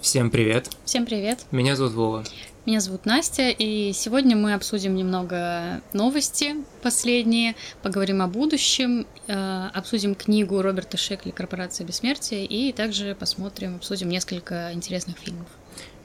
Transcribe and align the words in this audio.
Всем 0.00 0.30
привет. 0.30 0.70
Всем 0.86 1.04
привет. 1.04 1.40
Меня 1.50 1.76
зовут 1.76 1.92
Вова. 1.92 2.24
Меня 2.64 2.80
зовут 2.80 3.04
Настя, 3.04 3.50
и 3.50 3.92
сегодня 3.92 4.34
мы 4.34 4.54
обсудим 4.54 4.94
немного 4.94 5.82
новости 5.92 6.56
последние, 6.82 7.54
поговорим 7.82 8.22
о 8.22 8.26
будущем, 8.26 9.06
э, 9.26 9.68
обсудим 9.74 10.14
книгу 10.14 10.60
Роберта 10.62 10.96
Шекли 10.96 11.32
«Корпорация 11.32 11.86
бессмертия» 11.86 12.44
и 12.44 12.72
также 12.72 13.14
посмотрим, 13.14 13.76
обсудим 13.76 14.08
несколько 14.08 14.72
интересных 14.72 15.18
фильмов. 15.18 15.48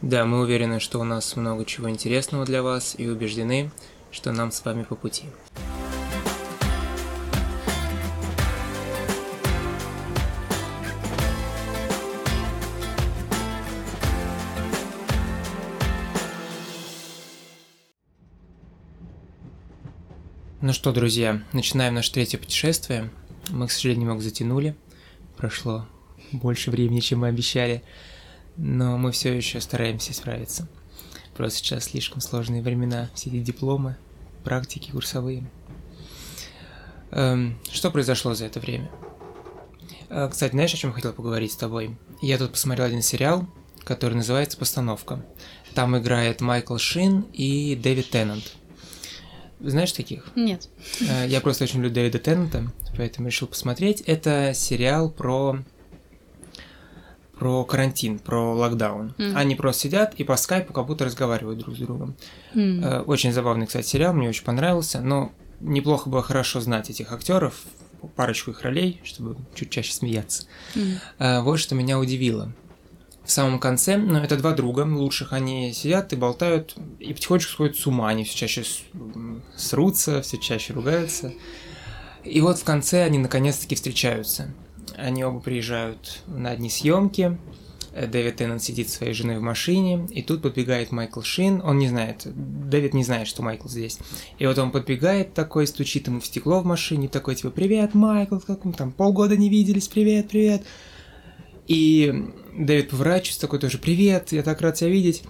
Да, 0.02 0.26
мы 0.26 0.42
уверены, 0.42 0.82
что 0.82 1.00
у 1.00 1.04
нас 1.06 1.36
много 1.38 1.64
чего 1.64 1.90
интересного 1.90 2.46
для 2.46 2.64
вас 2.64 2.96
и 2.98 3.08
убеждены, 3.08 3.72
что 4.12 4.34
нам 4.34 4.52
с 4.52 4.64
вами 4.66 4.84
по 4.84 4.96
пути. 4.96 5.24
Ну 20.66 20.74
что, 20.74 20.92
друзья, 20.92 21.44
начинаем 21.54 21.94
наше 21.94 22.12
третье 22.12 22.40
путешествие. 22.40 23.12
Мы, 23.50 23.68
к 23.68 23.72
сожалению, 23.72 24.02
немного 24.02 24.24
затянули. 24.24 24.76
Прошло 25.38 25.86
больше 26.32 26.72
времени, 26.72 27.02
чем 27.02 27.20
мы 27.20 27.28
обещали. 27.28 27.84
Но 28.58 28.98
мы 28.98 29.12
все 29.12 29.32
еще 29.32 29.62
стараемся 29.62 30.12
справиться. 30.16 30.68
Просто 31.38 31.60
сейчас 31.60 31.84
слишком 31.84 32.20
сложные 32.20 32.64
времена. 32.64 33.12
Все 33.14 33.30
эти 33.30 33.42
дипломы, 33.42 33.96
практики 34.44 34.90
курсовые. 34.90 35.48
Эм, 37.12 37.60
что 37.72 37.92
произошло 37.92 38.34
за 38.34 38.46
это 38.46 38.60
время? 38.60 38.90
Э, 40.10 40.28
кстати, 40.32 40.54
знаешь, 40.54 40.74
о 40.74 40.78
чем 40.78 40.90
я 40.90 40.96
хотел 40.96 41.14
поговорить 41.14 41.52
с 41.52 41.58
тобой? 41.58 41.96
Я 42.24 42.40
тут 42.40 42.54
посмотрел 42.54 42.88
один 42.88 43.04
сериал, 43.04 43.48
который 43.84 44.16
называется 44.16 44.58
«Постановка». 44.58 45.24
Там 45.76 45.96
играет 45.96 46.42
Майкл 46.42 46.78
Шин 46.78 47.28
и 47.34 47.76
Дэвид 47.76 48.10
Теннант. 48.10 48.56
Знаешь 49.60 49.92
таких? 49.94 50.26
Нет. 50.36 50.70
Э, 51.02 51.26
Я 51.28 51.40
просто 51.42 51.64
очень 51.64 51.76
люблю 51.78 51.92
Дэвида 51.92 52.20
Теннанта, 52.20 52.64
поэтому 52.98 53.28
решил 53.28 53.48
посмотреть. 53.48 54.02
Это 54.02 54.54
сериал 54.54 55.10
про 55.10 55.60
про 57.38 57.66
карантин, 57.66 58.20
про 58.20 58.54
локдаун. 58.56 59.14
Мгм. 59.18 59.36
Они 59.36 59.56
просто 59.56 59.84
сидят 59.84 60.14
и 60.16 60.24
по 60.24 60.38
скайпу 60.38 60.72
как 60.72 60.86
будто 60.88 61.04
разговаривают 61.04 61.60
друг 61.60 61.76
с 61.76 61.80
другом. 61.80 62.16
Э, 62.54 63.02
Очень 63.02 63.34
забавный, 63.34 63.66
кстати, 63.68 63.86
сериал, 63.88 64.14
мне 64.14 64.30
очень 64.30 64.46
понравился, 64.46 65.02
но 65.02 65.32
неплохо 65.60 66.10
было 66.10 66.22
хорошо 66.22 66.62
знать 66.62 66.90
этих 66.90 67.12
актеров, 67.12 67.62
парочку 68.16 68.52
их 68.52 68.62
ролей, 68.62 69.02
чтобы 69.04 69.36
чуть 69.54 69.70
чаще 69.70 69.92
смеяться. 69.92 70.48
Э, 71.20 71.42
Вот 71.42 71.58
что 71.60 71.76
меня 71.76 72.00
удивило. 72.00 72.54
В 73.26 73.32
самом 73.32 73.60
конце, 73.60 73.98
ну, 73.98 74.20
это 74.20 74.38
два 74.38 74.52
друга 74.54 74.82
лучших, 74.82 75.34
они 75.34 75.74
сидят 75.74 76.14
и 76.14 76.16
болтают, 76.16 76.76
и 77.00 77.14
потихонечку 77.14 77.52
сходят 77.52 77.76
с 77.76 77.88
ума, 77.88 78.10
они 78.10 78.24
все 78.24 78.38
чаще 78.38 78.64
с- 78.64 78.84
срутся, 79.56 80.22
все 80.22 80.38
чаще 80.38 80.74
ругаются. 80.74 81.34
И 82.24 82.40
вот 82.42 82.60
в 82.60 82.64
конце 82.64 83.04
они 83.04 83.18
наконец-таки 83.18 83.76
встречаются. 83.76 84.54
Они 84.96 85.24
оба 85.24 85.40
приезжают 85.40 86.22
на 86.28 86.52
одни 86.52 86.70
съемки. 86.70 87.38
Э, 87.94 88.08
Дэвид 88.08 88.36
Теннант 88.36 88.62
сидит 88.62 88.90
со 88.90 88.98
своей 88.98 89.14
женой 89.14 89.40
в 89.40 89.42
машине, 89.42 90.08
и 90.12 90.22
тут 90.22 90.42
подбегает 90.42 90.92
Майкл 90.92 91.22
Шин. 91.22 91.62
Он 91.64 91.80
не 91.80 91.88
знает, 91.88 92.24
Дэвид 92.26 92.94
не 92.94 93.04
знает, 93.04 93.28
что 93.28 93.42
Майкл 93.42 93.68
здесь. 93.68 93.98
И 94.38 94.46
вот 94.46 94.58
он 94.60 94.72
подбегает 94.72 95.34
такой, 95.34 95.66
стучит 95.66 96.08
ему 96.08 96.20
в 96.20 96.26
стекло 96.26 96.60
в 96.60 96.66
машине, 96.66 97.08
такой 97.08 97.36
типа 97.36 97.50
«Привет, 97.50 97.94
Майкл, 97.96 98.38
как 98.38 98.66
мы 98.66 98.74
там 98.74 98.92
полгода 98.92 99.36
не 99.36 99.50
виделись, 99.50 99.88
привет, 99.88 100.30
привет». 100.30 100.64
И 101.68 102.32
Дэвид 102.58 102.90
поворачивается 102.90 103.42
такой 103.42 103.60
тоже 103.60 103.78
«Привет, 103.78 104.32
я 104.32 104.44
так 104.44 104.62
рад 104.62 104.76
тебя 104.76 104.90
видеть». 104.90 105.24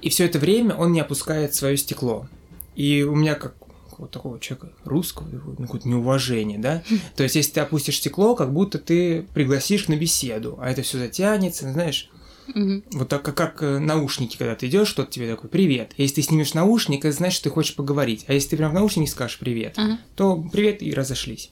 И 0.00 0.10
все 0.10 0.26
это 0.26 0.38
время 0.38 0.74
он 0.74 0.92
не 0.92 1.00
опускает 1.00 1.54
свое 1.54 1.76
стекло. 1.76 2.28
И 2.76 3.02
у 3.02 3.16
меня 3.16 3.34
как 3.34 3.54
вот 3.98 4.12
такого 4.12 4.38
человека 4.38 4.72
русского, 4.84 5.26
ну, 5.28 5.56
какое-то 5.66 5.88
неуважение, 5.88 6.58
да? 6.58 6.84
То 7.16 7.24
есть, 7.24 7.34
если 7.34 7.52
ты 7.52 7.60
опустишь 7.60 7.96
стекло, 7.96 8.36
как 8.36 8.52
будто 8.52 8.78
ты 8.78 9.22
пригласишь 9.34 9.88
на 9.88 9.96
беседу, 9.96 10.56
а 10.60 10.70
это 10.70 10.82
все 10.82 10.98
затянется, 10.98 11.70
знаешь, 11.72 12.08
Мгм. 12.54 12.82
вот 12.92 13.08
так 13.08 13.22
как, 13.22 13.60
наушники, 13.60 14.36
когда 14.36 14.54
ты 14.54 14.66
идешь, 14.66 14.88
что-то 14.88 15.10
тебе 15.12 15.30
такой 15.30 15.50
привет. 15.50 15.92
Если 15.96 16.16
ты 16.16 16.22
снимешь 16.22 16.54
наушник, 16.54 17.04
это 17.04 17.12
значит, 17.16 17.36
что 17.36 17.44
ты 17.44 17.50
хочешь 17.50 17.74
поговорить. 17.76 18.24
А 18.28 18.32
если 18.32 18.50
ты 18.50 18.56
прям 18.56 18.70
в 18.70 18.74
наушнике 18.74 19.10
скажешь 19.10 19.38
привет, 19.38 19.74
Ага. 19.76 19.98
то 20.16 20.36
привет 20.52 20.82
и 20.82 20.92
разошлись. 20.92 21.50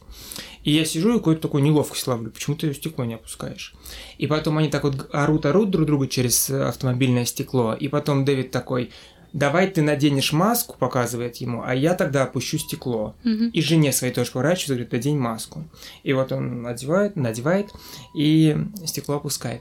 И 0.64 0.72
я 0.72 0.84
сижу 0.84 1.10
и 1.14 1.18
какую-то 1.18 1.42
такую 1.42 1.62
неловкость 1.62 2.06
ловлю, 2.06 2.30
почему 2.30 2.56
ты 2.56 2.74
стекло 2.74 3.04
не 3.04 3.14
опускаешь. 3.14 3.74
И 4.18 4.26
потом 4.26 4.58
они 4.58 4.68
так 4.68 4.82
вот 4.82 5.08
орут-орут 5.12 5.70
друг 5.70 5.86
друга 5.86 6.08
через 6.08 6.50
автомобильное 6.50 7.24
стекло, 7.24 7.74
и 7.74 7.86
потом 7.86 8.24
Дэвид 8.24 8.50
такой, 8.50 8.90
давай 9.32 9.68
ты 9.70 9.82
наденешь 9.82 10.32
маску, 10.32 10.76
показывает 10.78 11.36
ему, 11.36 11.62
а 11.64 11.74
я 11.74 11.94
тогда 11.94 12.24
опущу 12.24 12.58
стекло. 12.58 13.14
Мгм. 13.22 13.50
И 13.50 13.60
жене 13.60 13.92
своей 13.92 14.12
тоже 14.12 14.30
поворачивается, 14.32 14.72
говорит, 14.74 14.92
надень 14.92 15.18
маску. 15.18 15.68
И 16.02 16.12
вот 16.14 16.32
он 16.32 16.62
надевает, 16.62 17.14
надевает, 17.16 17.68
и 18.16 18.56
стекло 18.86 19.16
опускает. 19.16 19.60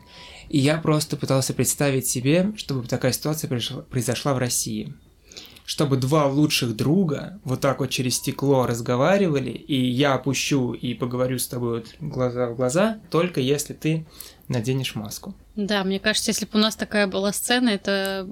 И 0.50 0.60
я 0.60 0.78
просто 0.78 1.18
пытался 1.18 1.54
представить 1.54 2.08
себе, 2.08 2.54
чтобы 2.58 2.88
такая 2.88 3.12
ситуация 3.12 3.50
произошла 3.90 4.34
в 4.34 4.38
России. 4.38 4.94
Чтобы 5.66 5.98
два 5.98 6.28
лучших 6.28 6.76
друга 6.76 7.40
вот 7.44 7.60
так 7.62 7.80
вот 7.80 7.90
через 7.90 8.18
стекло 8.18 8.68
разговаривали, 8.68 9.50
и 9.50 9.76
я 9.76 10.14
опущу 10.14 10.74
и 10.74 10.94
поговорю 10.94 11.40
с 11.40 11.48
тобой 11.48 11.80
вот 11.80 11.96
глаза 12.00 12.48
в 12.50 12.56
глаза, 12.56 13.00
только 13.10 13.42
если 13.42 13.74
ты 13.74 14.06
наденешь 14.48 14.94
маску. 14.94 15.34
Да, 15.56 15.84
мне 15.84 16.00
кажется, 16.00 16.30
если 16.30 16.46
бы 16.46 16.52
у 16.54 16.58
нас 16.60 16.76
такая 16.76 17.08
была 17.08 17.34
сцена, 17.34 17.70
это 17.70 18.30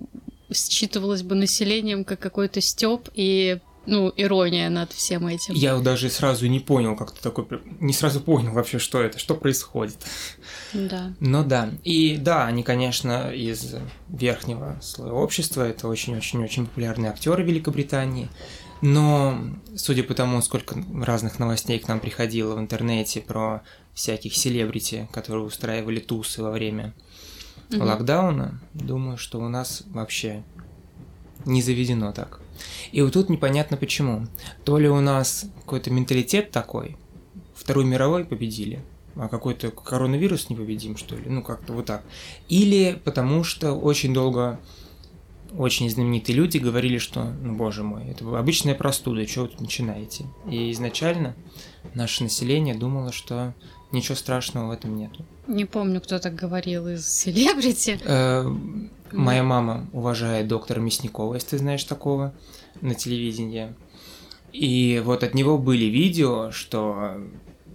считывалось 0.54 1.24
бы 1.24 1.34
населением 1.34 2.04
как 2.04 2.20
какой-то 2.20 2.62
стёб 2.62 3.10
и 3.16 3.60
ну, 3.86 4.12
ирония 4.16 4.70
над 4.70 4.92
всем 4.94 5.28
этим. 5.28 5.54
Я 5.54 5.78
даже 5.80 6.10
сразу 6.10 6.48
не 6.48 6.60
понял, 6.60 6.96
как 6.96 7.12
ты 7.12 7.22
такой... 7.22 7.46
Не 7.80 7.94
сразу 7.94 8.22
понял 8.22 8.54
вообще, 8.54 8.80
что 8.80 9.02
это, 9.02 9.20
что 9.20 9.36
происходит. 9.36 9.98
Да. 10.74 11.14
Ну 11.20 11.44
да. 11.44 11.70
И 11.84 12.18
да, 12.18 12.46
они, 12.46 12.64
конечно, 12.64 13.32
из 13.32 13.76
верхнего 14.10 14.80
слоя 14.82 15.12
общества. 15.12 15.64
Это 15.64 15.88
очень-очень-очень 15.88 16.66
популярные 16.68 17.12
актеры 17.12 17.44
Великобритании. 17.44 18.30
Но, 18.82 19.38
судя 19.76 20.04
по 20.04 20.14
тому, 20.14 20.42
сколько 20.42 20.76
разных 21.02 21.40
новостей 21.40 21.80
к 21.80 21.88
нам 21.88 22.00
приходило 22.00 22.56
в 22.56 22.60
интернете 22.60 23.22
про 23.22 23.64
всяких 23.94 24.36
селебрити, 24.36 25.08
которые 25.12 25.46
устраивали 25.46 26.00
тусы 26.00 26.42
во 26.42 26.52
время 26.52 26.94
Мгм. 27.70 27.82
локдауна, 27.82 28.60
думаю, 28.74 29.18
что 29.18 29.40
у 29.40 29.48
нас 29.48 29.84
вообще 29.88 30.44
не 31.46 31.62
заведено 31.62 32.12
так. 32.12 32.40
И 32.92 33.02
вот 33.02 33.14
тут 33.14 33.30
непонятно 33.30 33.78
почему. 33.78 34.28
То 34.64 34.78
ли 34.78 34.90
у 34.90 35.02
нас 35.02 35.46
какой-то 35.62 35.92
менталитет 35.92 36.52
такой, 36.52 36.98
Вторую 37.56 37.88
мировой 37.88 38.26
победили, 38.26 38.82
а 39.16 39.30
какой-то 39.30 39.72
коронавирус 39.72 40.50
не 40.50 40.56
победим, 40.56 40.98
что 40.98 41.16
ли? 41.16 41.24
Ну, 41.28 41.44
как-то 41.44 41.74
вот 41.74 41.86
так. 41.86 42.04
Или 42.50 43.00
потому 43.04 43.44
что 43.44 43.74
очень 43.74 44.14
долго 44.14 44.60
очень 45.58 45.90
знаменитые 45.90 46.36
люди 46.36 46.58
говорили, 46.58 46.98
что, 46.98 47.24
ну, 47.24 47.56
боже 47.56 47.84
мой, 47.84 48.08
это 48.08 48.26
обычная 48.38 48.74
простуда, 48.74 49.28
что 49.28 49.44
вы 49.44 49.48
тут 49.50 49.62
начинаете? 49.62 50.26
И 50.50 50.72
изначально 50.72 51.36
наше 51.94 52.24
население 52.24 52.74
думало, 52.74 53.12
что 53.12 53.54
ничего 53.94 54.16
страшного 54.16 54.68
в 54.68 54.72
этом 54.72 54.96
нету. 54.98 55.26
Не 55.48 55.66
помню, 55.66 56.02
кто 56.02 56.20
так 56.20 56.36
говорил 56.36 56.88
из 56.88 57.08
селебрити. 57.08 58.00
Э, 58.04 58.46
Моя 59.12 59.44
мама 59.44 59.88
уважает 59.94 60.48
доктора 60.48 60.80
Мясникова, 60.80 61.36
если 61.36 61.50
ты 61.50 61.58
знаешь 61.60 61.84
такого, 61.84 62.34
на 62.82 62.96
телевидении. 62.96 63.74
И 64.52 65.02
вот 65.06 65.24
от 65.24 65.36
него 65.36 65.58
были 65.60 65.86
видео, 65.86 66.50
что 66.52 67.18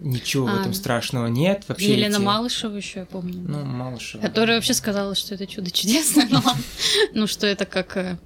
ничего 0.01 0.47
в 0.47 0.55
А, 0.55 0.61
этом 0.61 0.75
страшного 0.75 1.27
нет. 1.29 1.65
Вообще 1.69 1.93
Елена 1.95 2.17
эти- 2.17 2.23
Малышева 2.23 2.77
еще 2.77 3.01
я 3.01 3.07
помню. 3.07 3.41
Ну, 3.47 3.65
Малышева. 3.65 4.21
Которая 4.23 4.57
вообще 4.57 4.75
сказала, 4.75 5.15
что 5.15 5.35
это 5.35 5.47
чудо 5.47 5.71
чудесное, 5.71 6.29
ладно. 6.31 6.55
Ну, 7.15 7.27
что 7.29 7.47
это 7.47 7.65
как 7.67 7.97
э, 7.97 8.19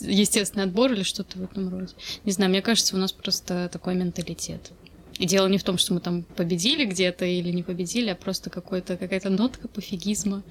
естественный 0.00 0.64
отбор 0.64 0.92
или 0.92 1.02
что-то 1.02 1.38
в 1.38 1.42
этом 1.42 1.68
роде. 1.68 1.92
Не 2.24 2.32
знаю, 2.32 2.50
мне 2.50 2.62
кажется, 2.62 2.96
у 2.96 2.98
нас 2.98 3.12
просто 3.12 3.68
такой 3.70 3.94
менталитет. 3.94 4.72
И 5.18 5.26
дело 5.26 5.46
не 5.48 5.58
в 5.58 5.64
том, 5.64 5.78
что 5.78 5.94
мы 5.94 6.00
там 6.00 6.22
победили 6.22 6.84
где-то 6.84 7.24
или 7.24 7.50
не 7.50 7.62
победили, 7.62 8.10
а 8.10 8.14
просто 8.14 8.50
какой-то, 8.50 8.96
какая-то 8.96 9.30
нотка 9.30 9.68
пофигизма 9.68 10.42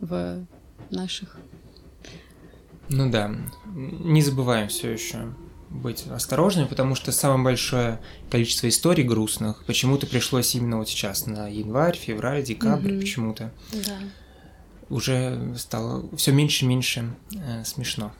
в 0.00 0.44
наших... 0.90 1.36
Ну 2.88 3.10
да, 3.10 3.34
не 3.74 4.22
забываем 4.22 4.68
все 4.68 4.90
еще 4.90 5.34
быть 5.70 6.04
осторожными, 6.10 6.66
потому 6.66 6.94
что 6.94 7.12
самое 7.12 7.42
большое 7.44 8.00
количество 8.30 8.68
историй 8.68 9.04
грустных 9.04 9.64
почему-то 9.64 10.06
пришлось 10.06 10.54
именно 10.54 10.78
вот 10.78 10.88
сейчас 10.88 11.26
на 11.26 11.48
январь, 11.48 11.96
февраль, 11.96 12.42
декабрь 12.42 12.92
Мгм. 12.92 13.00
почему-то. 13.00 13.52
Да. 13.72 13.98
уже 14.90 15.54
стало 15.56 16.04
все 16.16 16.32
меньше 16.32 16.64
и 16.66 16.68
меньше 16.68 17.14
э, 17.34 17.64
смешно. 17.64 18.12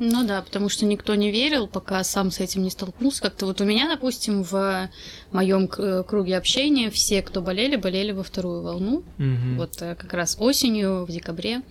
Ну 0.00 0.24
да, 0.24 0.42
потому 0.42 0.68
что 0.68 0.86
никто 0.86 1.14
не 1.16 1.32
верил, 1.32 1.66
пока 1.66 2.04
сам 2.04 2.30
с 2.30 2.38
этим 2.38 2.62
не 2.62 2.70
столкнулся. 2.70 3.22
Как-то 3.22 3.46
вот 3.46 3.60
у 3.60 3.64
меня, 3.64 3.88
допустим, 3.88 4.44
в 4.44 4.88
моем 5.32 5.66
круге 5.68 6.36
общения 6.36 6.90
все, 6.90 7.20
кто 7.20 7.42
болели, 7.42 7.74
болели 7.74 8.12
во 8.12 8.22
вторую 8.22 8.62
волну. 8.62 9.02
Мгм. 9.18 9.56
Вот 9.56 9.82
э, 9.82 9.96
как 9.96 10.12
раз 10.14 10.36
осенью, 10.38 11.04
в 11.04 11.10
декабре. 11.10 11.62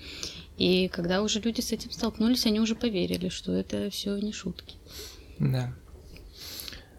И 0.58 0.90
когда 0.90 1.22
уже 1.22 1.40
люди 1.40 1.62
с 1.62 1.72
этим 1.72 1.92
столкнулись, 1.92 2.46
они 2.46 2.60
уже 2.60 2.76
поверили, 2.76 3.30
что 3.30 3.54
это 3.54 3.90
все 3.92 4.18
не 4.18 4.34
шутки. 4.34 4.76
Да. 5.40 5.74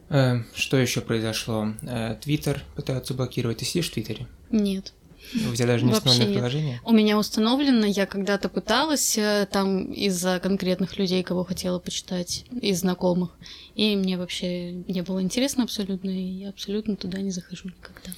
Э, 0.08 0.42
что 0.54 0.78
еще 0.78 1.02
произошло? 1.02 1.74
Э, 1.82 2.16
Твиттер 2.22 2.64
пытаются 2.74 3.12
блокировать. 3.12 3.58
Ты 3.58 3.66
сидишь 3.66 3.90
в 3.90 3.94
Твиттере? 3.94 4.26
Нет. 4.50 4.94
У 5.34 5.54
тебя 5.54 5.66
даже 5.66 5.84
не 5.84 5.92
Вообще 5.92 6.08
установлено 6.10 6.24
нет. 6.30 6.34
приложение? 6.34 6.80
У 6.84 6.92
меня 6.92 7.18
установлено, 7.18 7.86
я 7.86 8.06
когда-то 8.06 8.48
пыталась 8.48 9.18
э, 9.18 9.46
там 9.50 9.92
из-за 9.92 10.40
конкретных 10.40 10.96
людей, 10.98 11.22
кого 11.22 11.44
хотела 11.44 11.78
почитать, 11.78 12.44
из 12.62 12.80
знакомых. 12.80 13.30
И 13.74 13.94
мне 13.96 14.16
вообще 14.16 14.72
не 14.72 15.02
было 15.02 15.22
интересно 15.22 15.64
абсолютно, 15.64 16.10
и 16.10 16.22
я 16.42 16.48
абсолютно 16.50 16.96
туда 16.96 17.18
не 17.20 17.30
захожу 17.30 17.68
никогда. 17.68 18.12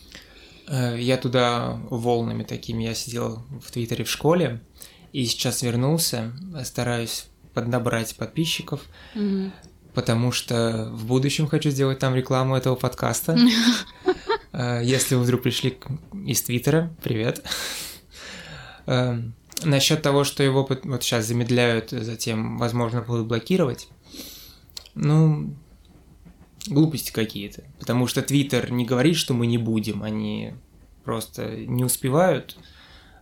Э, 0.69 0.97
Я 1.01 1.17
туда 1.17 1.81
волнами 1.91 2.45
такими, 2.45 2.85
я 2.85 2.95
сидел 2.95 3.43
в 3.63 3.71
Твиттере 3.71 4.05
в 4.05 4.11
школе, 4.11 4.61
и 5.13 5.25
сейчас 5.25 5.63
вернулся, 5.63 6.33
стараюсь 6.65 7.27
поднабрать 7.55 8.15
подписчиков, 8.15 8.81
Мгм. 9.17 9.53
потому 9.95 10.31
что 10.31 10.89
в 10.93 11.07
будущем 11.07 11.49
хочу 11.49 11.71
сделать 11.71 11.99
там 11.99 12.15
рекламу 12.15 12.55
этого 12.57 12.77
подкаста. 12.77 13.37
Э, 14.53 14.81
Если 14.83 15.15
вы 15.15 15.23
вдруг 15.23 15.43
пришли 15.43 15.79
из 16.27 16.43
Твиттера, 16.43 16.95
привет. 17.03 17.45
Насчет 19.63 20.03
того, 20.03 20.25
что 20.25 20.43
его 20.43 20.67
вот 20.85 21.03
сейчас 21.03 21.27
замедляют, 21.27 21.91
затем, 21.91 22.59
возможно, 22.59 23.03
будут 23.03 23.27
блокировать, 23.27 23.89
ну, 24.95 25.55
глупости 26.67 27.13
какие-то. 27.13 27.65
Потому 27.79 28.07
что 28.07 28.23
Твиттер 28.23 28.73
не 28.73 28.85
говорит, 28.85 29.17
что 29.17 29.35
мы 29.35 29.47
не 29.47 29.59
будем, 29.59 30.03
они 30.03 30.55
просто 31.05 31.57
не 31.57 31.85
успевают, 31.85 32.57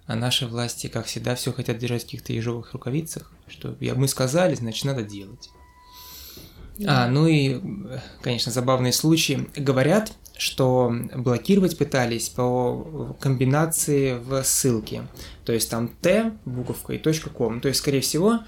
а 0.07 0.15
наши 0.15 0.47
власти, 0.47 0.87
как 0.87 1.07
всегда, 1.07 1.35
все 1.35 1.53
хотят 1.53 1.79
держать 1.79 2.03
в 2.03 2.07
каких-то 2.07 2.33
ежовых 2.33 2.73
рукавицах, 2.73 3.33
что 3.49 3.77
мы 3.81 4.09
сказали, 4.09 4.55
значит, 4.55 4.85
надо 4.85 5.03
делать. 5.03 5.51
А, 6.87 7.09
ну 7.09 7.27
и, 7.27 7.55
э, 7.57 7.99
конечно, 8.23 8.53
забавные 8.53 8.93
случаи. 8.93 9.49
Говорят, 9.57 10.13
что 10.39 10.95
блокировать 11.15 11.77
пытались 11.77 12.29
по 12.31 13.15
комбинации 13.21 14.15
в 14.19 14.43
ссылке. 14.45 15.03
То 15.45 15.53
есть 15.53 15.69
там 15.71 15.89
t 16.01 16.33
буковка 16.47 16.95
и 16.95 16.99
.com. 17.37 17.61
То 17.61 17.69
есть, 17.69 17.81
скорее 17.81 18.01
всего, 18.01 18.41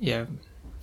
я 0.00 0.28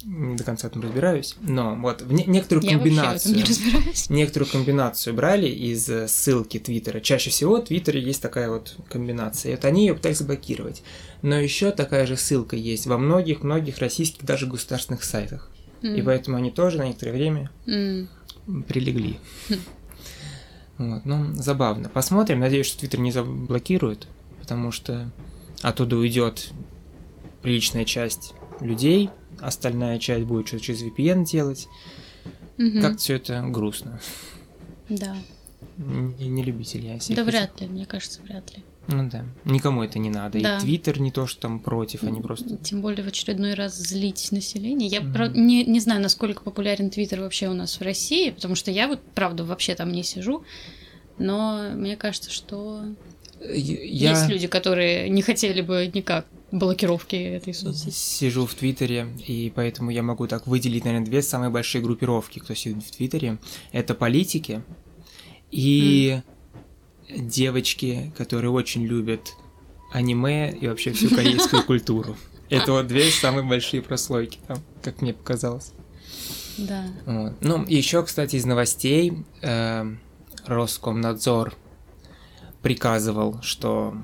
не 0.04 0.36
до 0.36 0.44
конца 0.44 0.68
в 0.68 0.72
этом 0.72 0.82
разбираюсь, 0.82 1.36
но 1.42 1.76
вот 1.76 2.02
в 2.02 2.12
не- 2.12 2.26
некоторую 2.26 2.66
Я 2.66 2.72
комбинацию 2.78 3.36
не 3.36 3.44
разбираюсь. 3.44 4.10
некоторую 4.10 4.50
комбинацию 4.50 5.14
брали 5.16 5.48
из 5.48 5.88
э, 5.90 6.08
ссылки 6.08 6.58
Твиттера. 6.58 7.00
Чаще 7.02 7.30
всего 7.30 7.58
в 7.58 7.66
Твиттере 7.66 8.02
есть 8.02 8.20
такая 8.20 8.50
вот 8.50 8.76
комбинация. 8.90 9.52
И 9.52 9.56
вот 9.56 9.64
они 9.66 9.86
ее 9.86 9.94
пытались 9.94 10.18
заблокировать. 10.18 10.82
Но 11.22 11.40
еще 11.40 11.70
такая 11.70 12.08
же 12.08 12.18
ссылка 12.18 12.56
есть 12.56 12.88
во 12.88 12.98
многих-многих 12.98 13.78
российских 13.78 14.26
даже 14.26 14.48
государственных 14.48 15.04
сайтах. 15.04 15.52
И 15.84 16.00
М. 16.00 16.06
поэтому 16.06 16.38
они 16.38 16.50
тоже 16.50 16.80
на 16.80 16.88
некоторое 16.88 17.12
время 17.12 17.52
М. 17.68 18.08
прилегли. 18.68 19.20
Вот, 20.78 21.06
ну, 21.06 21.34
забавно. 21.34 21.90
Посмотрим. 21.90 22.40
Надеюсь, 22.40 22.66
что 22.66 22.80
Твиттер 22.80 23.02
не 23.02 23.12
заблокирует, 23.12 24.08
потому 24.40 24.72
что 24.72 25.12
оттуда 25.62 25.96
уйдет 25.96 26.52
приличная 27.44 27.86
часть 27.86 28.34
людей, 28.60 29.10
остальная 29.40 30.00
часть 30.00 30.26
будет 30.26 30.48
что-то 30.48 30.64
через 30.64 30.84
VPN 30.84 31.26
делать. 31.26 31.68
Мгм. 32.58 32.82
Как 32.82 32.98
все 33.00 33.16
это 33.16 33.42
грустно. 33.48 34.00
Да. 34.90 35.16
Не, 35.78 36.28
не 36.28 36.44
любитель 36.44 36.86
я 36.86 37.00
Да 37.16 37.24
вряд 37.24 37.60
ли, 37.62 37.68
мне 37.68 37.86
кажется, 37.86 38.22
вряд 38.22 38.56
ли. 38.56 38.64
Ну 38.88 39.10
да. 39.10 39.26
Никому 39.46 39.84
это 39.84 40.00
не 40.00 40.10
надо. 40.10 40.40
Да. 40.42 40.58
И 40.58 40.62
Твиттер 40.62 41.00
не 41.00 41.12
то, 41.12 41.28
что 41.28 41.42
там 41.42 41.60
против, 41.60 42.04
они 42.04 42.20
просто... 42.22 42.58
Тем 42.58 42.82
более 42.82 43.04
в 43.04 43.08
очередной 43.08 43.54
раз 43.54 43.76
злить 43.78 44.30
население. 44.32 44.90
Я 44.90 45.02
Мгм. 45.02 45.14
правда, 45.14 45.40
не, 45.40 45.64
не 45.66 45.80
знаю, 45.80 46.02
насколько 46.02 46.42
популярен 46.44 46.90
Твиттер 46.90 47.22
вообще 47.22 47.48
у 47.48 47.54
нас 47.54 47.80
в 47.80 47.82
России, 47.84 48.32
потому 48.32 48.56
что 48.56 48.72
я 48.72 48.88
вот, 48.88 49.00
правда, 49.16 49.44
вообще 49.46 49.76
там 49.76 49.92
не 49.92 50.04
сижу. 50.04 50.44
Но 51.20 51.70
мне 51.76 51.96
кажется, 51.96 52.32
что 52.32 52.84
Я 53.40 54.10
есть 54.12 54.28
люди, 54.30 54.48
которые 54.48 55.10
не 55.10 55.22
хотели 55.22 55.62
бы 55.62 55.90
никак 55.94 56.26
блокировки 56.52 57.16
этой 57.16 57.54
соцсети. 57.54 57.94
сижу 57.96 58.46
в 58.46 58.54
Твиттере, 58.56 59.08
и 59.26 59.52
поэтому 59.56 59.90
я 59.92 60.04
могу 60.04 60.28
так 60.28 60.48
выделить, 60.48 60.84
наверное, 60.86 61.06
две 61.06 61.22
самые 61.22 61.50
большие 61.50 61.82
группировки, 61.82 62.40
кто 62.40 62.54
сидит 62.56 62.84
в 62.84 62.92
Твиттере. 62.92 63.38
Это 63.72 63.94
политики 63.96 64.62
и 65.52 66.22
девочки, 67.16 68.14
которые 68.18 68.52
очень 68.52 68.86
любят 68.86 69.34
аниме 69.92 70.52
и 70.52 70.68
вообще 70.68 70.92
всю 70.94 71.10
корейскую 71.10 71.64
культуру. 71.68 72.16
Это 72.50 72.74
вот 72.74 72.88
две 72.88 73.10
самые 73.10 73.46
большие 73.46 73.82
прослойки 73.82 74.40
там, 74.48 74.58
как 74.82 75.02
мне 75.02 75.14
показалось. 75.14 75.74
Да. 76.58 76.86
Вот. 77.06 77.34
Ну, 77.42 77.66
еще, 77.66 78.04
кстати, 78.04 78.36
из 78.36 78.46
новостей 78.46 79.26
э, 79.42 79.96
Роскомнадзор 80.46 81.56
приказывал, 82.62 83.42
что 83.42 83.96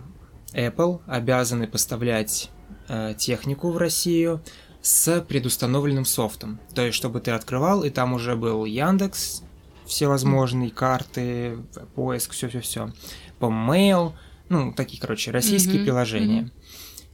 Apple 0.54 1.01
обязаны 1.07 1.68
поставлять 1.68 2.50
э, 2.88 3.13
технику 3.18 3.71
в 3.71 3.77
Россию 3.77 4.42
с 4.81 5.21
предустановленным 5.21 6.06
софтом. 6.06 6.59
То 6.74 6.83
есть, 6.83 6.95
чтобы 6.95 7.19
ты 7.19 7.31
открывал, 7.31 7.83
и 7.83 7.89
там 7.89 8.13
уже 8.13 8.36
был 8.36 8.65
Яндекс, 8.65 9.44
всевозможные 9.88 10.69
карты, 10.69 11.57
поиск, 11.95 12.31
все-все-все. 12.34 12.92
По 13.39 13.45
mail, 13.45 14.13
ну, 14.50 14.74
такие, 14.74 15.00
короче, 15.01 15.31
российские 15.31 15.75
Мгм, 15.78 15.84
приложения. 15.86 16.42
мгм. 16.44 16.51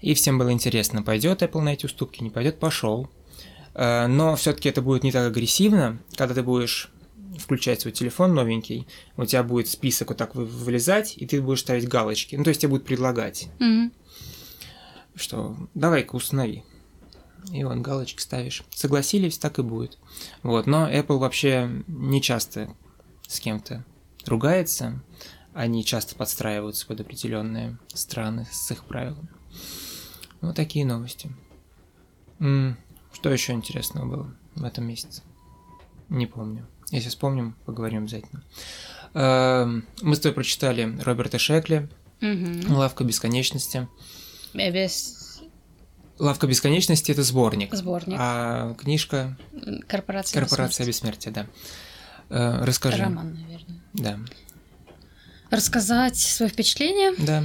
И 0.02 0.14
всем 0.16 0.38
было 0.38 0.52
интересно, 0.52 1.02
пойдет 1.04 1.42
Apple 1.44 1.62
на 1.62 1.70
эти 1.74 1.86
уступки, 1.86 2.22
не 2.24 2.30
пойдет, 2.30 2.60
пошел. 2.60 3.10
Э, 3.74 4.08
Но 4.08 4.36
все-таки 4.36 4.70
это 4.70 4.82
будет 4.82 5.04
не 5.04 5.12
так 5.12 5.26
агрессивно, 5.28 6.00
когда 6.16 6.34
ты 6.36 6.44
будешь 6.44 6.90
включать 7.40 7.82
свой 7.82 7.92
телефон 7.94 8.34
новенький, 8.36 8.86
у 9.18 9.26
тебя 9.26 9.42
будет 9.44 9.68
список 9.68 10.10
вот 10.10 10.18
так 10.18 10.36
вы- 10.36 10.46
вылезать, 10.46 11.16
и 11.18 11.26
ты 11.26 11.42
будешь 11.42 11.62
ставить 11.62 11.88
галочки. 11.88 12.36
Ну, 12.36 12.44
то 12.44 12.50
есть 12.50 12.62
тебе 12.62 12.70
будут 12.70 12.86
предлагать, 12.86 13.48
Мгм. 13.60 13.92
что 15.16 15.56
давай-ка 15.74 16.16
установи. 16.16 16.64
И 17.52 17.64
вот 17.64 17.78
галочки 17.78 18.22
ставишь. 18.22 18.64
Согласились, 18.74 19.38
так 19.38 19.60
и 19.60 19.62
будет. 19.62 19.98
Вот, 20.44 20.66
но 20.68 20.90
Apple 20.90 21.18
вообще 21.18 21.84
не 21.88 22.22
часто 22.22 22.74
с 23.28 23.40
кем-то 23.40 23.84
ругается. 24.26 25.02
Они 25.54 25.86
часто 25.86 26.16
подстраиваются 26.16 26.88
под 26.88 27.02
определенные 27.02 27.78
страны 27.94 28.48
с 28.52 28.72
их 28.72 28.86
правилами. 28.86 29.28
Вот 30.42 30.56
такие 30.56 30.86
новости. 30.86 31.32
Что 32.40 33.30
еще 33.30 33.54
интересного 33.54 34.06
было 34.06 34.36
в 34.56 34.64
этом 34.64 34.86
месяце? 34.86 35.22
Не 36.10 36.26
помню. 36.26 36.68
Если 36.92 37.10
вспомним, 37.10 37.56
поговорим 37.66 38.04
обязательно. 38.04 38.44
Эм, 39.14 39.86
Мы 40.02 40.16
с 40.16 40.20
тобой 40.20 40.36
прочитали 40.36 40.98
Роберта 41.02 41.38
Шекли 41.38 41.88
Мгм. 42.22 42.74
«Лавка 42.76 43.04
бесконечности». 43.04 43.88
Без 44.54 44.72
«Лавка 46.20 46.48
бесконечности»— 46.48 47.12
это 47.14 47.24
сборник. 47.24 47.74
сборник. 47.74 48.18
А 48.20 48.74
книжка 48.76 49.38
Корпорация. 49.88 50.40
«Корпорация 50.40 50.86
бессмертия. 50.86 51.32
бессмертия», 51.32 51.48
да. 52.30 52.60
Э, 52.60 52.64
Расскажи. 52.66 52.98
Роман, 53.04 53.34
наверное. 53.42 53.82
Да. 53.94 54.20
Рассказать 55.50 56.18
свои 56.18 56.50
впечатления. 56.50 57.14
Да. 57.18 57.44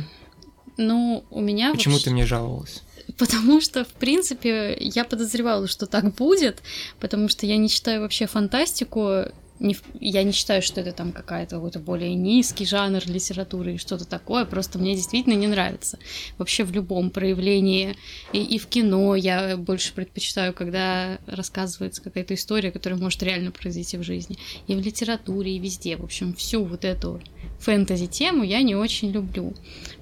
Ну, 0.76 1.24
у 1.30 1.40
меня 1.40 1.72
Почему 1.72 1.94
вообще- 1.94 2.04
ты 2.10 2.14
мне 2.14 2.26
жаловалась? 2.26 2.82
Потому 3.16 3.60
что, 3.60 3.84
в 3.84 3.88
принципе, 3.88 4.76
я 4.78 5.04
подозревала, 5.04 5.66
что 5.66 5.86
так 5.86 6.14
будет, 6.14 6.62
потому 7.00 7.28
что 7.28 7.46
я 7.46 7.56
не 7.56 7.68
читаю 7.68 8.02
вообще 8.02 8.26
фантастику. 8.26 9.24
Не, 9.60 9.76
я 10.00 10.22
не 10.22 10.32
считаю, 10.32 10.62
что 10.62 10.80
это 10.80 10.92
там 10.92 11.12
какая-то 11.12 11.56
какой-то 11.56 11.80
более 11.80 12.14
низкий 12.14 12.64
жанр 12.64 13.02
литературы 13.06 13.74
и 13.74 13.78
что-то 13.78 14.04
такое. 14.04 14.44
Просто 14.44 14.78
мне 14.78 14.94
действительно 14.94 15.34
не 15.34 15.46
нравится. 15.46 15.98
Вообще 16.38 16.64
в 16.64 16.72
любом 16.72 17.10
проявлении. 17.10 17.96
И, 18.32 18.42
и 18.42 18.58
в 18.58 18.66
кино 18.66 19.16
я 19.16 19.56
больше 19.56 19.92
предпочитаю, 19.94 20.52
когда 20.52 21.18
рассказывается 21.26 22.02
какая-то 22.02 22.34
история, 22.34 22.70
которая 22.70 22.98
может 22.98 23.22
реально 23.22 23.50
произойти 23.50 23.96
в 23.96 24.02
жизни. 24.02 24.38
И 24.66 24.74
в 24.74 24.80
литературе, 24.80 25.56
и 25.56 25.58
везде. 25.58 25.96
В 25.96 26.04
общем, 26.04 26.34
всю 26.34 26.64
вот 26.64 26.84
эту 26.84 27.20
фэнтези-тему 27.60 28.44
я 28.44 28.62
не 28.62 28.76
очень 28.76 29.10
люблю. 29.10 29.54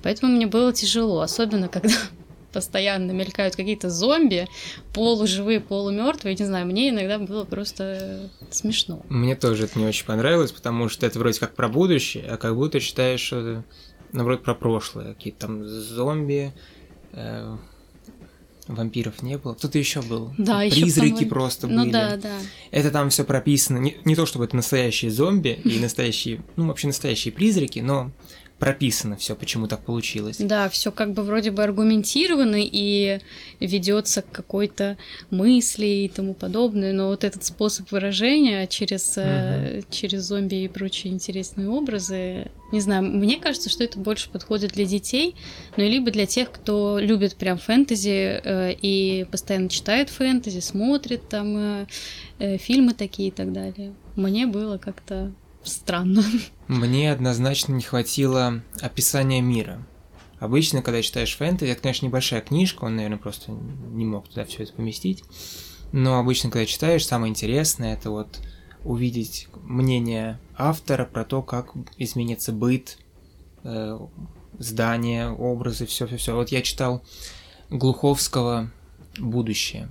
Поэтому 0.02 0.32
мне 0.32 0.46
было 0.46 0.72
тяжело, 0.72 1.20
особенно 1.20 1.68
когда 1.68 1.94
постоянно 2.56 3.12
мелькают 3.12 3.54
какие-то 3.54 3.90
зомби, 3.90 4.48
полуживые, 4.94 5.60
полумертвые, 5.60 6.34
не 6.34 6.46
знаю, 6.46 6.64
мне 6.64 6.88
иногда 6.88 7.18
было 7.18 7.44
просто 7.44 8.30
смешно. 8.50 9.02
Мне 9.10 9.36
тоже 9.36 9.64
это 9.64 9.78
не 9.78 9.84
очень 9.84 10.06
понравилось, 10.06 10.52
потому 10.52 10.88
что 10.88 11.04
это 11.04 11.18
вроде 11.18 11.38
как 11.38 11.54
про 11.54 11.68
будущее, 11.68 12.24
а 12.26 12.38
как 12.38 12.54
будто 12.54 12.80
считаешь, 12.80 13.20
что 13.20 13.62
наоборот, 14.12 14.42
про 14.42 14.54
прошлое. 14.54 15.12
Какие-то 15.12 15.40
там 15.48 15.68
зомби, 15.68 16.54
э, 17.12 17.56
вампиров 18.68 19.20
не 19.20 19.36
было. 19.36 19.52
Кто-то 19.52 19.78
еще 19.78 20.00
был. 20.00 20.32
Да, 20.38 20.62
еще 20.62 20.80
Призраки 20.80 21.26
просто 21.26 21.66
ну, 21.66 21.82
были. 21.82 21.92
да, 21.92 22.16
да. 22.16 22.38
Это 22.70 22.90
там 22.90 23.10
все 23.10 23.24
прописано. 23.24 23.76
Не, 23.76 23.98
не 24.06 24.16
то, 24.16 24.24
чтобы 24.24 24.46
это 24.46 24.56
настоящие 24.56 25.10
зомби 25.10 25.60
и 25.62 25.78
настоящие, 25.78 26.42
ну, 26.56 26.68
вообще 26.68 26.86
настоящие 26.86 27.32
призраки, 27.32 27.80
но 27.80 28.12
прописано 28.58 29.16
все, 29.16 29.36
почему 29.36 29.68
так 29.68 29.80
получилось. 29.80 30.38
Да, 30.38 30.68
все 30.68 30.90
как 30.90 31.12
бы 31.12 31.22
вроде 31.22 31.50
бы 31.50 31.62
аргументировано 31.62 32.58
и 32.58 33.20
ведется 33.60 34.22
к 34.22 34.30
какой-то 34.30 34.96
мысли 35.30 35.86
и 35.86 36.08
тому 36.08 36.32
подобное, 36.32 36.92
но 36.92 37.08
вот 37.08 37.24
этот 37.24 37.44
способ 37.44 37.90
выражения 37.92 38.66
через, 38.66 39.18
угу. 39.18 39.84
через 39.90 40.22
зомби 40.22 40.64
и 40.64 40.68
прочие 40.68 41.12
интересные 41.12 41.68
образы, 41.68 42.50
не 42.72 42.80
знаю, 42.80 43.02
мне 43.04 43.36
кажется, 43.36 43.68
что 43.68 43.84
это 43.84 43.98
больше 43.98 44.30
подходит 44.30 44.72
для 44.72 44.86
детей, 44.86 45.36
ну 45.76 45.84
и 45.84 45.88
либо 45.88 46.10
для 46.10 46.26
тех, 46.26 46.50
кто 46.50 46.98
любит 46.98 47.36
прям 47.36 47.58
фэнтези 47.58 48.40
э, 48.42 48.72
и 48.80 49.26
постоянно 49.30 49.68
читает 49.68 50.08
фэнтези, 50.08 50.60
смотрит 50.60 51.28
там 51.28 51.56
э, 51.56 51.86
э, 52.38 52.56
фильмы 52.56 52.94
такие 52.94 53.28
и 53.28 53.32
так 53.32 53.52
далее. 53.52 53.92
Мне 54.16 54.46
было 54.46 54.78
как-то 54.78 55.32
странно. 55.66 56.24
Мне 56.68 57.12
однозначно 57.12 57.72
не 57.72 57.82
хватило 57.82 58.62
описания 58.80 59.40
мира. 59.40 59.84
Обычно, 60.38 60.82
когда 60.82 61.02
читаешь 61.02 61.36
фэнтези, 61.36 61.70
это, 61.70 61.82
конечно, 61.82 62.06
небольшая 62.06 62.40
книжка, 62.40 62.84
он, 62.84 62.96
наверное, 62.96 63.18
просто 63.18 63.52
не 63.52 64.04
мог 64.04 64.28
туда 64.28 64.44
все 64.44 64.64
это 64.64 64.74
поместить. 64.74 65.24
Но 65.92 66.18
обычно, 66.18 66.50
когда 66.50 66.66
читаешь, 66.66 67.06
самое 67.06 67.30
интересное 67.30 67.94
это 67.94 68.10
вот 68.10 68.40
увидеть 68.84 69.48
мнение 69.62 70.38
автора 70.56 71.04
про 71.04 71.24
то, 71.24 71.42
как 71.42 71.72
изменится 71.96 72.52
быт, 72.52 72.98
э, 73.64 73.98
здания, 74.58 75.28
образы, 75.28 75.86
все, 75.86 76.06
все, 76.06 76.16
все. 76.16 76.34
Вот 76.34 76.50
я 76.50 76.62
читал 76.62 77.02
Глуховского 77.70 78.70
«Будущее» 79.18 79.88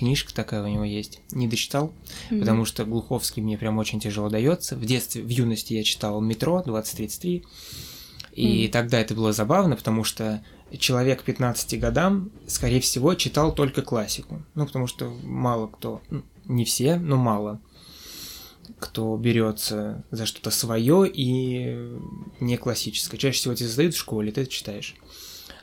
книжка 0.00 0.34
такая 0.34 0.62
у 0.62 0.66
него 0.66 0.84
есть. 0.84 1.20
Не 1.30 1.46
дочитал, 1.46 1.92
mm-hmm. 2.30 2.40
потому 2.40 2.64
что 2.64 2.84
Глуховский 2.84 3.42
мне 3.42 3.58
прям 3.58 3.78
очень 3.78 4.00
тяжело 4.00 4.28
дается. 4.28 4.74
В 4.74 4.84
детстве, 4.84 5.22
в 5.22 5.28
юности 5.28 5.74
я 5.74 5.84
читал 5.84 6.20
«Метро» 6.20 6.62
2033, 6.62 7.44
и 8.32 8.64
mm-hmm. 8.64 8.70
тогда 8.70 8.98
это 9.00 9.14
было 9.14 9.32
забавно, 9.32 9.76
потому 9.76 10.02
что 10.04 10.42
человек 10.78 11.22
15 11.22 11.78
годам, 11.78 12.30
скорее 12.46 12.80
всего, 12.80 13.14
читал 13.14 13.54
только 13.54 13.82
классику. 13.82 14.42
Ну, 14.54 14.66
потому 14.66 14.86
что 14.86 15.10
мало 15.22 15.66
кто, 15.66 16.00
ну, 16.08 16.22
не 16.46 16.64
все, 16.64 16.96
но 16.96 17.16
мало 17.16 17.60
кто 18.78 19.16
берется 19.16 20.04
за 20.10 20.24
что-то 20.24 20.50
свое 20.50 21.06
и 21.06 21.98
не 22.40 22.56
классическое. 22.56 23.18
Чаще 23.18 23.38
всего 23.38 23.54
тебе 23.54 23.68
задают 23.68 23.94
в 23.94 23.98
школе, 23.98 24.32
ты 24.32 24.42
это 24.42 24.50
читаешь. 24.50 24.94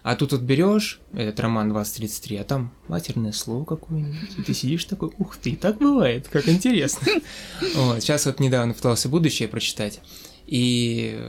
А 0.08 0.16
тут 0.16 0.32
вот 0.32 0.40
берешь 0.40 1.02
этот 1.12 1.38
роман 1.42 1.68
2033, 1.68 2.38
а 2.38 2.44
там 2.46 2.72
матерное 2.88 3.34
слово 3.34 3.66
какое-нибудь, 3.66 4.38
и 4.38 4.42
ты 4.42 4.54
сидишь 4.54 4.86
такой, 4.86 5.12
ух 5.18 5.36
ты, 5.36 5.58
так 5.58 5.80
бывает, 5.80 6.30
как 6.30 6.48
интересно. 6.48 7.12
Вот, 7.76 8.02
сейчас 8.02 8.26
вот 8.26 8.40
недавно 8.40 8.74
пытался 8.74 9.10
будущее 9.10 9.50
прочитать, 9.50 10.00
и 10.46 11.20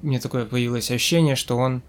мне 0.00 0.20
такое 0.20 0.46
появилось 0.46 0.90
ощущение, 0.90 1.36
что 1.36 1.58
он 1.58 1.82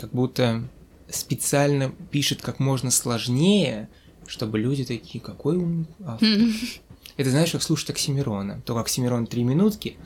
как 0.00 0.12
будто 0.12 0.66
специально 1.10 1.90
пишет 2.10 2.40
как 2.40 2.58
можно 2.58 2.90
сложнее, 2.90 3.90
чтобы 4.26 4.58
люди 4.58 4.86
такие, 4.86 5.22
какой 5.22 5.58
умный 5.58 5.88
автор. 6.06 6.38
Это 7.18 7.28
знаешь, 7.28 7.52
как 7.52 7.62
слушать 7.62 7.90
Оксимирона. 7.90 8.62
То, 8.64 8.74
как 8.74 8.86
Оксимирон 8.86 9.26
три 9.26 9.44
минутки, 9.44 9.98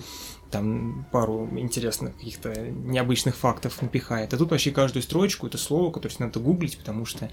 там 0.50 1.06
пару 1.12 1.48
интересных 1.58 2.16
каких-то 2.16 2.52
необычных 2.70 3.36
фактов 3.36 3.80
напихает. 3.82 4.34
А 4.34 4.36
тут 4.36 4.50
вообще 4.50 4.70
каждую 4.70 5.02
строчку 5.02 5.46
это 5.46 5.58
слово, 5.58 5.90
которое 5.90 6.14
надо 6.18 6.40
гуглить, 6.40 6.78
потому 6.78 7.06
что 7.06 7.30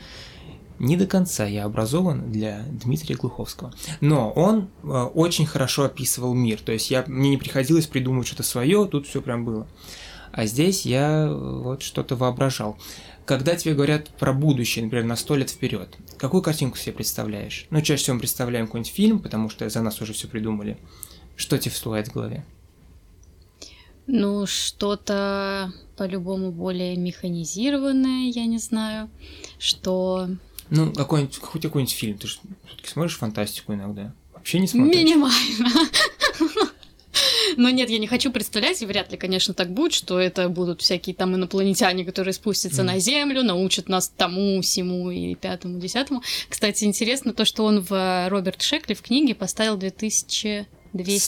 не 0.80 0.96
до 0.96 1.08
конца 1.08 1.46
я 1.46 1.66
образован 1.66 2.32
для 2.32 2.64
Дмитрия 2.70 3.16
Глуховского. 3.16 3.74
Но 4.00 4.32
он 4.32 4.70
э, 4.84 4.88
очень 4.88 5.46
хорошо 5.46 5.86
описывал 5.86 6.34
мир. 6.34 6.60
То 6.62 6.72
есть 6.72 6.92
я, 6.92 7.04
мне 7.08 7.32
не 7.32 7.38
приходилось 7.38 7.88
придумывать 7.88 8.28
что-то 8.28 8.44
свое, 8.44 8.86
тут 8.86 9.08
все 9.08 9.22
прям 9.22 9.44
было. 9.44 9.68
А 10.32 10.46
здесь 10.46 10.86
я 10.86 11.26
э, 11.26 11.34
вот 11.34 11.82
что-то 11.82 12.16
воображал. 12.16 12.78
Когда 13.26 13.56
тебе 13.56 13.74
говорят 13.74 14.10
про 14.10 14.34
будущее, 14.34 14.86
например, 14.86 15.06
на 15.06 15.16
сто 15.16 15.36
лет 15.36 15.50
вперед, 15.50 15.98
какую 16.18 16.42
картинку 16.42 16.78
себе 16.78 16.94
представляешь? 16.94 17.66
Ну, 17.72 17.82
чаще 17.82 18.04
всего 18.04 18.14
мы 18.14 18.20
представляем 18.22 18.68
какой-нибудь 18.68 18.94
фильм, 18.94 19.20
потому 19.20 19.50
что 19.50 19.68
за 19.68 19.82
нас 19.82 20.00
уже 20.02 20.14
все 20.14 20.28
придумали. 20.28 20.78
Что 21.36 21.58
тебе 21.58 21.72
всплывает 21.72 22.08
в 22.08 22.14
голове? 22.14 22.46
Ну, 24.08 24.46
что-то 24.46 25.74
по-любому 25.98 26.52
более 26.52 26.96
механизированное, 26.96 28.32
я 28.32 28.46
не 28.46 28.58
знаю, 28.58 29.10
что... 29.60 30.30
Ну, 30.70 30.94
какой-нибудь, 30.94 31.38
хоть 31.40 31.62
какой-нибудь 31.62 31.94
фильм, 31.94 32.18
ты 32.18 32.28
же 32.28 32.40
все-таки 32.66 32.90
смотришь 32.90 33.18
фантастику 33.18 33.74
иногда? 33.74 34.14
Вообще 34.34 34.60
не 34.60 34.68
смотришь? 34.68 34.96
Минимально. 34.96 35.90
Но 37.58 37.70
нет, 37.70 37.90
я 37.90 37.98
не 37.98 38.08
хочу 38.08 38.32
представлять, 38.32 38.82
и 38.82 38.86
вряд 38.86 39.12
ли, 39.12 39.18
конечно, 39.18 39.54
так 39.54 39.72
будет, 39.72 39.94
что 39.94 40.20
это 40.20 40.48
будут 40.48 40.82
всякие 40.82 41.16
там 41.16 41.36
инопланетяне, 41.36 42.06
которые 42.06 42.34
спустятся 42.34 42.84
mm. 42.84 42.86
на 42.86 43.00
Землю, 43.00 43.44
научат 43.44 43.90
нас 43.90 44.12
тому, 44.16 44.62
всему 44.62 45.12
и 45.12 45.36
пятому, 45.36 45.80
десятому. 45.80 46.22
Кстати, 46.48 46.84
интересно 46.84 47.34
то, 47.34 47.46
что 47.46 47.66
он 47.66 47.82
в 47.82 48.30
Роберт 48.30 48.62
Шекли 48.62 48.96
в 48.96 49.02
книге 49.02 49.36
поставил 49.36 49.76
2200... 49.78 50.68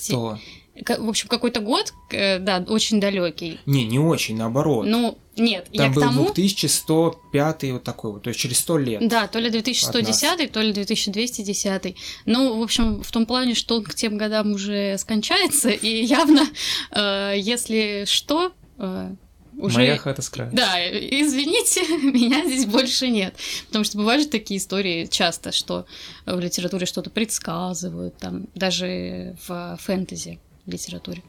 100 0.02 0.40
в 0.88 1.10
общем, 1.10 1.28
какой-то 1.28 1.60
год, 1.60 1.94
э, 2.12 2.40
да, 2.40 2.64
очень 2.68 3.00
далекий. 3.00 3.60
Не, 3.66 3.86
не 3.86 4.00
очень, 4.00 4.38
наоборот. 4.38 4.86
Ну, 4.88 5.18
нет, 5.36 5.68
Там 5.74 5.88
я 5.88 5.90
был 5.90 6.02
к 6.02 6.06
тому... 6.06 6.34
2105 6.34 7.64
вот 7.72 7.84
такой 7.84 8.12
вот, 8.14 8.24
то 8.24 8.30
есть 8.30 8.40
через 8.40 8.60
100 8.60 8.78
лет. 8.78 9.08
Да, 9.08 9.28
то 9.28 9.40
ли 9.40 9.50
2110, 9.50 10.52
то 10.52 10.62
ли 10.62 10.74
2210. 10.74 11.96
Ну, 12.26 12.60
в 12.60 12.64
общем, 12.64 13.02
в 13.02 13.12
том 13.12 13.26
плане, 13.26 13.56
что 13.56 13.78
он 13.78 13.84
к 13.84 13.96
тем 13.96 14.18
годам 14.18 14.52
уже 14.52 14.98
скончается, 14.98 15.70
и 15.70 16.04
явно, 16.04 16.48
э, 16.92 17.36
если 17.38 18.04
что, 18.06 18.52
э, 18.78 19.12
уже... 19.58 19.78
Моя 19.78 19.98
хата 19.98 20.22
с. 20.22 20.32
Да, 20.54 20.80
извините, 20.88 21.82
меня 22.04 22.46
здесь 22.46 22.66
больше 22.66 23.10
нет. 23.10 23.36
Потому 23.68 23.84
что 23.84 23.98
бывают 23.98 24.24
же 24.24 24.30
такие 24.30 24.58
истории 24.58 25.06
часто, 25.06 25.52
что 25.52 25.86
в 26.26 26.40
литературе 26.40 26.86
что-то 26.86 27.10
предсказывают, 27.10 28.18
там, 28.18 28.48
даже 28.56 29.36
в 29.48 29.78
фэнтези 29.82 30.40
литературе. 30.70 31.24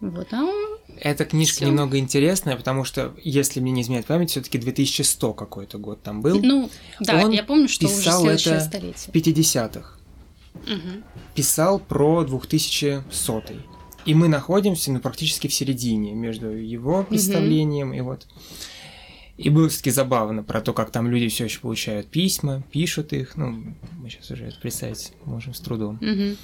Вот, 0.00 0.28
а 0.32 0.46
Эта 1.00 1.24
книжка 1.24 1.56
Всё. 1.56 1.66
немного 1.66 1.98
интересная, 1.98 2.56
потому 2.56 2.84
что, 2.84 3.14
если 3.24 3.58
мне 3.58 3.72
не 3.72 3.82
изменяет 3.82 4.06
память, 4.06 4.30
все 4.30 4.40
таки 4.40 4.58
2100 4.58 5.32
какой-то 5.34 5.78
год 5.78 6.02
там 6.02 6.22
был. 6.22 6.40
Ну, 6.40 6.70
да, 7.00 7.24
Он 7.24 7.32
я 7.32 7.42
помню, 7.42 7.68
что 7.68 7.86
писал 7.86 8.22
уже 8.22 8.50
это 8.50 8.60
столетие. 8.60 8.94
в 8.94 9.14
50-х. 9.14 9.98
Угу. 10.54 11.02
Писал 11.34 11.78
про 11.80 12.24
2100 12.24 13.42
И 14.06 14.14
мы 14.14 14.28
находимся 14.28 14.92
ну, 14.92 15.00
практически 15.00 15.48
в 15.48 15.54
середине 15.54 16.14
между 16.14 16.50
его 16.50 17.02
представлением 17.02 17.88
угу. 17.88 17.96
и 17.96 18.00
вот... 18.00 18.26
И 19.36 19.50
было 19.50 19.68
все-таки 19.68 19.90
забавно 19.90 20.42
про 20.42 20.60
то, 20.60 20.72
как 20.72 20.90
там 20.90 21.08
люди 21.08 21.28
все 21.28 21.44
еще 21.44 21.60
получают 21.60 22.08
письма, 22.08 22.64
пишут 22.72 23.12
их. 23.12 23.36
Ну, 23.36 23.76
мы 24.00 24.10
сейчас 24.10 24.32
уже 24.32 24.46
это 24.46 24.58
представить 24.58 25.12
можем 25.24 25.54
с 25.54 25.60
трудом. 25.60 25.94
Угу. 26.00 26.36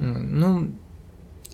Ну, 0.00 0.74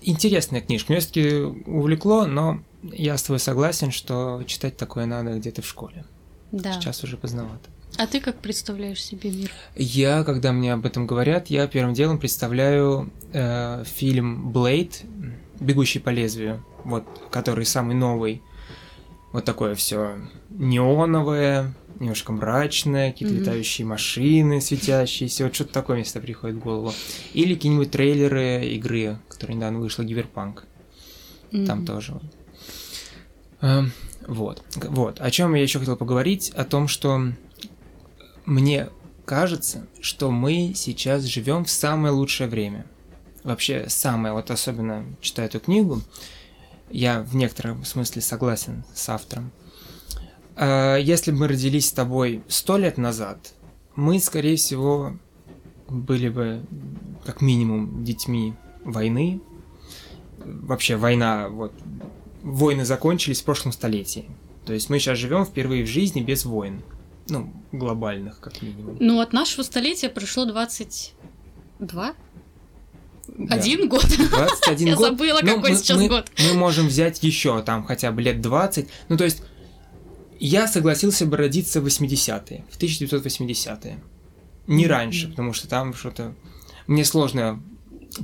интересная 0.09 0.61
книжка. 0.61 0.93
Меня 0.93 1.01
все-таки 1.01 1.37
увлекло, 1.65 2.25
но 2.25 2.61
я 2.83 3.17
с 3.17 3.23
тобой 3.23 3.39
согласен, 3.39 3.91
что 3.91 4.43
читать 4.45 4.77
такое 4.77 5.05
надо 5.05 5.37
где-то 5.37 5.61
в 5.61 5.67
школе. 5.67 6.05
Да. 6.51 6.73
Сейчас 6.73 7.03
уже 7.03 7.17
поздновато. 7.17 7.69
А 7.97 8.07
ты 8.07 8.19
как 8.19 8.37
представляешь 8.37 9.03
себе 9.03 9.31
мир? 9.31 9.51
Я, 9.75 10.23
когда 10.23 10.51
мне 10.51 10.73
об 10.73 10.85
этом 10.85 11.07
говорят, 11.07 11.47
я 11.47 11.67
первым 11.67 11.93
делом 11.93 12.19
представляю 12.19 13.11
э, 13.31 13.83
фильм 13.85 14.51
Блейд, 14.51 15.03
Бегущий 15.59 15.99
по 15.99 16.09
лезвию, 16.09 16.65
вот, 16.83 17.05
который 17.31 17.65
самый 17.65 17.95
новый. 17.95 18.41
Вот 19.35 19.43
такое 19.43 19.75
все 19.75 20.15
неоновое, 20.49 21.73
немножко 21.99 22.31
мрачное, 22.31 23.11
какие-то 23.11 23.35
mm-hmm. 23.35 23.39
летающие 23.39 23.85
машины 23.85 24.61
светящиеся, 24.61 25.43
вот 25.43 25.53
что-то 25.53 25.73
такое 25.73 25.97
место 25.97 26.21
приходит 26.21 26.55
в 26.55 26.59
голову. 26.59 26.93
Или 27.33 27.55
какие-нибудь 27.55 27.91
трейлеры 27.91 28.65
игры, 28.67 29.19
которая 29.27 29.57
недавно 29.57 29.79
вышла, 29.79 30.03
Гиверпанк. 30.03 30.63
Mm-hmm. 31.51 31.65
Там 31.65 31.85
тоже. 31.85 32.17
Эм, 33.59 33.91
вот. 34.25 34.63
Вот. 34.75 35.19
О 35.19 35.29
чем 35.29 35.53
я 35.53 35.63
еще 35.63 35.79
хотел 35.79 35.97
поговорить? 35.97 36.51
О 36.51 36.63
том, 36.63 36.87
что 36.87 37.21
мне 38.45 38.87
кажется, 39.25 39.85
что 39.99 40.31
мы 40.31 40.71
сейчас 40.75 41.23
живем 41.25 41.65
в 41.65 41.69
самое 41.69 42.13
лучшее 42.13 42.47
время. 42.47 42.85
Вообще 43.43 43.87
самое, 43.89 44.33
вот 44.33 44.49
особенно 44.49 45.05
читая 45.19 45.47
эту 45.47 45.59
книгу, 45.59 46.01
я 46.95 47.21
в 47.21 47.35
некотором 47.35 47.83
смысле 47.83 48.21
согласен 48.21 48.83
с 48.93 49.09
автором. 49.09 49.51
А, 50.55 50.95
если 50.97 51.31
бы 51.31 51.39
мы 51.39 51.47
родились 51.49 51.89
с 51.89 51.91
тобой 51.91 52.41
сто 52.47 52.77
лет 52.77 52.97
назад, 52.97 53.53
мы, 53.95 54.19
скорее 54.19 54.55
всего, 54.55 55.17
были 55.89 56.29
бы 56.29 56.65
как 57.25 57.41
минимум 57.41 58.03
детьми 58.03 58.53
войны. 58.83 59.41
Вообще 60.37 60.95
война 60.95 61.49
вот 61.49 61.73
войны 62.41 62.85
закончились 62.85 63.41
в 63.41 63.45
прошлом 63.45 63.71
столетии. 63.71 64.29
То 64.65 64.73
есть 64.73 64.89
мы 64.89 64.99
сейчас 64.99 65.17
живем 65.17 65.45
впервые 65.45 65.83
в 65.83 65.87
жизни 65.87 66.21
без 66.21 66.45
войн. 66.45 66.81
Ну, 67.27 67.51
глобальных, 67.71 68.39
как 68.39 68.61
минимум. 68.61 68.97
Ну, 68.99 69.19
от 69.19 69.33
нашего 69.33 69.63
столетия 69.63 70.09
прошло 70.09 70.45
22? 70.45 72.13
Да. 73.27 73.55
Один 73.55 73.87
год? 73.89 74.05
21 74.05 74.87
Я 74.87 74.95
год. 74.95 75.05
забыла, 75.09 75.39
Ну, 75.43 75.55
какой 75.55 75.71
мы- 75.71 75.77
сейчас 75.77 75.97
мы- 75.97 76.07
год. 76.07 76.31
Мы 76.39 76.53
можем 76.53 76.87
взять 76.87 77.21
еще 77.23 77.61
там 77.63 77.83
хотя 77.83 78.11
бы 78.11 78.21
лет 78.21 78.41
20. 78.41 78.87
Ну, 79.09 79.17
то 79.17 79.23
есть, 79.23 79.41
я 80.39 80.67
согласился 80.67 81.25
бы 81.25 81.37
родиться 81.37 81.81
в 81.81 81.85
80-е, 81.87 82.65
в 82.69 82.77
1980-е. 82.77 83.99
Не 84.67 84.83
Мгм. 84.85 84.91
раньше, 84.91 85.29
потому 85.29 85.53
что 85.53 85.67
там 85.67 85.93
что-то... 85.93 86.33
Мне 86.87 87.03
сложно 87.05 87.61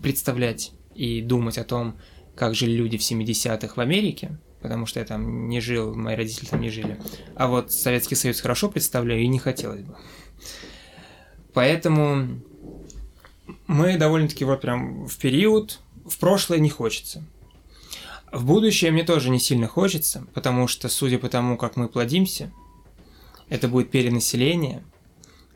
представлять 0.01 0.71
и 0.95 1.21
думать 1.21 1.57
о 1.57 1.63
том, 1.63 1.97
как 2.35 2.55
жили 2.55 2.71
люди 2.73 2.97
в 2.97 3.01
70-х 3.01 3.73
в 3.75 3.79
Америке, 3.79 4.37
потому 4.61 4.85
что 4.85 4.99
я 4.99 5.05
там 5.05 5.49
не 5.49 5.59
жил, 5.61 5.95
мои 5.95 6.15
родители 6.15 6.45
там 6.45 6.61
не 6.61 6.69
жили. 6.69 6.99
А 7.35 7.47
вот 7.47 7.71
Советский 7.71 8.15
Союз 8.15 8.39
хорошо 8.41 8.69
представляю 8.69 9.21
и 9.21 9.27
не 9.27 9.39
хотелось 9.39 9.81
бы. 9.81 9.95
Поэтому 11.53 12.41
мы 13.67 13.97
довольно-таки 13.97 14.45
вот 14.45 14.61
прям 14.61 15.07
в 15.07 15.17
период, 15.17 15.79
в 16.05 16.17
прошлое 16.17 16.59
не 16.59 16.69
хочется. 16.69 17.23
В 18.31 18.45
будущее 18.45 18.91
мне 18.91 19.03
тоже 19.03 19.29
не 19.29 19.39
сильно 19.39 19.67
хочется, 19.67 20.25
потому 20.33 20.67
что, 20.67 20.87
судя 20.89 21.19
по 21.19 21.27
тому, 21.27 21.57
как 21.57 21.75
мы 21.75 21.89
плодимся, 21.89 22.51
это 23.49 23.67
будет 23.67 23.91
перенаселение, 23.91 24.83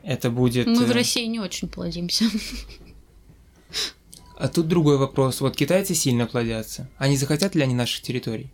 это 0.02 0.30
будет... 0.30 0.66
Мы 0.66 0.84
в 0.84 0.90
э, 0.90 0.94
России 0.94 1.24
не 1.24 1.40
очень 1.40 1.68
плодимся. 1.68 2.26
А 4.36 4.48
тут 4.48 4.68
другой 4.68 4.98
вопрос. 4.98 5.40
Вот 5.40 5.56
китайцы 5.56 5.94
сильно 5.94 6.26
плодятся. 6.26 6.90
Они 6.98 7.16
захотят 7.16 7.54
ли 7.54 7.62
они 7.62 7.74
наших 7.74 8.02
территорий? 8.02 8.52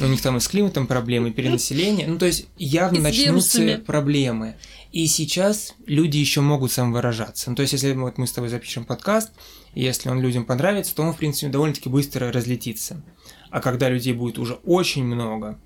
У 0.00 0.06
них 0.06 0.22
там 0.22 0.38
и 0.38 0.40
с 0.40 0.48
климатом 0.48 0.86
проблемы, 0.86 1.28
и 1.28 1.32
перенаселение. 1.32 2.06
Ну, 2.06 2.18
то 2.18 2.24
есть 2.26 2.46
явно 2.56 2.96
И 2.96 3.00
с 3.00 3.02
начнутся 3.04 3.62
вирусами. 3.62 3.84
проблемы. 3.84 4.56
И 4.92 5.06
сейчас 5.06 5.74
люди 5.86 6.18
еще 6.18 6.42
могут 6.42 6.70
самовыражаться. 6.70 7.48
Ну, 7.48 7.56
то 7.56 7.62
есть, 7.62 7.72
если 7.72 7.92
вот 7.92 8.18
мы 8.18 8.26
с 8.26 8.32
тобой 8.32 8.50
запишем 8.50 8.84
подкаст, 8.84 9.32
и 9.74 9.82
если 9.82 10.10
он 10.10 10.20
людям 10.20 10.44
понравится, 10.44 10.94
то 10.94 11.02
он, 11.02 11.14
в 11.14 11.16
принципе, 11.16 11.48
довольно-таки 11.48 11.88
быстро 11.88 12.30
разлетится. 12.30 13.02
А 13.50 13.60
когда 13.60 13.88
людей 13.88 14.12
будет 14.12 14.38
уже 14.38 14.54
очень 14.64 15.04
много, 15.04 15.58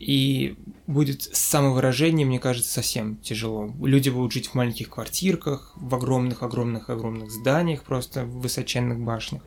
и 0.00 0.56
будет 0.86 1.22
с 1.22 1.38
самовыражением, 1.38 2.28
мне 2.28 2.38
кажется, 2.38 2.70
совсем 2.70 3.16
тяжело. 3.18 3.72
Люди 3.82 4.08
будут 4.08 4.32
жить 4.32 4.48
в 4.48 4.54
маленьких 4.54 4.90
квартирках, 4.90 5.72
в 5.76 5.94
огромных-огромных-огромных 5.94 7.30
зданиях, 7.30 7.84
просто 7.84 8.24
в 8.24 8.40
высоченных 8.40 8.98
башнях. 8.98 9.42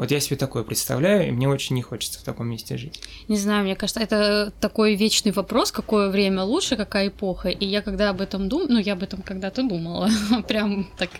Вот 0.00 0.10
я 0.10 0.18
себе 0.18 0.38
такое 0.38 0.62
представляю, 0.62 1.28
и 1.28 1.30
мне 1.30 1.46
очень 1.46 1.76
не 1.76 1.82
хочется 1.82 2.20
в 2.20 2.22
таком 2.22 2.48
месте 2.48 2.78
жить. 2.78 3.02
Не 3.28 3.36
знаю, 3.36 3.64
мне 3.64 3.76
кажется, 3.76 4.00
это 4.00 4.50
такой 4.58 4.94
вечный 4.94 5.30
вопрос, 5.30 5.72
какое 5.72 6.08
время 6.08 6.42
лучше, 6.42 6.76
какая 6.76 7.08
эпоха. 7.08 7.50
И 7.50 7.66
я 7.66 7.82
когда 7.82 8.08
об 8.08 8.22
этом 8.22 8.48
думала, 8.48 8.68
ну, 8.68 8.78
я 8.78 8.94
об 8.94 9.02
этом 9.02 9.20
когда-то 9.20 9.62
думала, 9.62 10.08
прям 10.48 10.88
так 10.96 11.10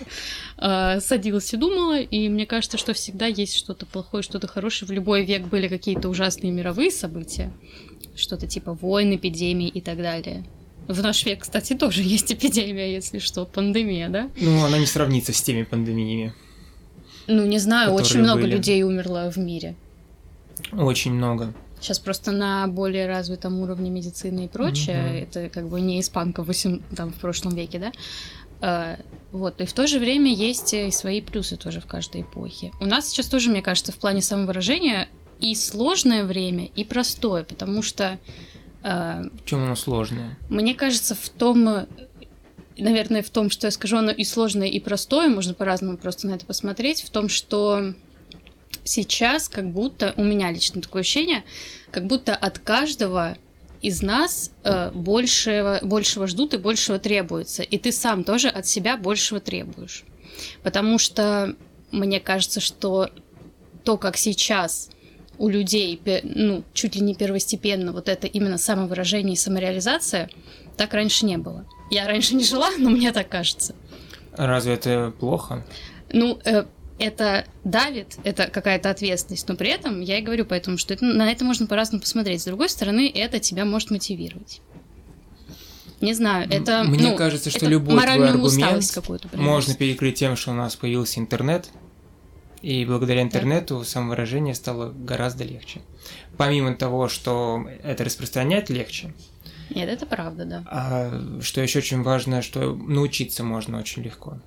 э, 0.57 0.99
садилась 1.01 1.53
и 1.53 1.59
думала, 1.59 2.01
и 2.01 2.31
мне 2.31 2.47
кажется, 2.47 2.79
что 2.79 2.95
всегда 2.95 3.27
есть 3.27 3.55
что-то 3.55 3.85
плохое, 3.85 4.23
что-то 4.23 4.49
хорошее. 4.49 4.89
В 4.89 4.93
любой 4.93 5.27
век 5.27 5.43
были 5.43 5.69
какие-то 5.69 6.09
ужасные 6.09 6.51
мировые 6.51 6.91
события, 6.91 7.53
что-то 8.17 8.47
типа 8.47 8.73
войн, 8.73 9.15
эпидемии 9.15 9.69
и 9.69 9.83
так 9.83 9.99
далее. 9.99 10.43
В 10.89 11.03
наш 11.03 11.27
век, 11.27 11.41
кстати, 11.41 11.75
тоже 11.75 12.01
есть 12.17 12.33
эпидемия, 12.33 12.91
если 12.91 13.19
что, 13.19 13.45
пандемия, 13.45 14.09
да? 14.09 14.31
Ну, 14.41 14.65
она 14.65 14.79
не 14.79 14.87
сравнится 14.87 15.35
с 15.35 15.43
теми 15.43 15.65
пандемиями. 15.65 16.33
Ну, 17.31 17.47
не 17.47 17.59
знаю, 17.59 17.93
очень 17.93 18.21
много 18.21 18.43
были. 18.43 18.57
людей 18.57 18.83
умерло 18.83 19.31
в 19.31 19.37
мире. 19.39 19.75
Очень 20.73 21.13
много. 21.15 21.53
Сейчас 21.81 21.99
просто 21.99 22.33
на 22.33 22.67
более 22.67 23.07
развитом 23.07 23.61
уровне 23.61 23.89
медицины 23.91 24.45
и 24.45 24.49
прочее, 24.49 25.03
Мгм. 25.03 25.15
это 25.23 25.49
как 25.49 25.69
бы 25.69 25.81
не 25.81 25.99
испанка 26.01 26.43
в, 26.45 26.49
восем- 26.49 26.83
там, 26.95 27.11
в 27.11 27.15
прошлом 27.15 27.55
веке, 27.55 27.79
да? 27.79 27.93
Э, 28.63 28.97
вот, 29.33 29.61
и 29.63 29.65
в 29.65 29.73
то 29.73 29.87
же 29.87 29.99
время 29.99 30.31
есть 30.35 30.75
и 30.75 30.91
свои 30.91 31.23
плюсы 31.23 31.57
тоже 31.57 31.81
в 31.81 31.87
каждой 31.87 32.21
эпохе. 32.23 32.73
У 32.81 32.85
нас 32.85 33.09
сейчас 33.09 33.27
тоже, 33.27 33.49
мне 33.51 33.63
кажется, 33.63 33.93
в 33.93 33.97
плане 33.97 34.21
самовыражения 34.21 35.09
и 35.41 35.55
сложное 35.55 36.25
время, 36.25 36.67
и 36.67 36.85
простое, 36.85 37.45
потому 37.45 37.81
что 37.83 38.19
э, 38.83 39.23
В 39.43 39.45
чем 39.49 39.63
оно 39.65 39.77
сложное? 39.77 40.37
мне 40.51 40.75
кажется, 40.75 41.15
в 41.15 41.29
том, 41.31 41.87
наверное, 42.81 43.23
в 43.23 43.31
том, 43.31 43.51
что 43.51 43.67
я 43.67 43.71
скажу, 43.71 43.97
оно 43.97 44.11
и 44.11 44.25
сложное, 44.25 44.69
и 44.69 44.81
простое, 44.81 45.29
можно 45.29 45.55
по-разному 45.55 45.97
просто 45.97 46.27
на 46.27 46.35
это 46.35 46.47
посмотреть, 46.47 47.03
в 47.03 47.11
том, 47.11 47.29
что 47.29 47.95
сейчас 48.85 49.49
как 49.49 49.71
будто, 49.71 50.15
у 50.17 50.25
меня 50.25 50.51
лично 50.51 50.81
такое 50.81 51.03
ощущение, 51.03 51.45
как 51.91 52.07
будто 52.07 52.35
от 52.35 52.59
каждого 52.59 53.37
из 53.83 54.03
нас 54.03 54.53
э, 54.63 54.91
большего, 54.93 55.79
большего 55.83 56.27
ждут 56.27 56.55
и 56.55 56.59
большего 56.59 56.99
требуется. 56.99 57.63
И 57.63 57.79
ты 57.79 57.93
сам 57.93 58.25
тоже 58.25 58.49
от 58.49 58.67
себя 58.67 58.97
большего 58.97 59.41
требуешь. 59.41 60.05
Потому 60.63 60.99
что 60.99 61.57
мне 61.91 62.21
кажется, 62.21 62.61
что 62.61 63.11
то, 63.85 63.97
как 63.97 64.17
сейчас 64.17 64.91
у 65.39 65.49
людей, 65.49 66.01
ну, 66.23 66.63
чуть 66.75 66.97
ли 66.97 67.01
не 67.01 67.15
первостепенно, 67.15 67.93
вот 67.93 68.09
это 68.09 68.27
именно 68.27 68.59
самовыражение 68.59 69.35
и 69.35 69.39
самореализация, 69.39 70.29
так 70.77 70.93
раньше 70.93 71.25
не 71.25 71.39
было. 71.39 71.67
Я 71.91 72.07
раньше 72.07 72.35
не 72.35 72.45
жила, 72.45 72.71
но 72.79 72.91
мне 72.91 73.13
так 73.13 73.29
кажется. 73.29 73.75
Разве 74.33 74.75
это 74.75 75.13
плохо? 75.19 75.67
Ну, 76.13 76.39
э, 76.45 76.65
это 76.99 77.47
давит, 77.65 78.17
это 78.25 78.47
какая-то 78.47 78.91
ответственность, 78.91 79.49
но 79.49 79.57
при 79.57 79.71
этом 79.71 80.01
я 80.01 80.19
и 80.19 80.23
говорю 80.23 80.45
поэтому, 80.45 80.79
что 80.79 80.95
это- 80.95 81.05
на 81.05 81.31
это 81.33 81.45
можно 81.45 81.67
по-разному 81.67 82.01
посмотреть. 82.01 82.43
С 82.43 82.45
другой 82.45 82.69
стороны, 82.69 83.11
это 83.13 83.41
тебя 83.41 83.65
может 83.65 83.91
мотивировать. 83.91 84.61
Не 86.01 86.15
знаю, 86.15 86.49
это 86.51 86.85
Мне 86.85 87.11
ну, 87.11 87.17
кажется, 87.17 87.51
что 87.51 87.67
любой 87.67 88.01
твой 88.01 88.29
аргумент 88.29 88.97
можно 89.35 89.75
перекрыть 89.75 90.19
тем, 90.19 90.35
что 90.37 90.53
у 90.53 90.55
нас 90.55 90.75
появился 90.77 91.21
интернет, 91.21 91.69
и 92.63 92.85
благодаря 92.85 93.23
интернету 93.23 93.85
самовыражение 93.85 94.55
стало 94.55 94.91
гораздо 94.93 95.45
легче. 95.45 95.83
Помимо 96.39 96.75
того, 96.75 97.09
что 97.09 97.67
это 97.83 98.05
распространять 98.05 98.71
легче, 98.71 99.13
Нет, 99.75 99.89
это 99.89 100.07
правда, 100.07 100.45
да. 100.45 100.65
а 100.67 101.41
что 101.41 101.61
еще 101.61 101.79
очень 101.79 102.03
важно, 102.03 102.43
что 102.43 102.75
научиться 102.75 103.45
можно 103.45 103.79
очень 103.79 104.03
легко. 104.03 104.39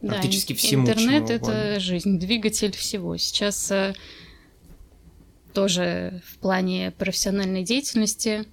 Да, 0.00 0.14
Практически 0.14 0.52
всему, 0.52 0.88
Интернет 0.88 1.30
это 1.30 1.78
жизнь, 1.78 2.18
двигатель 2.18 2.72
всего. 2.72 3.16
Сейчас 3.16 3.70
э, 3.70 3.94
тоже 5.52 6.22
в 6.26 6.38
плане 6.38 6.92
профессиональной 6.98 7.62
деятельности 7.62 8.46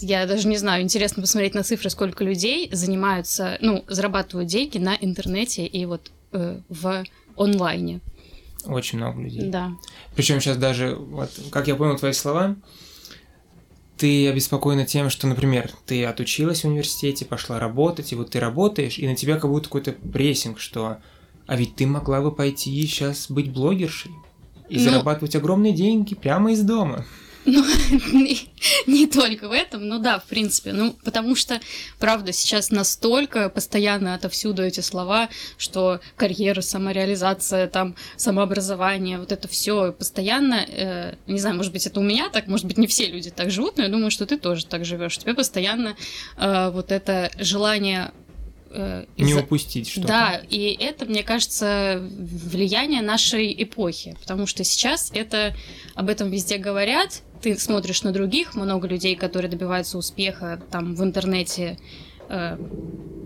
я 0.00 0.26
даже 0.26 0.48
не 0.48 0.56
знаю, 0.56 0.82
интересно 0.82 1.22
посмотреть 1.22 1.54
на 1.54 1.62
цифры, 1.62 1.90
сколько 1.90 2.24
людей 2.24 2.70
занимаются, 2.72 3.58
ну, 3.60 3.84
зарабатывают 3.88 4.48
деньги 4.48 4.78
на 4.78 4.96
интернете 4.98 5.66
и 5.66 5.84
вот 5.84 6.10
э, 6.32 6.60
в 6.68 7.04
онлайне. 7.36 8.00
Очень 8.64 8.98
много 8.98 9.20
людей. 9.20 9.48
Да. 9.48 9.72
Причем 10.14 10.40
сейчас 10.40 10.56
даже, 10.56 10.94
вот, 10.94 11.30
как 11.50 11.68
я 11.68 11.76
понял 11.76 11.96
твои 11.96 12.12
слова, 12.12 12.56
ты 13.98 14.28
обеспокоена 14.28 14.86
тем, 14.86 15.10
что, 15.10 15.26
например, 15.26 15.70
ты 15.86 16.04
отучилась 16.04 16.62
в 16.62 16.68
университете, 16.68 17.24
пошла 17.24 17.58
работать, 17.58 18.12
и 18.12 18.14
вот 18.14 18.30
ты 18.30 18.40
работаешь, 18.40 18.98
и 18.98 19.06
на 19.06 19.16
тебя 19.16 19.36
как 19.38 19.50
будто 19.50 19.66
какой-то 19.66 19.92
прессинг, 19.92 20.60
что 20.60 20.98
а 21.46 21.56
ведь 21.56 21.76
ты 21.76 21.86
могла 21.86 22.20
бы 22.20 22.30
пойти 22.30 22.70
сейчас 22.86 23.30
быть 23.30 23.50
блогершей 23.50 24.12
и 24.68 24.76
Ну- 24.76 24.82
зарабатывать 24.82 25.34
огромные 25.34 25.72
деньги 25.72 26.14
прямо 26.14 26.52
из 26.52 26.62
дома. 26.62 27.04
Ну, 27.50 27.64
не, 28.12 28.38
не 28.86 29.06
только 29.06 29.48
в 29.48 29.52
этом, 29.52 29.88
но 29.88 29.98
да, 29.98 30.18
в 30.18 30.24
принципе. 30.24 30.72
Ну, 30.72 30.94
потому 31.02 31.34
что, 31.34 31.60
правда, 31.98 32.32
сейчас 32.32 32.70
настолько 32.70 33.48
постоянно 33.48 34.14
отовсюду 34.14 34.62
эти 34.62 34.80
слова, 34.80 35.30
что 35.56 36.00
карьера, 36.16 36.60
самореализация, 36.60 37.66
там, 37.66 37.96
самообразование, 38.16 39.18
вот 39.18 39.32
это 39.32 39.48
все 39.48 39.92
постоянно, 39.92 40.66
э, 40.68 41.14
не 41.26 41.38
знаю, 41.38 41.56
может 41.56 41.72
быть, 41.72 41.86
это 41.86 42.00
у 42.00 42.02
меня 42.02 42.28
так, 42.28 42.48
может 42.48 42.66
быть, 42.66 42.76
не 42.76 42.86
все 42.86 43.06
люди 43.06 43.30
так 43.30 43.50
живут, 43.50 43.78
но 43.78 43.84
я 43.84 43.88
думаю, 43.88 44.10
что 44.10 44.26
ты 44.26 44.36
тоже 44.36 44.66
так 44.66 44.84
живешь. 44.84 45.16
Тебе 45.16 45.32
постоянно 45.32 45.96
э, 46.36 46.70
вот 46.70 46.92
это 46.92 47.30
желание 47.38 48.12
э, 48.70 49.04
Не 49.16 49.30
из-за- 49.30 49.40
упустить 49.40 49.88
что-то. 49.88 50.08
да, 50.08 50.42
и 50.48 50.76
это, 50.78 51.04
мне 51.06 51.22
кажется, 51.22 52.02
влияние 52.02 53.02
нашей 53.02 53.54
эпохи, 53.62 54.16
потому 54.20 54.46
что 54.46 54.64
сейчас 54.64 55.10
это 55.14 55.54
об 55.94 56.08
этом 56.08 56.30
везде 56.30 56.58
говорят. 56.58 57.22
Ты 57.42 57.56
смотришь 57.58 58.02
на 58.02 58.12
других, 58.12 58.54
много 58.54 58.88
людей, 58.88 59.14
которые 59.14 59.50
добиваются 59.50 59.96
успеха 59.98 60.60
там 60.70 60.94
в 60.94 61.02
интернете 61.04 61.78
э, 62.28 62.58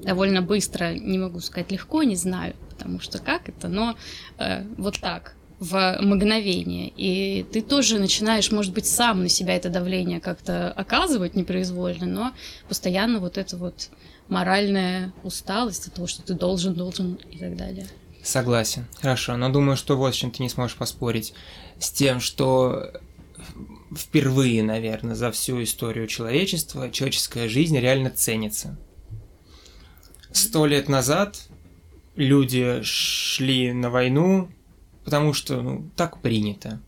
довольно 0.05 0.43
быстро, 0.43 0.93
не 0.95 1.19
могу 1.19 1.41
сказать 1.41 1.71
легко, 1.73 2.03
не 2.03 2.17
знаю, 2.17 2.55
потому 2.71 3.01
что 3.01 3.19
как 3.19 3.49
это, 3.49 3.69
но 3.69 3.97
э, 4.39 4.65
вот 4.77 5.01
так 5.01 5.35
в 5.59 5.97
мгновение. 6.01 6.93
И 6.97 7.45
ты 7.45 7.63
тоже 7.63 8.01
начинаешь, 8.01 8.51
может 8.51 8.75
быть, 8.75 8.85
сам 8.85 9.23
на 9.23 9.29
себя 9.29 9.55
это 9.55 9.69
давление 9.71 10.19
как-то 10.21 10.73
оказывать 10.73 11.37
непроизвольно, 11.37 12.07
но 12.07 12.33
постоянно 12.69 13.21
вот 13.21 13.39
это 13.39 13.57
вот 13.57 13.91
моральная 14.33 15.13
усталость 15.23 15.89
от 15.89 15.95
того, 15.95 16.07
что 16.07 16.23
ты 16.23 16.35
должен, 16.35 16.75
должен 16.75 17.15
и 17.31 17.39
так 17.39 17.57
далее. 17.57 17.87
Согласен. 18.23 18.87
Хорошо, 19.01 19.37
но 19.37 19.51
думаю, 19.51 19.77
что 19.77 19.97
вот 19.97 20.15
с 20.15 20.17
чем 20.17 20.31
ты 20.31 20.43
не 20.43 20.49
сможешь 20.49 20.77
поспорить. 20.77 21.35
С 21.79 21.91
тем, 21.91 22.21
что 22.21 22.93
впервые, 23.97 24.63
наверное, 24.63 25.15
за 25.15 25.31
всю 25.33 25.63
историю 25.63 26.07
человечества 26.07 26.91
человеческая 26.91 27.49
жизнь 27.49 27.79
реально 27.79 28.11
ценится. 28.11 28.79
Сто 30.31 30.67
лет 30.67 30.89
назад 30.89 31.49
люди 32.17 32.81
шли 32.83 33.73
на 33.73 33.91
войну, 33.91 34.49
потому 35.05 35.35
что 35.35 35.61
ну, 35.61 35.91
так 35.97 36.23
принято. 36.23 36.81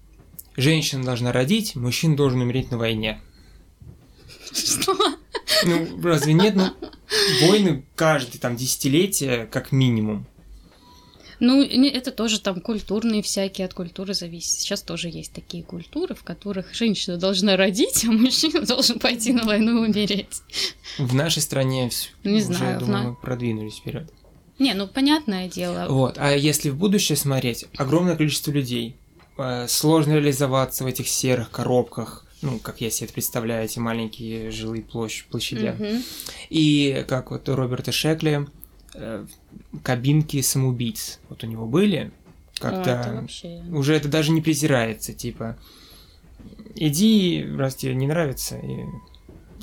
Женщина 0.57 1.05
должна 1.05 1.33
родить, 1.33 1.75
мужчина 1.75 2.17
должен 2.17 2.41
умереть 2.41 2.71
на 2.71 2.79
войне. 2.79 3.21
Что? 4.53 4.97
Ну, 5.65 6.01
разве 6.03 6.33
нет? 6.33 6.55
Ну, 6.57 6.69
войны 7.47 7.85
каждые 7.95 8.41
там 8.41 8.57
десятилетие, 8.57 9.47
как 9.47 9.73
минимум. 9.73 10.27
Ну, 11.41 11.63
это 11.63 12.11
тоже 12.13 12.41
там 12.41 12.61
культурные 12.61 13.21
всякие, 13.23 13.67
от 13.67 13.75
культуры 13.75 14.15
зависит. 14.15 14.53
Сейчас 14.61 14.83
тоже 14.83 15.09
есть 15.09 15.33
такие 15.33 15.63
культуры, 15.65 16.15
в 16.15 16.23
которых 16.23 16.73
женщина 16.75 17.17
должна 17.17 17.57
родить, 17.57 18.05
а 18.05 18.13
мужчина 18.13 18.63
должен 18.65 18.99
пойти 18.99 19.33
на 19.33 19.45
войну 19.45 19.85
и 19.85 19.89
умереть. 19.91 20.43
В 20.99 21.15
нашей 21.15 21.43
стране 21.43 21.91
Не 22.23 22.37
уже, 22.37 22.45
знаю, 22.45 22.77
в 22.81 22.85
думаю, 22.87 23.09
на- 23.11 23.15
продвинулись 23.15 23.77
вперед. 23.79 24.11
Не, 24.61 24.75
ну 24.75 24.87
понятное 24.87 25.49
дело. 25.49 25.87
Вот. 25.89 26.17
А 26.19 26.31
если 26.35 26.71
в 26.71 26.77
будущее 26.77 27.17
смотреть, 27.17 27.67
огромное 27.77 28.17
количество 28.17 28.53
людей. 28.53 28.97
Э, 29.37 29.67
Сложно 29.69 30.13
реализоваться 30.13 30.85
в 30.85 30.87
этих 30.87 31.09
серых 31.09 31.51
коробках, 31.51 32.24
ну, 32.45 32.59
как 32.59 32.81
я 32.81 32.91
себе 32.91 33.07
это 33.07 33.15
представляю, 33.15 33.65
эти 33.65 33.79
маленькие 33.79 34.51
жилые 34.51 34.83
площадь, 34.83 35.27
площадя. 35.27 35.75
Мгм. 35.79 36.03
И 36.51 37.05
как 37.09 37.31
вот 37.31 37.49
у 37.49 37.57
Роберта 37.57 37.91
Шекли, 37.91 38.47
э, 38.95 39.27
кабинки 39.83 40.41
самоубийц. 40.41 41.19
Вот 41.29 41.43
у 41.43 41.47
него 41.47 41.67
были, 41.67 42.13
А, 42.61 42.69
это 42.69 42.85
как-то 42.85 43.15
вообще... 43.23 43.63
уже 43.73 43.95
это 43.95 44.09
даже 44.09 44.31
не 44.31 44.41
презирается, 44.41 45.13
типа, 45.13 45.59
иди, 46.77 47.45
раз 47.57 47.75
тебе 47.75 47.95
не 47.95 48.07
нравится, 48.07 48.59
и 48.59 48.85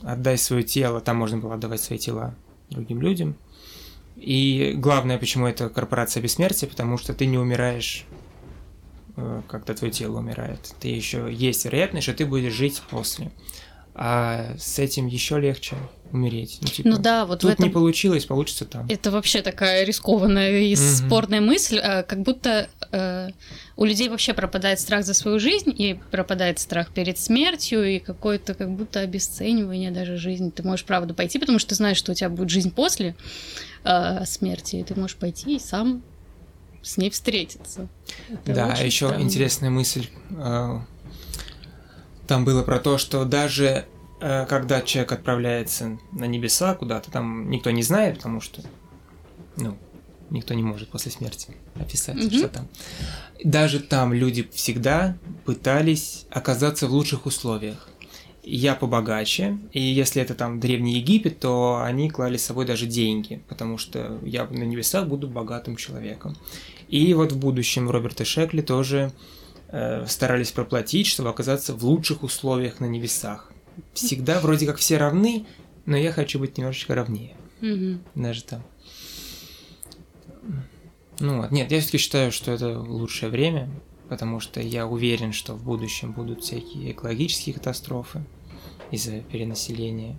отдай 0.04 0.38
свое 0.38 0.64
тело, 0.64 1.00
там 1.00 1.18
можно 1.18 1.38
было 1.38 1.54
отдавать 1.54 1.82
свои 1.82 2.00
тела 2.00 2.36
другим 2.70 3.02
людям. 3.02 3.36
И 4.18 4.74
главное, 4.76 5.18
почему 5.18 5.48
это 5.48 5.70
корпорация 5.70 6.22
бессмертия, 6.22 6.68
потому 6.68 6.98
что 6.98 7.14
ты 7.14 7.26
не 7.26 7.38
умираешь, 7.38 8.06
когда 9.48 9.74
твое 9.74 9.92
тело 9.92 10.20
умирает. 10.20 10.74
Ты 10.80 10.90
еще 10.90 11.28
есть 11.32 11.66
вероятность, 11.66 12.04
что 12.04 12.14
ты 12.14 12.26
будешь 12.26 12.54
жить 12.54 12.82
после. 12.90 13.32
А 13.94 14.56
с 14.58 14.80
этим 14.80 15.08
еще 15.08 15.40
легче 15.40 15.76
умереть. 16.14 16.60
Ну, 16.62 16.68
типа, 16.68 16.90
Ну 16.90 16.98
да, 16.98 17.26
вот 17.26 17.42
тут 17.42 17.52
этом... 17.52 17.66
не 17.66 17.72
получилось, 17.72 18.26
получится 18.26 18.66
там. 18.66 18.86
Это 18.90 19.12
вообще 19.12 19.42
такая 19.42 19.84
рискованная 19.84 20.60
и 20.62 20.76
Мгм. 20.76 20.82
спорная 20.84 21.42
мысль, 21.42 21.78
а, 21.80 22.04
как 22.04 22.22
будто 22.22 22.70
э, 22.92 23.30
у 23.78 23.86
людей 23.86 24.10
вообще 24.10 24.34
пропадает 24.34 24.80
страх 24.80 25.06
за 25.06 25.14
свою 25.14 25.40
жизнь 25.40 25.74
и 25.78 26.00
пропадает 26.10 26.60
страх 26.60 26.94
перед 26.94 27.18
смертью 27.18 27.84
и 27.86 28.00
какое-то 28.00 28.54
как 28.54 28.72
будто 28.72 29.02
обесценивание 29.02 29.92
даже 29.92 30.18
жизни. 30.18 30.50
Ты 30.50 30.64
можешь 30.64 30.86
правда 30.86 31.14
пойти, 31.14 31.40
потому 31.40 31.60
что 31.60 31.70
ты 31.70 31.76
знаешь, 31.76 31.98
что 31.98 32.12
у 32.12 32.16
тебя 32.16 32.30
будет 32.30 32.50
жизнь 32.50 32.72
после 32.72 33.16
э, 33.84 34.26
смерти, 34.26 34.78
и 34.78 34.84
ты 34.84 34.96
можешь 35.00 35.18
пойти 35.18 35.56
и 35.56 35.60
сам 35.60 36.02
с 36.82 36.98
ней 36.98 37.10
встретиться. 37.10 37.88
Это 38.30 38.54
Да, 38.54 38.74
еще 38.74 39.08
странно. 39.08 39.24
интересная 39.24 39.70
мысль. 39.70 40.08
э, 40.32 40.80
Там 42.28 42.46
было 42.46 42.64
про 42.64 42.80
то, 42.80 42.98
что 42.98 43.26
даже 43.26 43.86
э, 44.22 44.46
когда 44.48 44.82
человек 44.82 45.12
отправляется 45.12 45.98
на 46.12 46.26
небеса 46.26 46.76
куда-то, 46.76 47.12
там 47.12 47.50
никто 47.50 47.72
не 47.72 47.84
знает, 47.84 48.18
потому 48.18 48.40
что, 48.42 48.62
ну, 49.58 49.78
никто 50.30 50.54
не 50.54 50.64
может 50.64 50.90
после 50.90 51.12
смерти 51.12 51.50
описать, 51.76 52.16
Мгм. 52.16 52.32
что 52.32 52.48
там. 52.48 52.68
Даже 53.44 53.80
там 53.80 54.14
люди 54.14 54.48
всегда 54.54 55.18
пытались 55.46 56.26
оказаться 56.30 56.88
в 56.88 56.92
лучших 56.92 57.26
условиях. 57.26 57.90
Я 58.44 58.74
побогаче, 58.76 59.60
и 59.72 59.80
если 59.82 60.20
это 60.22 60.34
там 60.34 60.60
Древний 60.60 60.96
Египет, 60.96 61.40
то 61.40 61.82
они 61.84 62.10
клали 62.10 62.38
с 62.38 62.46
собой 62.46 62.66
даже 62.66 62.86
деньги, 62.88 63.44
потому 63.50 63.78
что 63.78 64.20
я 64.24 64.46
на 64.46 64.64
небесах 64.64 65.08
буду 65.08 65.28
богатым 65.28 65.76
человеком. 65.76 66.36
И 66.92 67.14
вот 67.14 67.32
в 67.32 67.40
будущем 67.40 67.90
Роберт 67.90 68.20
и 68.22 68.26
Шекли 68.26 68.62
тоже 68.62 69.12
э, 69.70 70.06
старались 70.08 70.52
проплатить, 70.52 71.08
чтобы 71.08 71.30
оказаться 71.30 71.74
в 71.74 71.84
лучших 71.86 72.22
условиях 72.22 72.80
на 72.82 72.86
небесах. 72.86 73.52
Всегда 73.94 74.40
вроде 74.42 74.66
как 74.68 74.76
все 74.78 74.98
равны, 74.98 75.46
но 75.86 75.96
я 75.96 76.12
хочу 76.12 76.38
быть 76.38 76.58
немножечко 76.58 76.94
равнее, 76.94 77.36
Мгм. 77.62 78.02
даже 78.14 78.44
там. 78.44 78.64
Ну 81.20 81.42
вот, 81.42 81.52
нет, 81.52 81.72
я 81.72 81.80
все-таки 81.80 81.98
считаю, 82.00 82.32
что 82.32 82.52
это 82.52 82.78
лучшее 82.80 83.30
время, 83.30 83.70
потому 84.10 84.40
что 84.42 84.60
я 84.60 84.86
уверен, 84.86 85.32
что 85.32 85.54
в 85.54 85.64
будущем 85.64 86.12
будут 86.12 86.44
всякие 86.44 86.92
экологические 86.92 87.54
катастрофы 87.56 88.26
из-за 88.92 89.22
перенаселения, 89.22 90.18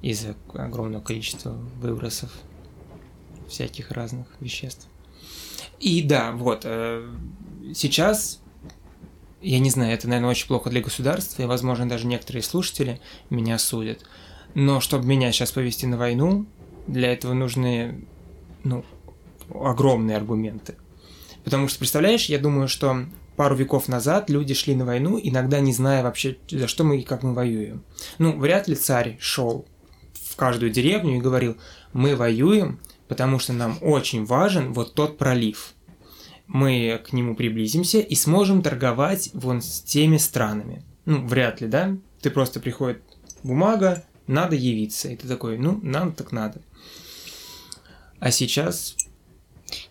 из-за 0.00 0.34
огромного 0.54 1.02
количества 1.02 1.50
выбросов 1.50 2.32
всяких 3.48 3.90
разных 3.90 4.26
веществ. 4.40 4.88
И 5.80 6.02
да, 6.02 6.32
вот, 6.32 6.62
э, 6.64 7.08
сейчас, 7.74 8.40
я 9.40 9.58
не 9.58 9.70
знаю, 9.70 9.94
это, 9.94 10.08
наверное, 10.08 10.30
очень 10.30 10.48
плохо 10.48 10.70
для 10.70 10.80
государства, 10.80 11.42
и, 11.42 11.46
возможно, 11.46 11.88
даже 11.88 12.06
некоторые 12.06 12.42
слушатели 12.42 13.00
меня 13.30 13.58
судят, 13.58 14.04
но 14.54 14.80
чтобы 14.80 15.06
меня 15.06 15.30
сейчас 15.30 15.52
повести 15.52 15.86
на 15.86 15.96
войну, 15.96 16.46
для 16.86 17.12
этого 17.12 17.34
нужны, 17.34 18.04
ну, 18.64 18.84
огромные 19.54 20.16
аргументы. 20.16 20.76
Потому 21.44 21.68
что, 21.68 21.78
представляешь, 21.78 22.26
я 22.26 22.38
думаю, 22.38 22.66
что 22.66 23.06
пару 23.36 23.54
веков 23.54 23.88
назад 23.88 24.28
люди 24.30 24.52
шли 24.54 24.74
на 24.74 24.84
войну, 24.84 25.18
иногда 25.22 25.60
не 25.60 25.72
зная 25.72 26.02
вообще, 26.02 26.36
за 26.50 26.66
что 26.66 26.82
мы 26.82 26.98
и 26.98 27.04
как 27.04 27.22
мы 27.22 27.34
воюем. 27.34 27.84
Ну, 28.18 28.36
вряд 28.36 28.66
ли 28.68 28.74
царь 28.74 29.16
шел 29.20 29.66
в 30.12 30.34
каждую 30.36 30.72
деревню 30.72 31.16
и 31.16 31.20
говорил, 31.20 31.56
мы 31.92 32.16
воюем, 32.16 32.80
потому 33.08 33.38
что 33.38 33.52
нам 33.52 33.78
очень 33.80 34.24
важен 34.24 34.72
вот 34.72 34.94
тот 34.94 35.18
пролив. 35.18 35.74
Мы 36.46 37.02
к 37.06 37.12
нему 37.12 37.34
приблизимся 37.34 37.98
и 37.98 38.14
сможем 38.14 38.62
торговать 38.62 39.30
вон 39.34 39.60
с 39.60 39.80
теми 39.80 40.16
странами. 40.16 40.82
Ну, 41.04 41.26
вряд 41.26 41.60
ли, 41.60 41.68
да? 41.68 41.96
Ты 42.22 42.30
просто 42.30 42.60
приходит 42.60 43.02
бумага, 43.42 44.04
надо 44.26 44.56
явиться. 44.56 45.08
И 45.08 45.16
ты 45.16 45.28
такой, 45.28 45.58
ну, 45.58 45.78
нам 45.82 46.12
так 46.12 46.32
надо. 46.32 46.60
А 48.18 48.30
сейчас 48.30 48.96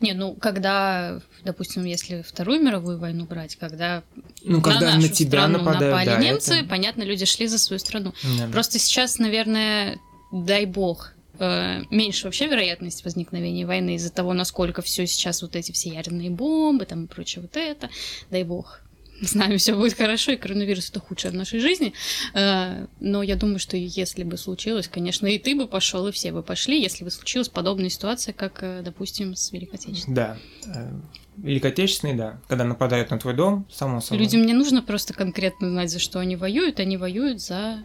Не, 0.01 0.13
ну, 0.13 0.33
когда, 0.33 1.21
допустим, 1.43 1.85
если 1.85 2.23
Вторую 2.23 2.61
мировую 2.61 2.97
войну 2.99 3.25
брать, 3.25 3.55
когда 3.55 4.03
Ну, 4.43 4.61
когда 4.61 4.81
на, 4.81 4.87
на, 4.87 4.95
нашу 4.95 5.09
тебя 5.09 5.39
страну 5.39 5.59
нападают, 5.59 5.93
напали 5.93 6.05
да, 6.07 6.17
немцы, 6.17 6.55
это- 6.55 6.69
понятно, 6.69 7.03
люди 7.03 7.25
шли 7.25 7.47
за 7.47 7.59
свою 7.59 7.79
страну. 7.79 8.13
Да. 8.37 8.47
Просто 8.51 8.79
сейчас, 8.79 9.19
наверное, 9.19 9.99
дай 10.31 10.65
бог, 10.65 11.13
э, 11.39 11.83
меньше 11.91 12.25
вообще 12.25 12.47
вероятность 12.47 13.03
возникновения 13.05 13.65
войны 13.65 13.95
из-за 13.95 14.11
того, 14.11 14.33
насколько 14.33 14.81
все 14.81 15.07
сейчас 15.07 15.41
вот 15.41 15.55
эти 15.55 15.71
все 15.71 15.89
ядерные 15.89 16.29
бомбы 16.29 16.85
там 16.85 17.05
и 17.05 17.07
прочее 17.07 17.41
вот 17.41 17.57
это. 17.57 17.89
Дай 18.29 18.43
бог. 18.43 18.81
С 19.21 19.33
нами 19.33 19.57
все 19.57 19.73
будет 19.75 19.93
хорошо, 19.93 20.33
и 20.33 20.35
коронавирус 20.35 20.89
это 20.89 20.99
худшее 20.99 21.31
в 21.31 21.35
нашей 21.35 21.59
жизни. 21.59 21.93
Э, 22.33 22.85
Но 22.99 23.23
я 23.23 23.35
думаю, 23.35 23.59
что 23.59 23.75
если 23.77 24.23
бы 24.23 24.37
случилось, 24.37 24.87
конечно, 24.87 25.27
и 25.27 25.39
ты 25.39 25.55
бы 25.55 25.67
пошел, 25.67 26.07
и 26.07 26.11
все 26.11 26.31
бы 26.31 26.43
пошли, 26.43 26.81
если 26.81 27.03
бы 27.03 27.11
случилась 27.11 27.49
подобная 27.49 27.89
ситуация, 27.89 28.33
как, 28.33 28.59
э, 28.61 28.81
допустим, 28.83 29.35
с 29.35 29.51
Великой 29.51 29.75
Отечественной. 29.75 30.15
Да. 30.15 30.37
Э, 30.67 30.91
Великой 31.37 31.71
Отечественной, 31.71 32.15
да. 32.15 32.39
Когда 32.47 32.63
нападают 32.63 33.09
на 33.09 33.17
твой 33.17 33.33
дом, 33.33 33.65
само 33.71 34.01
собой. 34.01 34.23
Людям 34.23 34.45
не 34.45 34.53
нужно 34.53 34.81
просто 34.81 35.13
конкретно 35.13 35.69
знать, 35.69 35.91
за 35.91 35.99
что 35.99 36.19
они 36.19 36.35
воюют. 36.35 36.79
Они 36.79 36.97
воюют 36.97 37.41
за, 37.41 37.83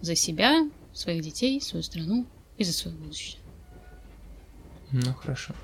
за 0.00 0.14
себя, 0.14 0.68
своих 0.92 1.22
детей, 1.22 1.60
свою 1.60 1.82
страну 1.82 2.26
и 2.60 2.64
за 2.64 2.74
свое 2.74 2.94
будущее. 2.94 3.38
Ну, 4.92 5.14
хорошо. 5.14 5.54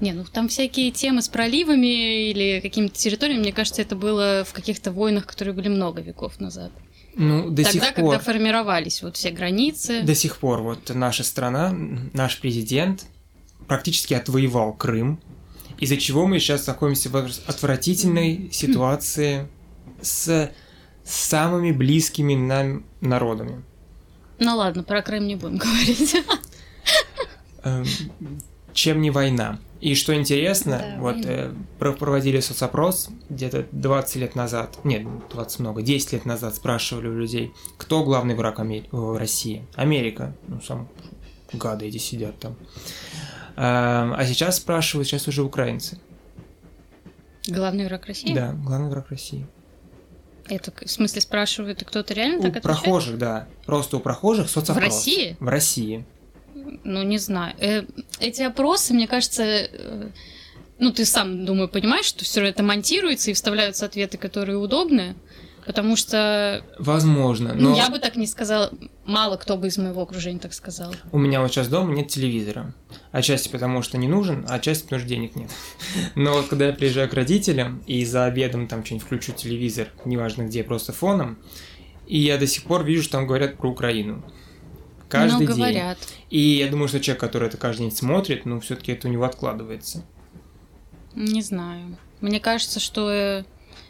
Не, 0.00 0.12
ну 0.12 0.24
там 0.24 0.48
всякие 0.48 0.92
темы 0.92 1.22
с 1.22 1.28
проливами 1.28 2.30
или 2.30 2.60
какими-то 2.60 2.94
территориями, 2.96 3.40
мне 3.40 3.52
кажется, 3.52 3.82
это 3.82 3.96
было 3.96 4.44
в 4.46 4.52
каких-то 4.52 4.92
войнах, 4.92 5.26
которые 5.26 5.54
были 5.54 5.68
много 5.68 6.00
веков 6.00 6.40
назад. 6.40 6.70
Ну, 7.16 7.50
до 7.50 7.64
Тогда, 7.64 7.70
сих 7.70 7.94
когда 7.94 8.02
пор... 8.02 8.18
формировались 8.20 9.02
вот 9.02 9.16
все 9.16 9.30
границы. 9.30 10.02
До 10.02 10.14
сих 10.14 10.38
пор 10.38 10.62
вот 10.62 10.90
наша 10.94 11.24
страна, 11.24 11.72
наш 12.12 12.40
президент 12.40 13.06
практически 13.66 14.14
отвоевал 14.14 14.72
Крым, 14.72 15.20
из-за 15.78 15.96
чего 15.96 16.26
мы 16.26 16.38
сейчас 16.38 16.66
находимся 16.66 17.10
в 17.10 17.16
отвратительной 17.16 18.50
ситуации 18.52 19.48
с 20.00 20.50
самыми 21.04 21.72
близкими 21.72 22.34
нам 22.34 22.84
народами. 23.00 23.64
Ну 24.38 24.56
ладно, 24.56 24.82
про 24.82 25.02
Крым 25.02 25.26
не 25.26 25.36
будем 25.36 25.56
говорить. 25.58 26.16
Эм, 27.62 27.84
Чем 28.72 29.00
не 29.00 29.10
война. 29.10 29.58
И 29.80 29.94
что 29.94 30.14
интересно, 30.14 30.78
Да, 30.78 30.96
вот 31.00 31.16
э, 31.26 31.52
про- 31.78 31.92
проводили 31.92 32.40
соцопрос 32.40 33.10
где-то 33.28 33.66
20 33.72 34.16
лет 34.16 34.34
назад, 34.34 34.78
нет, 34.82 35.06
20 35.30 35.58
много, 35.60 35.82
10 35.82 36.12
лет 36.14 36.24
назад 36.24 36.54
спрашивали 36.54 37.08
у 37.08 37.18
людей, 37.18 37.52
кто 37.76 38.02
главный 38.02 38.34
враг 38.34 38.58
Амер- 38.60 38.88
о, 38.92 39.18
России? 39.18 39.66
Америка. 39.74 40.34
Ну, 40.48 40.60
сам 40.62 40.88
гады 41.52 41.86
эти 41.86 41.98
сидят 41.98 42.38
там. 42.40 42.56
А, 43.56 44.14
а 44.16 44.24
сейчас 44.26 44.56
спрашивают, 44.56 45.06
сейчас 45.06 45.28
уже 45.28 45.42
украинцы. 45.42 45.98
Главный 47.46 47.86
враг 47.86 48.06
России? 48.06 48.32
Да, 48.34 48.52
главный 48.54 48.88
враг 48.88 49.10
России. 49.10 49.46
Это 50.48 50.72
в 50.84 50.90
смысле 50.90 51.20
спрашивают, 51.20 51.82
и 51.82 51.84
кто-то 51.84 52.12
реально 52.14 52.38
У 52.38 52.42
так 52.42 52.56
отвечает? 52.56 52.82
прохожих, 52.82 53.18
да. 53.18 53.48
Просто 53.64 53.96
у 53.96 54.00
прохожих 54.00 54.48
соцопрос. 54.48 54.76
В 54.76 54.86
России? 54.86 55.36
В 55.40 55.48
России. 55.48 56.04
Ну, 56.84 57.02
не 57.02 57.18
знаю. 57.18 57.54
Э, 57.58 57.84
эти 58.20 58.42
опросы, 58.42 58.94
мне 58.94 59.06
кажется, 59.06 59.42
э, 59.42 60.08
ну, 60.78 60.92
ты 60.92 61.04
сам, 61.04 61.44
думаю, 61.46 61.68
понимаешь, 61.68 62.06
что 62.06 62.24
все 62.24 62.44
это 62.44 62.62
монтируется 62.62 63.30
и 63.30 63.34
вставляются 63.34 63.86
ответы, 63.86 64.18
которые 64.18 64.58
удобны. 64.58 65.14
Потому 65.66 65.96
что, 65.96 66.62
Возможно, 66.78 67.54
ну, 67.54 67.70
но 67.70 67.76
я 67.76 67.88
бы 67.88 67.98
так 67.98 68.16
не 68.16 68.26
сказала, 68.26 68.70
мало 69.06 69.36
кто 69.36 69.56
бы 69.56 69.68
из 69.68 69.78
моего 69.78 70.02
окружения 70.02 70.38
так 70.38 70.52
сказал. 70.52 70.94
у 71.10 71.18
меня 71.18 71.40
вот 71.40 71.50
сейчас 71.50 71.68
дома 71.68 71.92
нет 71.94 72.08
телевизора. 72.08 72.74
Отчасти 73.12 73.48
потому, 73.48 73.82
что 73.82 73.96
не 73.96 74.06
нужен, 74.06 74.44
а 74.48 74.54
отчасти 74.56 74.84
потому, 74.84 75.00
что 75.00 75.08
денег 75.08 75.36
нет. 75.36 75.50
Но 76.14 76.34
вот 76.34 76.48
когда 76.48 76.66
я 76.66 76.72
приезжаю 76.72 77.08
к 77.08 77.14
родителям 77.14 77.82
и 77.86 78.04
за 78.04 78.26
обедом 78.26 78.66
там 78.68 78.84
что-нибудь 78.84 79.06
включу 79.06 79.32
телевизор, 79.32 79.88
неважно 80.04 80.42
где, 80.42 80.62
просто 80.64 80.92
фоном, 80.92 81.38
и 82.06 82.18
я 82.18 82.36
до 82.36 82.46
сих 82.46 82.64
пор 82.64 82.84
вижу, 82.84 83.02
что 83.02 83.12
там 83.12 83.26
говорят 83.26 83.56
про 83.56 83.70
Украину. 83.70 84.22
Каждый 85.08 85.46
ну, 85.46 85.54
день. 85.54 85.56
говорят. 85.56 85.98
И 86.30 86.38
я 86.38 86.68
думаю, 86.68 86.88
что 86.88 87.00
человек, 87.00 87.20
который 87.20 87.48
это 87.48 87.56
каждый 87.56 87.82
день 87.82 87.92
смотрит, 87.92 88.46
ну, 88.46 88.60
все-таки 88.60 88.92
это 88.92 89.08
у 89.08 89.10
него 89.10 89.24
откладывается. 89.24 90.04
Не 91.14 91.42
знаю. 91.42 91.96
Мне 92.20 92.40
кажется, 92.40 92.80
что 92.80 93.10
э, 93.10 93.44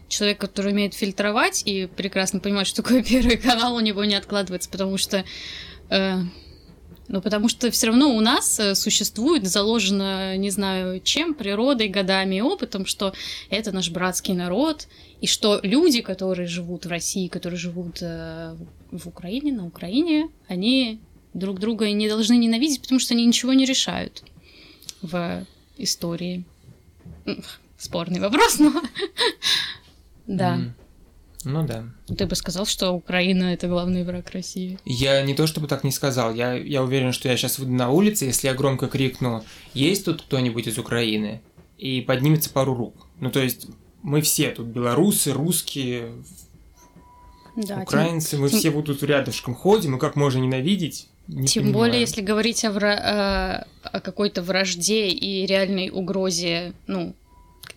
человек, 0.09 0.38
который 0.38 0.73
умеет 0.73 0.95
фильтровать 0.95 1.62
и 1.64 1.87
прекрасно 1.87 2.40
понимает, 2.40 2.67
что 2.67 2.83
такое 2.83 3.03
первый 3.09 3.37
канал, 3.37 3.75
у 3.75 3.81
него 3.81 4.05
не 4.05 4.14
откладывается, 4.14 4.71
потому 4.71 4.99
что... 4.99 5.25
э, 5.90 6.19
ну, 7.07 7.21
потому 7.21 7.49
что 7.49 7.71
все 7.71 7.88
равно 7.88 8.17
у 8.17 8.21
нас 8.21 8.59
э, 8.59 8.75
существует, 8.75 9.47
заложено, 9.47 10.37
не 10.38 10.51
знаю, 10.51 11.01
чем, 11.01 11.35
природой, 11.35 11.88
годами 11.88 12.37
и 12.37 12.40
опытом, 12.40 12.87
что 12.87 13.12
это 13.51 13.73
наш 13.73 13.90
братский 13.90 14.33
народ, 14.33 14.88
и 15.21 15.27
что 15.27 15.61
люди, 15.62 16.01
которые 16.01 16.49
живут 16.49 16.87
в 16.87 16.88
России, 16.88 17.29
которые 17.29 17.59
живут 17.59 17.99
э, 18.01 18.57
в 18.90 19.07
Украине, 19.07 19.53
на 19.53 19.67
Украине, 19.67 20.31
они 20.49 20.99
друг 21.35 21.59
друга 21.59 21.90
не 21.90 22.09
должны 22.09 22.37
ненавидеть, 22.38 22.81
потому 22.81 22.99
что 22.99 23.12
они 23.12 23.27
ничего 23.27 23.53
не 23.53 23.67
решают 23.67 24.23
в 25.03 25.45
истории. 25.77 26.45
Спорный 27.77 28.21
вопрос, 28.21 28.59
но... 28.59 28.73
Да. 30.27 30.55
М. 30.55 30.75
Ну 31.45 31.67
да. 31.67 31.85
Ты 32.17 32.27
бы 32.27 32.35
сказал, 32.37 32.65
что 32.65 32.93
Украина 32.93 33.53
это 33.53 33.69
главный 33.69 34.03
враг 34.05 34.31
России. 34.31 34.79
Я 34.87 35.21
не 35.23 35.35
то 35.35 35.47
чтобы 35.47 35.67
так 35.69 35.85
не 35.85 35.91
сказал, 35.93 36.33
я, 36.35 36.55
я 36.55 36.83
уверен, 36.83 37.13
что 37.13 37.29
я 37.29 37.37
сейчас 37.37 37.59
выйду 37.59 37.73
на 37.73 37.91
улице, 37.91 38.25
если 38.25 38.49
я 38.49 38.55
громко 38.55 38.87
крикну 38.89 39.45
«Есть 39.75 40.07
тут 40.07 40.23
кто-нибудь 40.23 40.67
из 40.67 40.79
Украины?» 40.79 41.43
и 41.77 42.01
поднимется 42.01 42.49
пару 42.49 42.75
рук. 42.75 42.95
Ну 43.21 43.31
то 43.31 43.41
есть 43.41 43.67
мы 44.03 44.23
все 44.23 44.53
тут 44.53 44.67
белорусы, 44.69 45.33
русские, 45.33 46.13
Да, 47.57 47.81
украинцы, 47.83 48.37
мы 48.39 48.49
тем- 48.49 48.59
все 48.59 48.71
вот 48.71 48.87
тут 48.87 49.03
рядышком 49.03 49.55
ходим, 49.55 49.97
и 49.97 49.99
как 49.99 50.17
можно 50.17 50.39
ненавидеть? 50.41 51.09
Не 51.29 51.47
Тем 51.47 51.65
понимаю. 51.65 51.75
более, 51.91 52.01
если 52.01 52.21
говорить 52.21 52.65
о, 52.65 52.71
вра- 52.71 53.01
э, 53.01 53.65
о 53.83 54.01
какой-то 54.01 54.43
вражде 54.43 55.09
и 55.09 55.47
реальной 55.47 55.89
угрозе, 55.91 56.73
ну, 56.87 57.15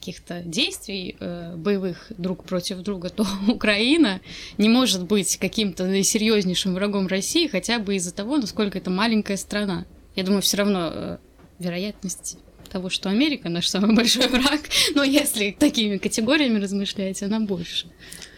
каких-то 0.08 0.42
действий 0.42 1.18
э, 1.20 1.56
боевых 1.58 2.14
друг 2.18 2.46
против 2.46 2.78
друга, 2.78 3.10
то 3.16 3.26
Украина 3.48 4.22
не 4.58 4.70
может 4.70 5.04
быть 5.04 5.38
каким-то 5.38 5.86
наисерьезнейшим 5.86 6.74
врагом 6.74 7.08
России, 7.08 7.48
хотя 7.48 7.80
бы 7.80 7.96
из-за 7.96 8.14
того, 8.14 8.38
насколько 8.38 8.78
это 8.78 8.90
маленькая 8.90 9.36
страна. 9.36 9.86
Я 10.16 10.24
думаю, 10.24 10.42
все 10.42 10.58
равно 10.58 10.90
э, 10.94 11.18
вероятность 11.60 12.38
того, 12.70 12.90
что 12.90 13.10
Америка 13.10 13.50
наш 13.50 13.68
самый 13.68 13.96
большой 13.96 14.28
враг, 14.30 14.62
но 14.96 15.04
если 15.04 15.52
такими 15.52 15.98
категориями 15.98 16.60
размышлять, 16.60 17.22
она 17.22 17.42
больше. 17.42 17.88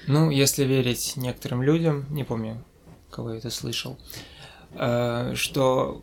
Ну, 0.08 0.32
если 0.32 0.64
верить 0.64 1.14
некоторым 1.18 1.62
людям, 1.62 2.08
не 2.10 2.24
помню, 2.24 2.64
кого 3.12 3.34
я 3.34 3.38
это 3.38 3.52
слышал, 3.52 4.00
э, 4.74 5.34
что 5.36 6.02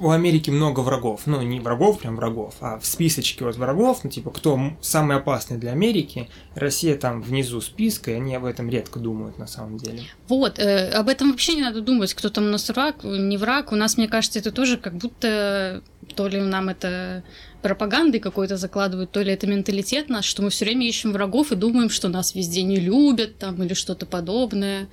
у 0.00 0.10
Америки 0.10 0.50
много 0.50 0.80
врагов. 0.80 1.22
Ну, 1.26 1.42
не 1.42 1.60
врагов, 1.60 2.00
прям 2.00 2.16
врагов, 2.16 2.54
а 2.60 2.78
в 2.78 2.86
списочке 2.86 3.44
вот 3.44 3.56
врагов, 3.56 4.00
ну, 4.02 4.10
типа, 4.10 4.30
кто 4.30 4.58
самый 4.80 5.18
опасный 5.18 5.58
для 5.58 5.72
Америки, 5.72 6.28
Россия 6.54 6.96
там 6.96 7.20
внизу 7.20 7.60
списка, 7.60 8.10
и 8.10 8.14
они 8.14 8.34
об 8.34 8.46
этом 8.46 8.70
редко 8.70 8.98
думают 8.98 9.38
на 9.38 9.46
самом 9.46 9.76
деле. 9.76 10.02
Вот, 10.26 10.58
э, 10.58 10.90
об 10.90 11.08
этом 11.08 11.30
вообще 11.30 11.54
не 11.54 11.62
надо 11.62 11.82
думать, 11.82 12.14
кто 12.14 12.30
там 12.30 12.44
у 12.44 12.48
нас 12.48 12.68
враг, 12.70 13.04
не 13.04 13.36
враг. 13.36 13.72
У 13.72 13.76
нас, 13.76 13.98
мне 13.98 14.08
кажется, 14.08 14.38
это 14.38 14.50
тоже 14.50 14.78
как 14.78 14.94
будто 14.94 15.82
то 16.16 16.28
ли 16.28 16.40
нам 16.40 16.70
это 16.70 17.22
пропагандой 17.62 18.20
какой-то 18.20 18.56
закладывают, 18.56 19.10
то 19.10 19.20
ли 19.20 19.32
это 19.32 19.46
менталитет 19.46 20.08
наш, 20.08 20.24
что 20.24 20.42
мы 20.42 20.50
все 20.50 20.64
время 20.64 20.88
ищем 20.88 21.12
врагов 21.12 21.52
и 21.52 21.56
думаем, 21.56 21.90
что 21.90 22.08
нас 22.08 22.34
везде 22.34 22.62
не 22.62 22.76
любят 22.76 23.38
там 23.38 23.62
или 23.62 23.74
что-то 23.74 24.06
подобное. 24.06 24.88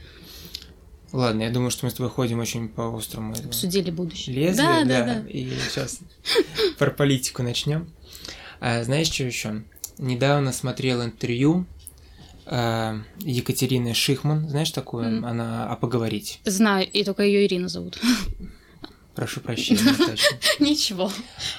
Ладно, 1.13 1.43
я 1.43 1.49
думаю, 1.49 1.71
что 1.71 1.85
мы 1.85 1.91
с 1.91 1.95
тобой 1.95 2.09
ходим 2.09 2.39
очень 2.39 2.67
по 2.67 2.95
острому 2.95 3.33
этому 3.33 3.49
Обсудили 3.49 3.91
будущее. 3.91 4.35
лезвию, 4.35 4.67
да, 4.67 4.83
да, 4.85 5.05
да, 5.05 5.21
да. 5.21 5.29
и 5.29 5.49
сейчас 5.69 5.99
про 6.77 6.91
политику 6.91 7.43
начнем. 7.43 7.89
А, 8.59 8.83
знаешь, 8.83 9.07
что 9.07 9.23
еще? 9.23 9.63
Недавно 9.97 10.51
смотрел 10.51 11.03
интервью 11.03 11.65
а, 12.45 13.01
Екатерины 13.21 13.93
Шихман, 13.93 14.49
знаешь 14.49 14.71
такую? 14.71 15.09
Мгм. 15.17 15.25
Она 15.25 15.69
«А 15.71 15.75
поговорить». 15.75 16.39
Знаю, 16.45 16.87
и 16.91 17.03
только 17.03 17.23
ее 17.23 17.45
Ирина 17.45 17.67
зовут. 17.69 17.99
Прошу 19.15 19.39
прощения, 19.39 19.81
точно. 19.97 20.37
Ничего. 20.59 21.11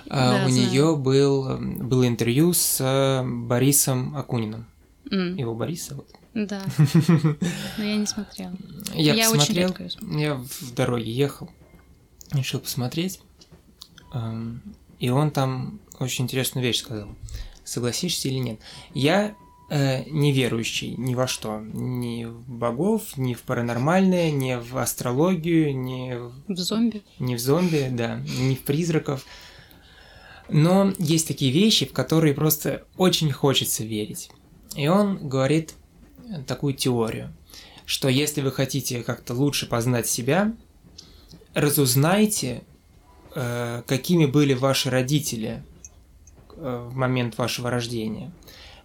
А, 0.08 0.40
Да, 0.40 0.46
у 0.46 0.48
нее 0.48 0.94
был, 0.96 1.58
было 1.58 2.06
интервью 2.06 2.52
с 2.52 2.78
э, 2.80 3.26
Борисом 3.26 4.16
Акуниным. 4.16 4.66
Его 5.11 5.54
Борис 5.54 5.88
зовут. 5.88 6.06
Да, 6.46 6.62
но 7.79 7.85
я 7.85 7.96
не 7.96 8.07
смотрела. 8.07 8.53
Я, 8.94 9.14
Я 9.14 9.31
очень 9.31 9.38
посмотрел, 9.40 9.68
редко 9.68 9.83
её 9.83 9.90
смотрю. 9.90 10.18
я 10.18 10.35
в 10.35 10.74
дороге 10.74 11.11
ехал, 11.11 11.51
решил 12.33 12.61
посмотреть, 12.61 13.20
эм, 14.14 14.62
и 14.98 15.11
он 15.11 15.31
там 15.31 15.81
очень 15.98 16.24
интересную 16.24 16.64
вещь 16.64 16.79
сказал. 16.81 17.09
Согласишься 17.64 18.29
или 18.29 18.38
нет? 18.38 18.61
Я 18.94 19.35
э, 19.70 20.05
не 20.09 20.33
верующий 20.33 20.94
ни 20.96 21.14
во 21.14 21.27
что, 21.27 21.61
ни 21.61 22.24
в 22.24 22.48
богов, 22.48 23.16
ни 23.16 23.35
в 23.35 23.42
паранормальное, 23.42 24.31
ни 24.31 24.55
в 24.55 24.79
астрологию, 24.79 25.77
ни 25.77 26.14
в 26.14 26.33
В 26.55 26.57
зомби. 26.57 27.03
не 27.18 27.35
в 27.37 27.40
зомби, 27.40 27.88
да, 27.90 28.16
не 28.20 28.55
в 28.57 28.61
призраков. 28.62 29.24
Но 30.48 30.92
есть 30.98 31.29
такие 31.29 31.53
вещи, 31.53 31.85
в 31.85 31.92
которые 31.92 32.33
просто 32.33 32.85
очень 32.96 33.31
хочется 33.31 33.85
верить. 33.85 34.31
И 34.77 34.88
он 34.88 35.29
говорит 35.29 35.74
такую 36.46 36.74
теорию, 36.74 37.32
что 37.86 38.08
если 38.08 38.40
вы 38.40 38.52
хотите 38.52 39.02
как-то 39.02 39.34
лучше 39.34 39.66
познать 39.66 40.06
себя, 40.08 40.54
разузнайте, 41.54 42.62
э, 43.34 43.82
какими 43.86 44.26
были 44.26 44.54
ваши 44.54 44.90
родители 44.90 45.62
э, 46.56 46.88
в 46.90 46.94
момент 46.94 47.36
вашего 47.38 47.70
рождения. 47.70 48.32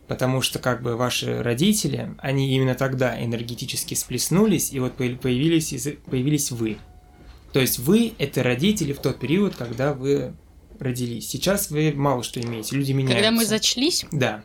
Потому 0.07 0.41
что 0.41 0.59
как 0.59 0.81
бы 0.81 0.95
ваши 0.97 1.41
родители, 1.41 2.13
они 2.17 2.53
именно 2.55 2.75
тогда 2.75 3.21
энергетически 3.23 3.93
сплеснулись, 3.93 4.73
и 4.73 4.79
вот 4.79 4.95
появ- 4.97 5.17
появились, 5.19 5.87
появились 6.09 6.51
вы. 6.51 6.77
То 7.53 7.59
есть 7.59 7.79
вы– 7.79 8.13
это 8.17 8.43
родители 8.43 8.93
в 8.93 8.99
тот 8.99 9.19
период, 9.19 9.55
когда 9.55 9.93
вы 9.93 10.33
родились. 10.79 11.29
Сейчас 11.29 11.69
вы 11.69 11.93
мало 11.95 12.23
что 12.23 12.41
имеете, 12.41 12.75
люди 12.75 12.91
меняются. 12.91 13.15
Когда 13.17 13.31
мы 13.31 13.45
зачлись, 13.45 14.05
Да. 14.11 14.43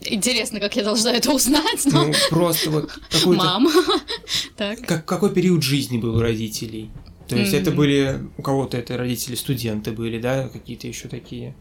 Интересно, 0.00 0.60
как 0.60 0.76
я 0.76 0.84
должна 0.84 1.12
это 1.12 1.32
узнать, 1.32 1.84
но... 1.86 2.06
Ну, 2.06 2.12
просто 2.30 2.70
вот 2.70 2.90
какой-то... 3.10 3.42
Мам. 3.44 3.68
Так. 4.56 4.80
Как, 4.86 5.04
какой 5.04 5.32
период 5.32 5.62
жизни 5.62 5.98
был 5.98 6.16
у 6.16 6.20
родителей? 6.20 6.90
То 7.28 7.36
есть 7.36 7.54
это 7.54 7.70
Мгм. 7.70 7.76
были... 7.78 8.20
У 8.36 8.42
кого-то 8.42 8.76
это 8.76 8.96
родители 8.96 9.34
студенты 9.36 9.92
были, 9.92 10.20
да, 10.20 10.48
какие-то 10.48 10.86
еще 10.88 11.08
такие 11.08 11.54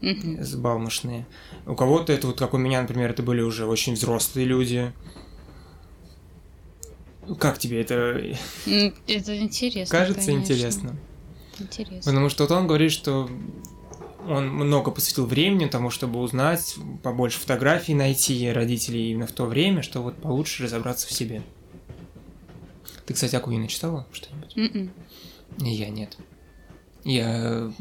Мгм. 0.00 0.42
сбалмошные. 0.42 1.26
У 1.66 1.74
кого-то 1.74 2.12
это 2.12 2.26
вот, 2.28 2.38
как 2.38 2.54
у 2.54 2.58
меня, 2.58 2.80
например, 2.80 3.10
это 3.10 3.22
были 3.22 3.42
уже 3.42 3.66
очень 3.66 3.94
взрослые 3.94 4.46
люди. 4.46 4.92
Как 7.38 7.58
тебе 7.58 7.82
это 7.82 7.94
Это 9.06 9.36
интересно. 9.38 9.96
кажется 9.98 10.26
конечно. 10.26 10.52
интересно? 10.52 10.96
Интересно. 11.58 12.00
Потому 12.04 12.28
что 12.30 12.44
вот 12.44 12.50
он 12.52 12.66
говорит, 12.66 12.92
что 12.92 13.28
он 14.28 14.48
много 14.48 14.90
посвятил 14.90 15.26
времени 15.26 15.66
тому, 15.66 15.90
чтобы 15.90 16.20
узнать, 16.20 16.76
побольше 17.02 17.38
фотографий 17.38 17.94
найти 17.94 18.50
родителей 18.50 19.10
именно 19.10 19.26
в 19.26 19.32
то 19.32 19.46
время, 19.46 19.82
что 19.82 20.02
вот 20.02 20.16
получше 20.16 20.64
разобраться 20.64 21.06
в 21.06 21.12
себе. 21.12 21.42
Ты, 23.06 23.14
кстати, 23.14 23.34
Акунина 23.34 23.68
читала 23.68 24.06
что-нибудь? 24.12 24.56
Мгм. 24.56 24.90
И 25.64 25.70
Я 25.70 25.90
нет. 25.90 26.16
Я 27.02 27.72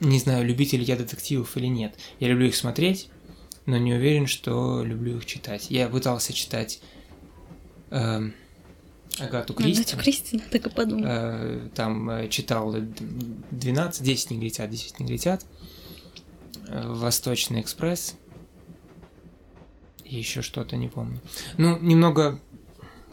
не 0.00 0.18
знаю, 0.18 0.44
любитель 0.44 0.82
я 0.82 0.96
детективов 0.96 1.56
или 1.56 1.66
нет. 1.66 1.94
Я 2.20 2.28
люблю 2.28 2.46
их 2.46 2.56
смотреть, 2.56 3.08
но 3.66 3.78
не 3.78 3.94
уверен, 3.94 4.26
что 4.26 4.82
люблю 4.84 5.16
их 5.18 5.26
читать. 5.26 5.70
Я 5.70 5.88
пытался 5.88 6.32
читать 6.32 6.80
эм, 7.90 8.34
Агату 9.18 9.54
Кристи. 9.54 9.82
Агату 9.82 9.96
Кристи, 10.02 10.38
так 10.38 10.66
и 10.66 10.70
подумал. 10.70 11.04
Э, 11.06 11.68
там 11.74 12.10
э, 12.10 12.28
читал 12.28 12.74
12, 12.74 14.02
10 14.02 14.30
негритят, 14.32 14.70
10 14.70 15.00
негритят. 15.00 15.44
Э, 16.68 16.92
Восточный 16.92 17.60
экспресс. 17.60 18.16
И 20.04 20.16
еще 20.16 20.42
что-то, 20.42 20.76
не 20.76 20.88
помню. 20.88 21.20
Ну, 21.56 21.78
немного 21.78 22.40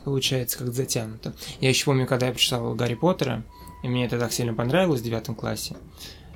получается 0.04 0.58
как 0.58 0.74
затянуто. 0.74 1.34
Я 1.60 1.70
еще 1.70 1.86
помню, 1.86 2.08
когда 2.08 2.28
я 2.28 2.32
прочитал 2.32 2.74
Гарри 2.76 2.96
Поттера, 2.96 3.44
и 3.84 3.88
мне 3.88 4.06
это 4.06 4.20
так 4.20 4.34
сильно 4.34 4.54
понравилось 4.54 5.02
в 5.02 5.04
девятом 5.04 5.36
классе, 5.36 5.76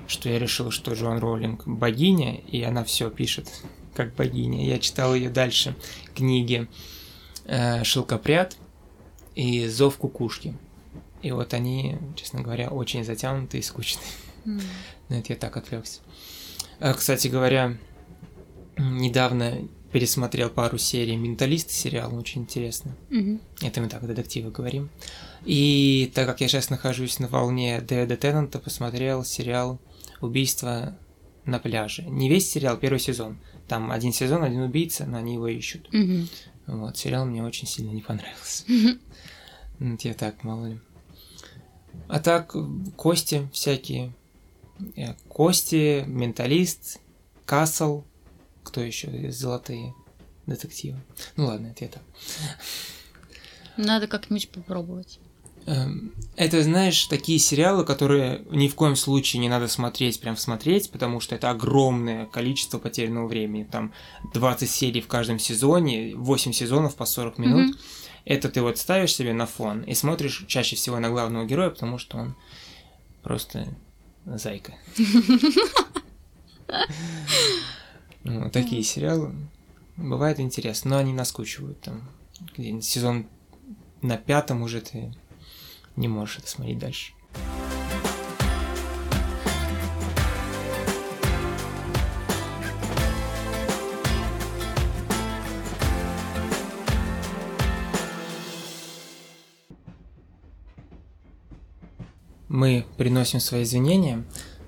что 0.08 0.30
я 0.30 0.40
решил, 0.40 0.72
что 0.72 0.94
Джоан 0.94 1.20
Роулинг 1.20 1.68
богиня, 1.68 2.36
и 2.36 2.62
она 2.62 2.84
все 2.84 3.10
пишет 3.10 3.50
как 3.96 4.14
богиня. 4.16 4.66
Я 4.66 4.80
читал 4.80 5.16
ее 5.16 5.30
дальше 5.30 5.76
книги 6.14 6.68
э, 7.46 7.84
«Шелкопряд», 7.84 8.58
и 9.36 9.68
«Зов 9.68 9.98
кукушки». 9.98 10.56
И 11.22 11.32
вот 11.32 11.54
они, 11.54 11.98
честно 12.16 12.42
говоря, 12.42 12.70
очень 12.70 13.04
затянутые 13.04 13.62
и 13.62 13.64
скучные. 13.64 14.06
Mm. 14.46 14.62
Но 15.10 15.18
это 15.18 15.34
я 15.34 15.40
так 15.40 15.58
отвлекся. 15.58 16.02
А, 16.80 16.94
кстати 16.94 17.28
говоря, 17.28 17.78
недавно 18.78 19.68
пересмотрел 19.92 20.50
пару 20.50 20.78
серий 20.78 21.16
«Менталист» 21.16 21.72
сериал, 21.72 22.14
очень 22.16 22.42
интересно. 22.42 22.98
Mm-hmm. 23.10 23.40
Это 23.62 23.80
мы 23.80 23.88
так, 23.88 24.06
детективы 24.06 24.52
говорим. 24.52 24.90
И 25.46 26.12
так 26.14 26.28
как 26.28 26.42
я 26.42 26.50
сейчас 26.50 26.70
нахожусь 26.70 27.20
на 27.20 27.30
волне 27.30 27.80
Дэвида 27.80 28.18
Теннанта, 28.18 28.60
посмотрел 28.60 29.24
сериал 29.24 29.80
«Убийство 30.20 30.98
на 31.46 31.60
пляже». 31.60 32.04
Не 32.04 32.28
весь 32.28 32.52
сериал, 32.52 32.76
первый 32.76 33.00
сезон. 33.00 33.40
Там 33.70 33.90
один 33.90 34.12
сезон, 34.12 34.44
один 34.44 34.64
убийца, 34.64 35.06
но 35.06 35.18
они 35.18 35.36
его 35.36 35.48
ищут. 35.48 35.88
Mm-hmm. 35.94 36.28
Вот, 36.68 36.98
сериал 36.98 37.26
мне 37.26 37.42
очень 37.42 37.68
сильно 37.68 37.92
не 37.92 38.02
понравился. 38.02 38.66
Mm-hmm. 38.66 39.00
Я 39.80 40.14
так, 40.14 40.44
мало 40.44 40.68
ли. 40.68 40.80
А 42.08 42.20
так, 42.20 42.56
кости 42.96 43.48
всякие. 43.52 44.14
Э, 44.96 45.14
кости, 45.28 46.04
менталист, 46.08 47.00
Касл, 47.46 48.04
кто 48.64 48.82
еще 48.82 49.32
золотые 49.32 49.94
детективы. 50.48 51.00
Ну 51.36 51.46
ладно, 51.46 51.68
это 51.68 51.86
я 51.86 51.92
так. 51.92 52.04
Надо 53.78 54.08
как-нибудь 54.08 54.50
попробовать. 54.50 55.20
Эм, 55.68 56.14
это, 56.36 56.62
знаешь, 56.62 57.06
такие 57.06 57.40
сериалы, 57.40 57.86
которые 57.86 58.44
ни 58.52 58.68
в 58.68 58.76
коем 58.76 58.96
случае 58.96 59.42
не 59.42 59.50
надо 59.50 59.68
смотреть, 59.68 60.20
прям 60.20 60.38
смотреть, 60.38 60.92
потому 60.92 61.20
что 61.20 61.36
это 61.36 61.50
огромное 61.50 62.28
количество 62.28 62.78
потерянного 62.78 63.28
времени. 63.28 63.64
Там 63.64 63.92
20 64.34 64.70
серий 64.70 65.02
в 65.02 65.08
каждом 65.08 65.40
сезоне, 65.40 66.16
8 66.16 66.52
сезонов 66.52 66.96
по 66.96 67.06
40 67.06 67.38
минут. 67.40 67.76
Mm-hmm. 67.76 67.80
Это 68.26 68.50
ты 68.50 68.62
вот 68.62 68.78
ставишь 68.78 69.14
себе 69.14 69.34
на 69.34 69.46
фон 69.46 69.84
и 69.84 69.94
смотришь 69.94 70.46
чаще 70.48 70.76
всего 70.76 71.00
на 71.00 71.10
главного 71.10 71.46
героя, 71.46 71.70
потому 71.70 71.98
что 71.98 72.18
он 72.18 72.36
просто 73.24 73.68
зайка. 74.26 74.74
Ну, 78.28 78.50
такие 78.50 78.82
сериалы. 78.82 79.36
Бывает 79.98 80.40
интересно, 80.40 80.90
но 80.90 80.98
они 80.98 81.14
наскучивают 81.14 81.80
там. 81.82 82.10
Сезон 82.82 83.28
на 84.02 84.18
пятом 84.18 84.64
уже 84.64 84.82
ты 84.82 85.14
не 85.96 86.08
можешь 86.08 86.40
это 86.40 86.48
смотреть 86.48 86.80
дальше. 86.80 87.14
Мы 102.56 102.86
приносим 102.96 103.42
свои 103.42 103.64
извинения 103.64 104.24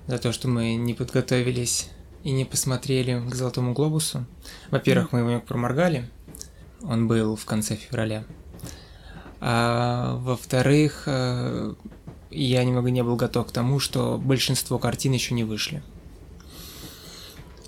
за 0.06 0.18
то, 0.18 0.30
что 0.30 0.46
мы 0.46 0.74
не 0.74 0.92
подготовились 0.92 1.88
и 2.22 2.32
не 2.32 2.44
посмотрели 2.44 3.26
к 3.26 3.34
Золотому 3.34 3.72
Глобусу. 3.72 4.26
Во-первых, 4.70 5.12
мы 5.12 5.20
его 5.20 5.40
проморгали. 5.40 6.06
Он 6.82 7.08
был 7.08 7.34
в 7.34 7.46
конце 7.46 7.76
февраля. 7.76 8.26
А 9.40 10.16
во-вторых, 10.16 11.04
э, 11.06 11.74
я 12.30 12.62
немного 12.62 12.90
не 12.90 13.02
был 13.02 13.16
готов 13.16 13.46
к 13.46 13.52
тому, 13.52 13.78
что 13.78 14.18
большинство 14.22 14.78
картин 14.78 15.12
еще 15.12 15.32
не 15.32 15.44
вышли. 15.44 15.82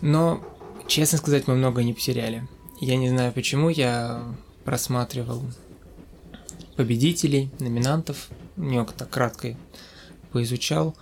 Но, 0.02 0.44
честно 0.86 1.16
сказать, 1.16 1.46
мы 1.46 1.54
много 1.54 1.82
не 1.82 1.94
потеряли. 1.94 2.46
Я 2.78 2.98
не 2.98 3.08
знаю 3.08 3.32
почему, 3.32 3.70
я 3.70 4.22
просматривал 4.66 5.42
победителей, 6.76 7.50
номинантов, 7.58 8.28
немного 8.58 8.92
так 8.92 9.08
кратко 9.08 9.56
поизучал. 10.30 10.96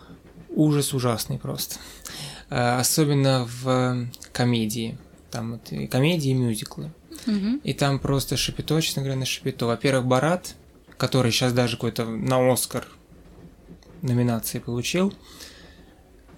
Ужас 0.51 0.95
ужасный 0.95 1.39
просто. 1.39 1.77
Э, 2.51 2.79
особенно 2.79 3.49
в 3.63 4.07
комедии. 4.33 4.99
Там 5.31 5.53
вот 5.53 5.73
и 5.73 5.87
комедии, 5.87 6.31
и 6.31 6.35
мюзиклы. 6.35 6.91
Угу. 7.27 7.61
И 7.65 7.75
там 7.75 7.99
просто 7.99 8.37
шипито, 8.37 8.81
честно 8.81 9.03
говоря, 9.03 9.19
на 9.19 9.27
шипито. 9.27 9.67
Во-первых, 9.67 10.07
Барат, 10.07 10.55
который 10.97 11.31
сейчас 11.31 11.53
даже 11.53 11.77
какой-то 11.77 12.05
на 12.07 12.53
Оскар 12.53 12.87
номинации 14.03 14.59
получил. 14.59 15.13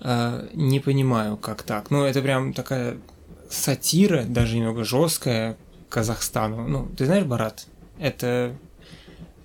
Э, 0.00 0.48
не 0.54 0.80
понимаю, 0.80 1.36
как 1.36 1.62
так. 1.62 1.90
Ну, 1.90 2.04
это 2.04 2.22
прям 2.22 2.52
такая 2.52 2.98
сатира, 3.48 4.24
даже 4.24 4.56
немного 4.56 4.84
жесткая 4.84 5.56
Казахстану. 5.88 6.66
Ну, 6.66 6.88
ты 6.96 7.06
знаешь 7.06 7.24
Барат? 7.24 7.66
Это 7.98 8.56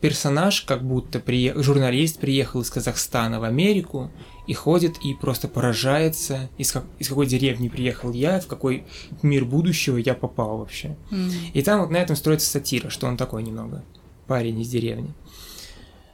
персонаж, 0.06 0.62
как 0.62 0.84
будто 0.84 1.20
приех... 1.20 1.62
журналист 1.64 2.20
приехал 2.20 2.62
из 2.62 2.70
Казахстана 2.70 3.40
в 3.40 3.44
Америку 3.44 4.12
и 4.46 4.54
ходит 4.54 4.98
и 5.04 5.16
просто 5.16 5.48
поражается, 5.48 6.48
из, 6.60 6.72
как... 6.72 6.86
из 7.00 7.10
какой 7.10 7.26
деревни 7.26 7.70
приехал 7.70 8.12
я, 8.12 8.40
в 8.40 8.46
какой 8.46 8.86
мир 9.24 9.46
будущего 9.46 9.98
я 9.98 10.14
попал 10.14 10.60
вообще. 10.60 10.96
Mm. 11.10 11.32
И 11.54 11.62
там 11.64 11.82
вот 11.82 11.90
на 11.90 11.98
этом 11.98 12.16
строится 12.16 12.48
сатира, 12.48 12.90
что 12.90 13.08
он 13.08 13.18
такой 13.18 13.42
немного 13.42 13.84
парень 14.28 14.60
из 14.62 14.70
деревни. 14.70 15.12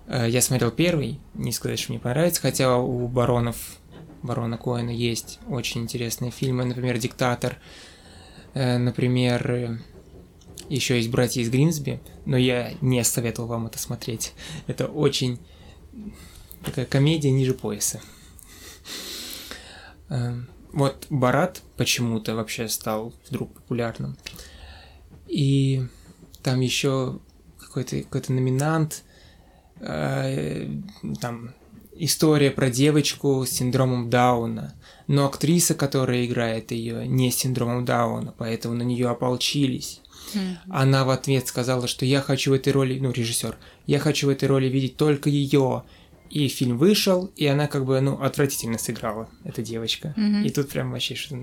Э, 0.08 0.26
я 0.30 0.42
смотрел 0.42 0.72
первый, 0.72 1.20
не 1.34 1.52
сказать, 1.52 1.80
что 1.80 1.92
мне 1.92 2.00
понравится, 2.00 2.42
хотя 2.42 2.78
у 2.78 3.10
баронов, 3.10 3.58
барона 4.24 4.58
Коэна 4.58 4.92
есть 4.92 5.40
очень 5.50 5.82
интересные 5.82 6.32
фильмы, 6.32 6.64
например, 6.64 6.98
«Диктатор», 6.98 7.58
э, 8.54 8.78
например, 8.78 9.82
еще 10.76 10.98
есть 10.98 11.10
«Братья 11.10 11.42
из 11.42 11.50
Гринсби», 11.50 12.02
но 12.26 12.38
я 12.38 12.74
не 12.82 13.04
советовал 13.04 13.50
вам 13.50 13.68
это 13.68 13.80
смотреть. 13.80 14.34
Это 14.68 14.88
очень 14.88 15.40
такая 16.64 16.86
комедия 16.86 17.32
ниже 17.32 17.54
пояса. 17.54 18.02
Эм, 20.10 20.48
вот 20.72 21.08
Барат 21.10 21.62
почему-то 21.78 22.36
вообще 22.36 22.68
стал 22.68 23.14
вдруг 23.28 23.54
популярным. 23.54 24.18
И 25.28 25.84
там 26.44 26.60
еще 26.60 27.20
какой-то 27.60 28.02
какой 28.04 28.36
номинант, 28.36 29.04
э, 29.80 30.70
там 31.20 31.54
история 31.94 32.52
про 32.52 32.70
девочку 32.70 33.46
с 33.46 33.50
синдромом 33.50 34.10
Дауна. 34.10 34.76
Но 35.08 35.26
актриса, 35.26 35.76
которая 35.76 36.26
играет 36.26 36.72
ее, 36.72 37.08
не 37.08 37.32
с 37.32 37.38
синдромом 37.38 37.86
Дауна, 37.86 38.34
поэтому 38.38 38.76
на 38.76 38.84
нее 38.84 39.10
ополчились. 39.10 40.02
Mm-hmm. 40.34 40.58
Она 40.70 41.06
в 41.06 41.10
ответ 41.10 41.48
сказала, 41.48 41.88
что 41.88 42.06
я 42.06 42.22
хочу 42.22 42.52
в 42.52 42.54
этой 42.54 42.74
роли, 42.74 43.00
ну, 43.00 43.12
режиссер, 43.12 43.58
я 43.88 44.00
хочу 44.00 44.28
в 44.28 44.30
этой 44.30 44.48
роли 44.48 44.68
видеть 44.68 44.98
только 44.98 45.30
ее. 45.30 45.84
И 46.30 46.48
фильм 46.48 46.78
вышел, 46.78 47.30
и 47.36 47.46
она 47.46 47.68
как 47.68 47.86
бы, 47.86 48.00
ну, 48.00 48.22
отвратительно 48.22 48.78
сыграла, 48.78 49.30
эта 49.44 49.62
девочка. 49.62 50.14
Mm-hmm. 50.18 50.46
И 50.46 50.50
тут 50.50 50.70
прям 50.70 50.92
вообще 50.92 51.16
что 51.16 51.38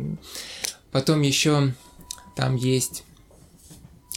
Потом 0.90 1.20
еще 1.20 1.74
там 2.34 2.56
есть 2.56 3.04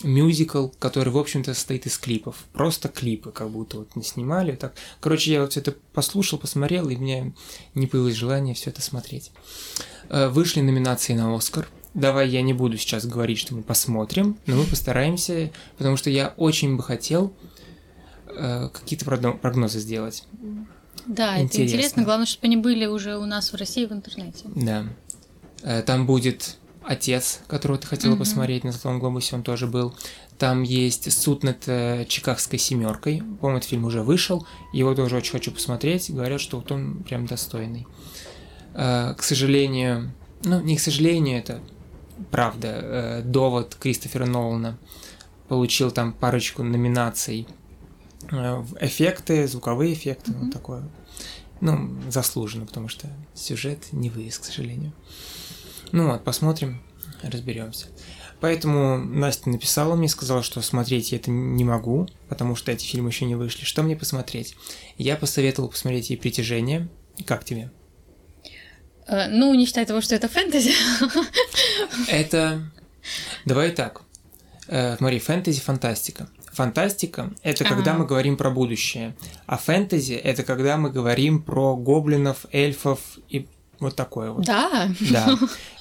мюзикл, 0.03 0.69
который, 0.79 1.09
в 1.09 1.17
общем-то, 1.17 1.53
состоит 1.53 1.85
из 1.85 1.97
клипов. 1.97 2.45
Просто 2.53 2.87
клипы, 2.87 3.31
как 3.31 3.49
будто 3.49 3.79
вот 3.79 3.95
не 3.95 4.03
снимали. 4.03 4.55
Так. 4.55 4.73
Короче, 4.99 5.33
я 5.33 5.41
вот 5.41 5.51
все 5.51 5.59
это 5.59 5.75
послушал, 5.93 6.39
посмотрел, 6.39 6.89
и 6.89 6.95
мне 6.95 7.33
не 7.75 7.87
появилось 7.87 8.15
желания 8.15 8.53
все 8.53 8.69
это 8.69 8.81
смотреть. 8.81 9.31
Э, 10.09 10.29
вышли 10.29 10.61
номинации 10.61 11.13
на 11.13 11.35
Оскар– 11.35 11.67
Давай 11.93 12.29
я 12.29 12.41
не 12.41 12.53
буду 12.53 12.77
сейчас 12.77 13.05
говорить, 13.05 13.37
что 13.37 13.53
мы 13.53 13.63
посмотрим, 13.63 14.37
но 14.45 14.55
мы 14.55 14.63
постараемся, 14.63 15.51
потому 15.77 15.97
что 15.97 16.09
я 16.09 16.33
очень 16.37 16.77
бы 16.77 16.83
хотел 16.83 17.33
э, 18.27 18.69
какие-то 18.71 19.05
прогнозы 19.05 19.79
сделать. 19.79 20.23
Да, 21.05 21.41
интересно. 21.41 21.63
это 21.63 21.63
интересно. 21.63 22.03
Главное, 22.03 22.25
чтобы 22.25 22.45
они 22.45 22.57
были 22.57 22.85
уже 22.85 23.17
у 23.17 23.25
нас 23.25 23.51
в 23.51 23.55
России 23.55 23.85
в 23.85 23.91
интернете. 23.91 24.45
Да. 24.55 24.85
Э, 25.63 25.81
там 25.81 26.05
будет 26.05 26.57
отец, 26.83 27.41
которого 27.47 27.77
ты 27.77 27.87
хотела 27.87 28.13
угу. 28.13 28.19
посмотреть 28.19 28.63
на 28.63 28.71
Золотом 28.71 28.99
глобусе, 28.99 29.35
он 29.35 29.43
тоже 29.43 29.67
был. 29.67 29.93
Там 30.37 30.63
есть 30.63 31.11
суд 31.11 31.43
над 31.43 31.67
э, 31.67 32.05
Чикагской 32.07 32.57
семеркой. 32.57 33.21
По-моему, 33.39 33.57
этот 33.57 33.69
фильм 33.69 33.85
уже 33.85 34.01
вышел. 34.01 34.47
Его 34.73 34.95
тоже 34.95 35.17
очень 35.17 35.31
хочу 35.33 35.51
посмотреть. 35.51 36.09
Говорят, 36.09 36.41
что 36.41 36.57
вот 36.57 36.71
он 36.71 37.03
прям 37.03 37.27
достойный. 37.27 37.85
Э, 38.73 39.13
к 39.15 39.23
сожалению, 39.23 40.11
ну, 40.43 40.59
не 40.61 40.77
к 40.77 40.79
сожалению, 40.79 41.37
это 41.37 41.61
правда, 42.29 42.67
э, 42.67 43.21
довод 43.23 43.75
Кристофера 43.79 44.25
Нолана 44.25 44.77
получил 45.47 45.91
там 45.91 46.13
парочку 46.13 46.63
номинаций 46.63 47.47
э, 48.31 48.63
эффекты, 48.79 49.47
звуковые 49.47 49.93
эффекты, 49.93 50.31
Мгм. 50.31 50.45
вот 50.45 50.53
такое. 50.53 50.83
Ну, 51.59 51.95
заслуженно, 52.09 52.65
потому 52.65 52.87
что 52.87 53.07
сюжет 53.33 53.91
не 53.91 54.09
вывез, 54.09 54.39
к 54.39 54.45
сожалению. 54.45 54.93
Ну 55.91 56.07
вот, 56.09 56.23
посмотрим, 56.23 56.81
разберемся. 57.21 57.87
Поэтому 58.39 58.97
Настя 58.97 59.49
написала 59.51 59.95
мне, 59.95 60.07
сказала, 60.07 60.41
что 60.41 60.61
смотреть 60.61 61.11
я 61.11 61.19
это 61.19 61.29
не 61.29 61.63
могу, 61.63 62.07
потому 62.27 62.55
что 62.55 62.71
эти 62.71 62.83
фильмы 62.85 63.09
еще 63.09 63.25
не 63.25 63.35
вышли. 63.35 63.65
Что 63.65 63.83
мне 63.83 63.95
посмотреть? 63.95 64.55
Я 64.97 65.15
посоветовал 65.15 65.69
посмотреть 65.69 66.09
ей 66.09 66.17
«Притяжение». 66.17 66.89
Как 67.27 67.43
тебе? 67.45 67.71
Э, 69.11 69.27
Ну, 69.27 69.53
не 69.53 69.65
считая 69.65 69.85
того, 69.85 70.01
что 70.01 70.15
это 70.15 70.27
фэнтези. 70.27 70.71
Это... 72.07 72.61
Давай 73.45 73.71
так. 73.71 74.01
Э, 74.67 74.95
Смотри, 74.97 75.19
фэнтези– 75.19 75.59
фантастика. 75.61 76.27
Фантастика– 76.53 77.31
это 77.43 77.63
когда 77.63 77.93
мы 77.93 78.05
говорим 78.05 78.37
про 78.37 78.49
будущее, 78.51 79.15
а 79.45 79.57
фэнтези– 79.57 80.13
это 80.23 80.43
когда 80.43 80.77
мы 80.77 80.89
говорим 80.89 81.41
про 81.41 81.75
гоблинов, 81.75 82.45
эльфов 82.51 82.99
и 83.29 83.47
вот 83.79 83.95
такое 83.95 84.31
вот. 84.31 84.45
Да. 84.45 84.89
Да. 84.99 85.37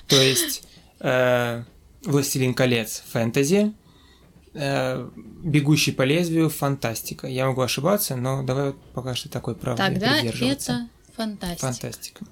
То 0.07 0.21
есть 0.21 0.63
э, 1.01 1.65
«Властелин 2.05 2.55
колец»– 2.55 3.03
фэнтези, 3.13 3.73
э, 4.55 5.09
«Бегущий 5.45 5.93
по 5.93 6.03
лезвию»– 6.03 6.49
фантастика. 6.51 7.27
Я 7.27 7.47
могу 7.47 7.61
ошибаться, 7.63 8.17
но 8.17 8.43
давай 8.43 8.67
вот 8.67 8.77
пока 8.95 9.15
что 9.15 9.29
такой 9.29 9.55
правды 9.57 9.83
Тогда 9.83 10.21
это 10.21 10.89
фантастика. 11.17 11.61
Фантастика. 11.61 12.25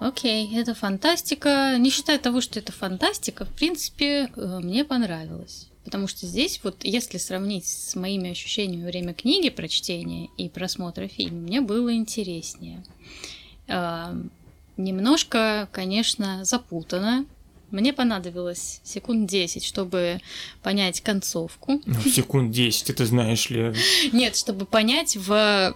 Окей, 0.00 0.50
это 0.56 0.74
фантастика. 0.74 1.76
Не 1.78 1.90
считая 1.90 2.18
того, 2.18 2.40
что 2.40 2.58
это 2.58 2.72
фантастика, 2.72 3.44
в 3.44 3.52
принципе, 3.52 4.30
э, 4.34 4.60
мне 4.62 4.84
понравилось. 4.84 5.68
Потому 5.84 6.08
что 6.08 6.26
здесь 6.26 6.60
вот, 6.62 6.84
если 6.84 7.18
сравнить 7.18 7.66
с 7.66 7.94
моими 7.94 8.30
ощущениями 8.30 8.82
во 8.82 8.88
время 8.88 9.14
книги, 9.14 9.48
прочтения 9.48 10.28
и 10.36 10.48
просмотра 10.48 11.06
фильма, 11.06 11.40
мне 11.40 11.60
было 11.60 11.94
интереснее. 11.94 12.82
А, 13.68 14.14
Немножко, 14.80 15.68
конечно, 15.72 16.44
запутано. 16.44 17.26
Мне 17.70 17.92
понадобилось 17.92 18.80
секунд 18.82 19.28
10, 19.30 19.62
чтобы 19.62 20.20
понять 20.62 21.02
концовку. 21.02 21.80
Ну, 21.84 22.00
секунд 22.00 22.50
10, 22.50 22.90
это 22.90 23.06
знаешь 23.06 23.48
ли. 23.50 23.72
Нет, 24.12 24.36
чтобы 24.36 24.64
понять 24.66 25.16
в 25.16 25.74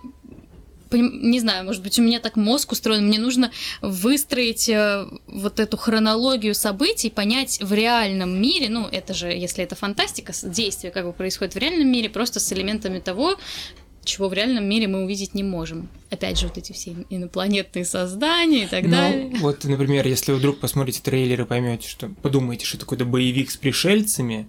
не 0.97 1.41
знаю, 1.41 1.65
может 1.65 1.83
быть, 1.83 1.99
у 1.99 2.03
меня 2.03 2.21
так 2.21 2.37
мозг 2.37 2.73
устроен, 2.73 3.07
мне 3.07 3.19
нужно 3.19 3.51
выстроить 3.83 4.69
э, 4.69 5.07
вот 5.27 5.61
эту 5.61 5.77
хронологию 5.77 6.55
событий, 6.55 7.11
понять 7.11 7.59
в 7.61 7.73
реальном 7.73 8.41
мире, 8.41 8.69
ну, 8.69 8.87
это 8.91 9.15
же, 9.15 9.29
если 9.29 9.65
это 9.65 9.75
фантастика, 9.75 10.33
действие 10.43 10.91
как 10.91 11.07
бы 11.07 11.13
происходит 11.13 11.55
в 11.55 11.59
реальном 11.59 11.91
мире, 11.91 12.09
просто 12.09 12.41
с 12.41 12.53
элементами 12.53 12.99
того, 12.99 13.37
чего 14.05 14.29
в 14.29 14.33
реальном 14.33 14.69
мире 14.69 14.87
мы 14.87 15.03
увидеть 15.03 15.35
не 15.35 15.43
можем. 15.43 15.89
Опять 16.11 16.39
же, 16.39 16.47
вот 16.47 16.59
эти 16.59 16.73
все 16.73 16.95
инопланетные 17.11 17.85
создания 17.85 18.65
и 18.65 18.67
так 18.67 18.89
далее. 18.89 19.31
Ну, 19.33 19.39
вот, 19.41 19.65
например, 19.65 20.07
если 20.07 20.33
вы 20.33 20.39
вдруг 20.39 20.61
посмотрите 20.61 21.01
трейлер 21.03 21.43
и 21.43 21.45
поймете, 21.45 21.89
что 21.89 22.09
подумаете, 22.23 22.67
что 22.67 22.77
это 22.77 22.87
какой-то 22.87 23.05
боевик 23.05 23.51
с 23.51 23.57
пришельцами. 23.57 24.49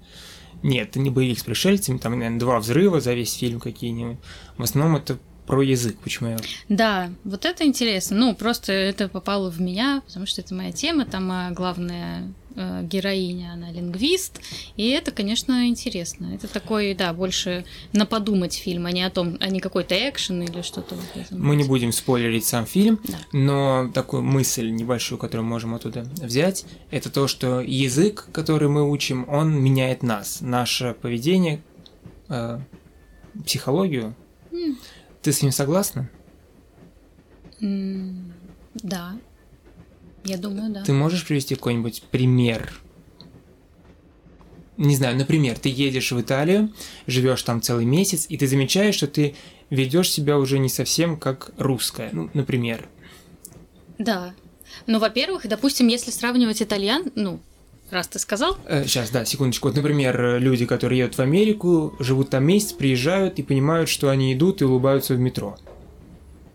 Нет, 0.64 0.89
это 0.89 1.00
не 1.00 1.10
боевик 1.10 1.39
с 1.39 1.43
пришельцами, 1.43 1.98
там, 1.98 2.14
наверное, 2.14 2.39
два 2.39 2.60
взрыва 2.60 3.00
за 3.00 3.14
весь 3.14 3.34
фильм 3.34 3.60
какие-нибудь. 3.60 4.18
В 4.58 4.64
основном 4.64 4.98
это 4.98 5.20
про 5.46 5.62
язык, 5.62 5.98
почему 6.04 6.30
я... 6.32 6.38
Да, 6.70 7.12
вот 7.24 7.46
это 7.46 7.66
интересно. 7.66 8.18
Ну, 8.18 8.36
просто 8.36 8.72
это 8.72 9.08
попало 9.08 9.50
в 9.52 9.62
меня, 9.62 10.02
потому 10.08 10.26
что 10.26 10.41
это 10.41 10.56
моя 10.56 10.72
тема. 10.72 11.06
Там 11.06 11.32
а, 11.32 11.52
главная 11.52 12.34
э, 12.56 12.82
героиня, 12.84 13.52
она 13.54 13.72
лингвист. 13.72 14.41
И 14.76 14.89
это, 14.89 15.12
конечно, 15.12 15.68
интересно. 15.68 16.34
Это 16.34 16.48
такой, 16.48 16.96
да, 16.96 17.14
больше 17.14 17.64
на 17.93 18.06
подумать 18.06 18.56
фильм, 18.56 18.88
а 18.88 18.91
не 18.91 19.04
о 19.04 19.10
том, 19.10 19.38
а 19.39 19.48
не 19.50 19.60
какой-то 19.60 19.93
экшен 19.96 20.41
или 20.41 20.62
что-то 20.64 20.96
в 20.96 21.16
этом 21.16 21.41
Мы 21.46 21.56
не 21.56 21.64
будем 21.64 21.91
спойлерить 21.91 22.46
сам 22.46 22.66
фильм, 22.66 23.00
Да. 23.04 23.18
но 23.32 23.91
такую 23.93 24.24
мысль 24.24 24.70
небольшую, 24.72 25.20
которую 25.20 25.46
можем 25.46 25.76
оттуда 25.76 26.08
взять, 26.22 26.66
это 26.89 27.12
то, 27.12 27.28
что 27.28 27.60
язык, 27.62 28.28
который 28.32 28.68
мы 28.68 28.89
учим, 28.89 29.28
он 29.30 29.62
меняет 29.62 30.02
нас, 30.02 30.41
наше 30.41 30.96
поведение, 31.00 31.62
э, 32.30 32.60
психологию. 33.46 34.16
М. 34.52 34.78
Ты 35.26 35.32
с 35.32 35.42
ним 35.42 35.52
согласна? 35.52 36.08
М, 37.60 38.32
Да. 38.76 39.18
Я 40.24 40.38
думаю, 40.38 40.72
да. 40.72 40.84
Ты 40.84 40.94
можешь 40.94 41.26
привести 41.26 41.56
какой-нибудь 41.56 42.04
пример? 42.12 42.80
Не 44.78 44.96
знаю, 44.96 45.18
например, 45.18 45.58
ты 45.58 45.70
едешь 45.70 46.12
в 46.12 46.22
Италию, 46.22 46.72
живешь 47.08 47.42
там 47.42 47.60
целый 47.60 47.86
месяц, 47.86 48.28
и 48.30 48.38
ты 48.38 48.48
замечаешь, 48.48 48.94
что 48.94 49.08
ты 49.08 49.34
ведешь 49.72 50.12
себя 50.12 50.38
уже 50.38 50.60
не 50.60 50.70
совсем 50.70 51.18
как 51.18 51.50
русская. 51.58 52.12
Ну, 52.12 52.30
например. 52.36 52.88
Да. 53.98 54.36
Ну, 54.86 55.00
во-первых, 55.00 55.48
допустим, 55.48 55.88
если 55.88 56.12
сравнивать 56.12 56.62
итальян, 56.62 57.12
ну, 57.16 57.40
раз 57.92 58.08
ты 58.08 58.20
сказал, 58.20 58.58
сейчас, 58.86 59.12
да, 59.12 59.26
секундочку. 59.26 59.68
Вот, 59.68 59.76
например, 59.76 60.20
э, 60.20 60.40
люди, 60.40 60.66
которые 60.66 61.00
едут 61.00 61.18
в 61.18 61.22
Америку, 61.22 61.96
живут 62.00 62.32
там 62.32 62.46
месяц, 62.46 62.74
приезжают 62.74 63.38
и 63.40 63.44
понимают, 63.44 63.90
что 63.90 64.10
они 64.10 64.34
идут 64.34 64.62
и 64.62 64.66
улыбаются 64.66 65.14
в 65.14 65.20
метро. 65.20 65.58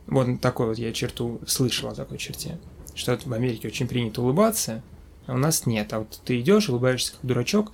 Вот 0.06 0.40
такой 0.40 0.66
вот 0.66 0.78
я 0.78 0.92
черту 0.92 1.40
слышал 1.46 1.88
о 1.88 1.94
такой 1.94 2.18
черте. 2.18 2.58
Что 2.94 3.16
в 3.24 3.32
Америке 3.32 3.68
очень 3.68 3.86
принято 3.86 4.22
улыбаться, 4.22 4.82
а 5.26 5.34
у 5.34 5.38
нас 5.38 5.66
нет. 5.66 5.92
А 5.92 6.00
вот 6.00 6.20
ты 6.24 6.40
идешь, 6.40 6.68
улыбаешься 6.68 7.12
как 7.12 7.20
дурачок. 7.22 7.72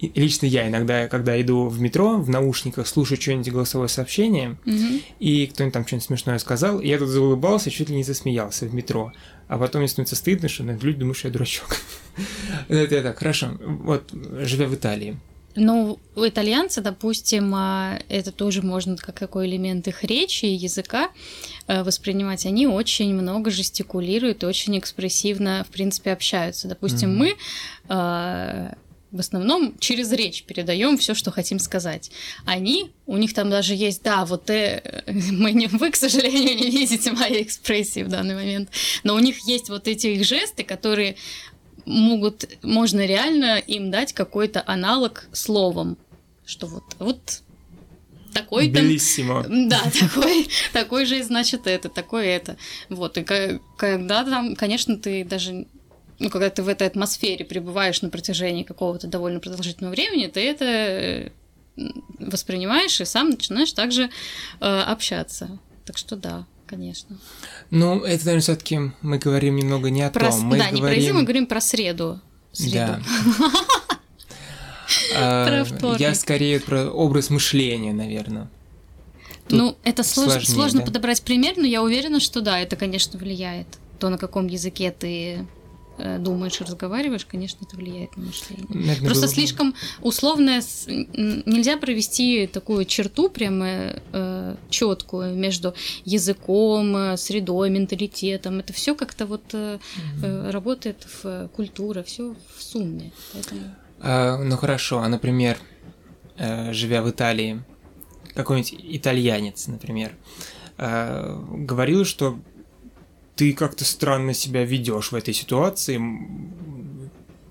Лично 0.00 0.46
я 0.46 0.68
иногда, 0.68 1.08
когда 1.08 1.40
иду 1.40 1.68
в 1.68 1.80
метро, 1.80 2.18
в 2.18 2.28
наушниках, 2.28 2.86
слушаю 2.86 3.20
что-нибудь 3.20 3.50
голосовое 3.50 3.88
сообщение, 3.88 4.56
мгм, 4.64 5.00
и 5.18 5.46
кто-нибудь 5.46 5.72
там 5.72 5.86
что-нибудь 5.86 6.06
смешное 6.06 6.38
сказал, 6.38 6.78
и 6.80 6.88
я 6.88 6.98
тут 6.98 7.08
заулыбался, 7.08 7.70
чуть 7.70 7.88
ли 7.88 7.96
не 7.96 8.02
засмеялся 8.04 8.66
в 8.66 8.74
метро. 8.74 9.12
А 9.48 9.58
потом 9.58 9.80
мне 9.80 9.88
становится 9.88 10.16
стыдно, 10.16 10.48
что 10.48 10.62
наверное, 10.64 10.86
люди 10.86 10.98
думают, 11.00 11.18
что 11.18 11.28
я 11.28 11.32
дурачок. 11.32 11.76
Ну, 12.68 12.76
Это 12.76 12.94
я 12.96 13.02
так, 13.02 13.18
хорошо. 13.18 13.52
Вот, 13.60 14.10
живя 14.40 14.66
в 14.66 14.74
Италии. 14.74 15.16
Ну, 15.54 15.98
у 16.16 16.26
итальянца, 16.26 16.80
допустим, 16.80 17.52
а, 17.54 17.98
это 18.08 18.32
тоже 18.32 18.62
можно 18.62 18.96
как 18.96 19.18
такой 19.18 19.46
элемент 19.46 19.86
их 19.86 20.02
речи 20.04 20.46
и 20.46 20.54
языка 20.54 21.10
э, 21.66 21.82
воспринимать. 21.82 22.46
Они 22.46 22.66
очень 22.66 23.14
много 23.14 23.50
жестикулируют, 23.50 24.44
очень 24.44 24.78
экспрессивно, 24.78 25.64
в 25.68 25.72
принципе, 25.72 26.12
общаются. 26.12 26.68
Допустим, 26.68 27.10
Мгм. 27.10 27.18
мы 27.18 27.34
э, 27.88 28.72
в 29.12 29.20
основном 29.20 29.78
через 29.78 30.10
речь 30.10 30.42
передаем 30.44 30.96
все, 30.96 31.14
что 31.14 31.30
хотим 31.30 31.58
сказать. 31.58 32.10
Они, 32.46 32.90
у 33.06 33.18
них 33.18 33.34
там 33.34 33.50
даже 33.50 33.74
есть, 33.74 34.02
да, 34.02 34.24
вот 34.24 34.48
э, 34.50 35.04
мы 35.06 35.52
не, 35.52 35.66
вы, 35.66 35.90
к 35.90 35.96
сожалению, 35.96 36.56
не 36.56 36.70
видите 36.70 37.12
моей 37.12 37.42
экспрессии 37.42 38.02
в 38.02 38.08
данный 38.08 38.34
момент, 38.34 38.70
но 39.04 39.14
у 39.14 39.18
них 39.18 39.46
есть 39.46 39.68
вот 39.68 39.86
эти 39.86 40.08
их 40.08 40.24
жесты, 40.26 40.64
которые 40.64 41.16
могут, 41.84 42.48
можно 42.62 43.04
реально 43.04 43.58
им 43.58 43.90
дать 43.90 44.12
какой-то 44.12 44.62
аналог 44.66 45.28
словом, 45.32 45.98
что 46.46 46.66
вот, 46.66 46.84
вот 46.98 47.42
такой 48.32 48.70
там 48.70 48.84
Белиссимо. 48.84 49.44
да, 49.48 49.82
такой, 50.00 50.48
такой 50.72 51.04
же, 51.04 51.22
значит, 51.22 51.66
это, 51.66 51.88
такой 51.88 52.26
это. 52.26 52.56
Вот, 52.88 53.18
и 53.18 53.24
когда 53.76 54.24
там, 54.24 54.56
конечно, 54.56 54.96
ты 54.96 55.24
даже, 55.24 55.66
ну, 56.22 56.30
когда 56.30 56.48
ты 56.50 56.62
в 56.62 56.68
этой 56.68 56.86
атмосфере 56.86 57.44
пребываешь 57.44 58.00
на 58.00 58.08
протяжении 58.08 58.62
какого-то 58.62 59.08
довольно 59.08 59.40
продолжительного 59.40 59.92
времени, 59.92 60.28
ты 60.28 60.40
это 60.40 60.64
э, 60.64 61.30
воспринимаешь 62.20 63.00
и 63.00 63.04
сам 63.04 63.30
начинаешь 63.30 63.72
также 63.72 64.08
э, 64.60 64.60
общаться. 64.60 65.58
Так 65.84 65.98
что 65.98 66.14
да, 66.14 66.46
конечно. 66.66 67.18
Ну, 67.70 68.04
это, 68.04 68.24
наверное, 68.24 68.42
все-таки 68.42 68.78
мы 69.02 69.18
говорим 69.18 69.56
немного 69.56 69.90
не 69.90 70.02
о 70.02 70.10
Про, 70.10 70.30
том. 70.30 70.42
Мы 70.42 70.58
да, 70.58 70.70
не 70.70 70.76
про 70.76 70.86
говорим... 70.86 71.02
язык, 71.02 71.14
мы 71.14 71.22
говорим 71.24 71.46
про 71.46 71.60
среду. 71.60 72.20
Среду. 72.52 72.76
Да. 72.76 73.02
Вторник. 75.64 76.00
Я 76.00 76.14
скорее 76.14 76.60
про 76.60 76.88
образ 76.88 77.30
мышления, 77.30 77.92
наверное. 77.92 78.48
Ну, 79.48 79.76
это 79.82 80.04
сложно, 80.04 80.82
подобрать 80.82 81.22
пример, 81.22 81.54
но 81.56 81.66
я 81.66 81.82
уверена, 81.82 82.20
что 82.20 82.40
да, 82.40 82.60
это, 82.60 82.76
конечно, 82.76 83.18
влияет. 83.18 83.66
То, 83.98 84.08
на 84.08 84.18
каком 84.18 84.46
языке 84.46 84.94
ты 84.96 85.34
э, 85.34 85.44
думаешь 86.18 86.60
и 86.60 86.64
разговариваешь, 86.64 87.24
конечно, 87.26 87.64
это 87.66 87.76
влияет 87.76 88.16
на 88.16 88.24
мышление. 88.26 88.66
Наверное, 88.68 88.96
Просто 89.06 89.22
было 89.26 89.30
бы- 89.30 89.34
слишком 89.34 89.74
н- 90.88 91.42
нельзя 91.46 91.76
провести 91.76 92.46
такую 92.46 92.84
черту 92.84 93.28
прямо 93.28 93.66
э, 94.12 94.56
четкую 94.70 95.34
между 95.36 95.74
языком, 96.04 96.96
э, 96.96 97.16
средой, 97.16 97.70
менталитетом. 97.70 98.58
Это 98.60 98.72
все 98.72 98.94
как-то 98.94 99.26
вот 99.26 99.42
э, 99.52 99.78
э, 100.22 100.50
работает 100.50 101.04
в 101.04 101.24
э, 101.26 101.48
культура, 101.54 102.02
все 102.02 102.34
в 102.56 102.62
сумме. 102.62 103.12
Поэтому... 103.32 103.60
А, 104.00 104.38
ну 104.38 104.56
хорошо, 104.56 104.98
а, 105.00 105.08
например, 105.08 105.58
э, 106.38 106.72
живя 106.72 107.02
в 107.02 107.10
Италии, 107.10 107.62
какой-нибудь 108.34 108.74
итальянец, 108.82 109.66
например, 109.68 110.12
э, 110.78 111.38
говорил, 111.50 112.04
что 112.04 112.38
ты 113.36 113.52
как-то 113.52 113.84
странно 113.84 114.34
себя 114.34 114.64
ведешь 114.64 115.12
в 115.12 115.14
этой 115.14 115.34
ситуации. 115.34 115.98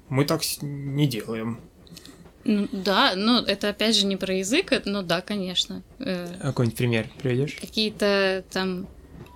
Мы 0.09 0.25
так 0.25 0.41
не 0.61 1.07
делаем. 1.07 1.59
Ну, 2.43 2.67
да, 2.71 3.13
ну 3.15 3.37
это 3.39 3.69
опять 3.69 3.95
же 3.95 4.05
не 4.05 4.15
про 4.15 4.33
язык, 4.35 4.73
но 4.85 5.03
да, 5.03 5.21
конечно. 5.21 5.83
Э, 5.99 6.27
А 6.39 6.47
Какой-нибудь 6.47 6.77
пример 6.77 7.07
приведешь? 7.21 7.57
Какие-то 7.59 8.43
там 8.51 8.87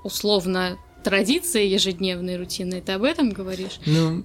условно 0.03 0.77
традиции 1.03 1.65
ежедневной, 1.65 2.37
рутинные, 2.37 2.81
ты 2.81 2.93
об 2.93 3.03
этом 3.03 3.29
говоришь? 3.29 3.79
Ну, 3.85 4.23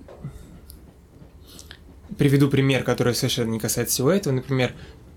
приведу 2.16 2.48
пример, 2.48 2.82
который 2.84 3.14
совершенно 3.14 3.50
не 3.50 3.58
касается 3.58 3.94
всего 3.94 4.10
этого. 4.10 4.32
Например, 4.32 4.74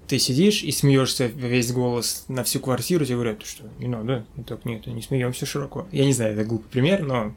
ты 0.08 0.20
сидишь 0.20 0.64
и 0.64 0.72
смеешься 0.72 1.26
весь 1.28 1.72
голос 1.72 2.26
на 2.28 2.43
всю 2.43 2.60
квартиру, 2.60 3.06
тебе 3.06 3.16
говорят, 3.16 3.39
«Ты 3.39 3.45
что, 3.45 3.64
не 3.80 3.88
надо, 3.88 4.26
ну 4.36 4.43
так 4.43 4.66
нет, 4.66 4.86
не 4.88 5.01
смеемся 5.01 5.45
широко. 5.45 5.88
Я 5.91 6.06
не 6.06 6.14
знаю, 6.14 6.34
это 6.34 6.43
глупый 6.43 6.70
пример, 6.70 7.04
но 7.04 7.34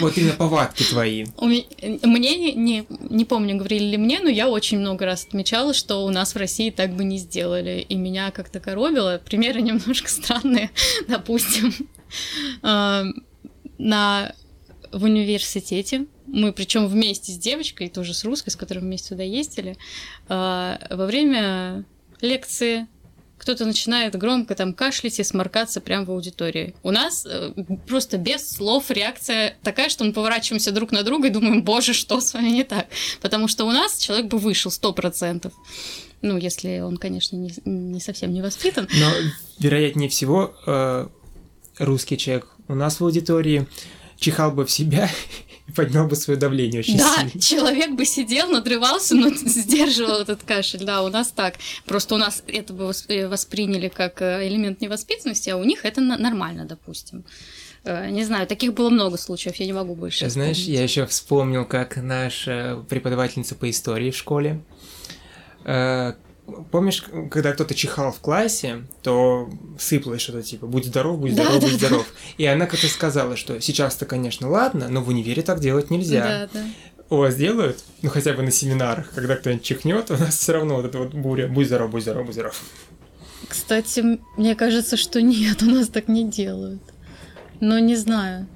вот 0.00 0.16
именно 0.16 0.32
повадки 0.34 0.82
твои. 0.82 1.26
Мне 1.40 2.54
не, 2.54 2.86
не, 3.10 3.24
помню, 3.24 3.56
говорили 3.56 3.84
ли 3.84 3.96
мне, 3.96 4.20
но 4.20 4.28
я 4.28 4.48
очень 4.48 4.78
много 4.78 5.04
раз 5.04 5.24
отмечала, 5.26 5.74
что 5.74 6.04
у 6.04 6.10
нас 6.10 6.34
в 6.34 6.38
России 6.38 6.70
так 6.70 6.94
бы 6.94 7.04
не 7.04 7.18
сделали, 7.18 7.84
и 7.88 7.94
меня 7.94 8.30
как-то 8.30 8.60
коробило. 8.60 9.20
Примеры 9.24 9.60
немножко 9.60 10.08
странные, 10.08 10.70
допустим. 11.08 11.72
а, 12.62 13.04
На 13.78 14.34
в 14.92 15.04
университете 15.04 16.06
мы, 16.28 16.52
причем 16.52 16.86
вместе 16.86 17.32
с 17.32 17.38
девочкой, 17.38 17.88
тоже 17.88 18.14
с 18.14 18.24
русской, 18.24 18.50
с 18.50 18.56
которой 18.56 18.80
вместе 18.80 19.10
туда 19.10 19.22
ездили, 19.22 19.76
а, 20.28 20.78
во 20.90 21.06
время 21.06 21.84
лекции 22.20 22.86
кто-то 23.38 23.64
начинает 23.64 24.16
громко 24.16 24.54
там 24.54 24.74
кашлять 24.74 25.18
и 25.20 25.24
сморкаться 25.24 25.80
прямо 25.80 26.04
в 26.04 26.10
аудитории. 26.10 26.74
У 26.82 26.90
нас 26.90 27.24
э, 27.24 27.52
просто 27.86 28.18
без 28.18 28.50
слов 28.50 28.90
реакция 28.90 29.56
такая, 29.62 29.88
что 29.88 30.04
мы 30.04 30.12
поворачиваемся 30.12 30.72
друг 30.72 30.90
на 30.90 31.04
друга 31.04 31.28
и 31.28 31.30
думаем, 31.30 31.62
боже, 31.62 31.94
что 31.94 32.20
с 32.20 32.34
вами 32.34 32.48
не 32.48 32.64
так? 32.64 32.88
Потому 33.20 33.46
что 33.46 33.64
у 33.64 33.70
нас 33.70 33.98
человек 33.98 34.26
бы 34.26 34.38
вышел 34.38 34.70
сто 34.70 34.92
процентов. 34.92 35.52
Ну, 36.20 36.36
если 36.36 36.80
он, 36.80 36.96
конечно, 36.96 37.36
не, 37.36 37.52
не 37.64 38.00
совсем 38.00 38.32
не 38.32 38.42
воспитан. 38.42 38.88
Но, 38.92 39.12
вероятнее 39.60 40.08
всего, 40.08 40.54
э, 40.66 41.06
русский 41.78 42.18
человек 42.18 42.48
у 42.66 42.74
нас 42.74 42.98
в 42.98 43.04
аудитории 43.04 43.68
чихал 44.18 44.50
бы 44.50 44.66
в 44.66 44.70
себя 44.70 45.08
и 45.68 45.72
поднял 45.72 46.06
бы 46.06 46.16
свое 46.16 46.38
давление 46.38 46.80
очень 46.80 46.96
Да, 46.98 47.16
сильно. 47.16 47.40
человек 47.40 47.90
бы 47.92 48.04
сидел, 48.04 48.48
надрывался, 48.48 49.14
но 49.14 49.28
сдерживал 49.34 50.20
этот 50.20 50.42
кашель. 50.42 50.84
Да, 50.84 51.02
у 51.02 51.08
нас 51.08 51.28
так. 51.28 51.54
Просто 51.84 52.14
у 52.14 52.18
нас 52.18 52.42
это 52.46 52.72
бы 52.72 52.90
э, 53.08 53.28
восприняли 53.28 53.88
как 53.88 54.22
э, 54.22 54.48
элемент 54.48 54.80
невоспитанности, 54.80 55.50
а 55.50 55.56
у 55.56 55.64
них 55.64 55.84
это 55.84 56.00
нормально, 56.00 56.64
допустим. 56.64 57.24
Э, 57.84 58.08
Не 58.10 58.24
знаю, 58.24 58.46
таких 58.46 58.72
было 58.74 58.90
много 58.90 59.18
случаев, 59.18 59.56
я 59.56 59.66
не 59.66 59.72
могу 59.74 59.94
больше. 59.94 60.28
Знаешь, 60.30 60.56
вспомнить. 60.56 60.78
я 60.78 60.82
еще 60.82 61.06
вспомнил, 61.06 61.64
как 61.66 61.96
наша 61.96 62.82
преподавательница 62.88 63.54
по 63.54 63.68
истории 63.68 64.10
в 64.10 64.16
школе. 64.16 64.60
Помнишь, 66.70 67.04
когда 67.30 67.52
кто-то 67.52 67.74
чихал 67.74 68.12
в 68.12 68.20
классе, 68.20 68.84
то 69.02 69.50
сыпалось 69.78 70.20
что-то 70.20 70.42
типа 70.42 70.66
«будь 70.66 70.86
здоров, 70.86 71.18
будь 71.18 71.34
Да, 71.34 71.44
здоров, 71.44 71.60
да, 71.60 71.66
будь 71.66 71.80
да. 71.80 71.86
здоров». 71.86 72.06
И 72.38 72.46
она 72.46 72.66
как-то 72.66 72.88
сказала, 72.88 73.36
что 73.36 73.60
сейчас-то, 73.60 74.06
конечно, 74.06 74.48
ладно, 74.48 74.88
но 74.88 75.02
в 75.02 75.08
универе 75.08 75.42
так 75.42 75.60
делать 75.60 75.90
нельзя. 75.90 76.48
Да, 76.52 76.60
да. 76.60 76.66
У 77.10 77.16
вас 77.16 77.36
делают, 77.36 77.82
ну 78.02 78.10
хотя 78.10 78.32
бы 78.32 78.42
на 78.42 78.50
семинарах, 78.50 79.10
когда 79.14 79.36
кто-нибудь 79.36 79.64
чихнет, 79.64 80.10
у 80.10 80.16
нас 80.16 80.36
все 80.36 80.52
равно 80.52 80.76
вот 80.76 80.86
эта 80.86 80.98
вот 80.98 81.14
буря 81.14 81.48
«будь 81.48 81.66
здоров, 81.66 81.90
будь 81.90 82.02
здоров, 82.02 82.26
будь 82.26 82.34
здоров». 82.34 82.60
Кстати, 83.48 84.18
мне 84.36 84.54
кажется, 84.54 84.96
что 84.96 85.22
нет, 85.22 85.62
у 85.62 85.66
нас 85.66 85.88
так 85.88 86.08
не 86.08 86.24
делают. 86.24 86.82
Но 87.60 87.78
не 87.78 87.96
знаю. 87.96 88.46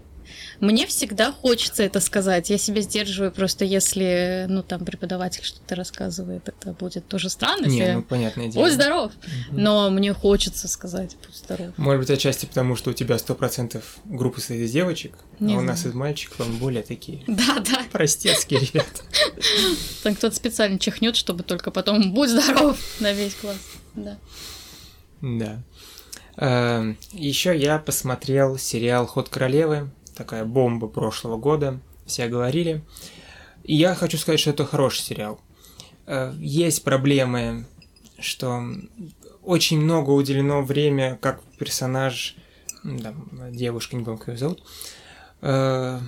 Мне 0.63 0.87
всегда 0.87 1.33
хочется 1.33 1.83
это 1.83 1.99
сказать. 1.99 2.49
Я 2.49 2.57
себя 2.57 2.83
сдерживаю 2.83 3.33
просто, 3.33 3.65
если, 3.65 4.47
ну, 4.49 4.63
там, 4.63 4.85
преподаватель 4.85 5.43
что-то 5.43 5.75
рассказывает, 5.75 6.49
это 6.49 6.73
будет 6.73 7.09
тоже 7.09 7.31
странно. 7.31 7.67
Не, 7.67 7.95
ну 7.95 8.03
понятное 8.05 8.47
дело. 8.47 8.63
Будь 8.63 8.73
здоров! 8.73 9.11
Но 9.51 9.91
мне 9.91 10.15
хочется 10.15 10.69
сказать, 10.69 11.17
будь 11.27 11.35
здоров. 11.35 11.77
Может 11.77 12.03
быть, 12.03 12.11
отчасти 12.11 12.47
потому, 12.47 12.77
что 12.77 12.91
у 12.91 12.93
тебя 12.93 13.17
100% 13.17 13.83
группы 14.05 14.39
состоит 14.39 14.61
из 14.61 14.71
девочек, 14.71 15.17
Не 15.41 15.57
а 15.57 15.59
у 15.59 15.63
нас 15.63 15.85
из 15.85 15.95
мальчиков 15.95 16.39
он 16.47 16.57
более 16.59 16.85
такие 16.85 17.25
Да, 17.27 17.59
да. 17.59 17.83
простецкие 17.91 18.61
ребята. 18.61 19.03
Там 20.05 20.15
кто-то 20.15 20.37
специально 20.37 20.79
чихнет, 20.79 21.17
чтобы 21.17 21.43
только 21.43 21.73
потом 21.73 22.13
будь 22.15 22.31
здоров 22.31 22.79
на 23.01 23.13
весь 23.13 23.35
класс. 23.35 23.59
Да. 23.97 24.17
Да. 25.23 26.95
Еще 27.13 27.59
я 27.59 27.79
посмотрел 27.79 28.59
сериал 28.59 29.09
Ход 29.09 29.29
королевы, 29.29 29.91
такая 30.15 30.45
бомба 30.45 30.89
прошлого 30.89 31.37
года, 31.37 31.81
все 32.07 32.29
говорили. 32.29 32.83
И 33.65 33.75
я 33.75 33.95
хочу 33.95 34.19
сказать, 34.19 34.41
что 34.41 34.51
это 34.51 34.65
хороший 34.65 35.01
сериал. 35.03 35.41
Э, 36.07 36.33
Есть 36.39 36.83
проблемы, 36.85 37.67
что 38.19 38.63
очень 39.43 39.81
много 39.81 40.11
уделено 40.11 40.63
время, 40.63 41.19
как 41.21 41.43
персонаж, 41.59 42.37
там, 42.83 43.29
девушка, 43.53 43.97
не 43.97 44.05
помню, 44.05 44.19
как 44.19 44.29
ее 44.29 44.39
зовут, 44.39 44.63
э, 45.41 46.01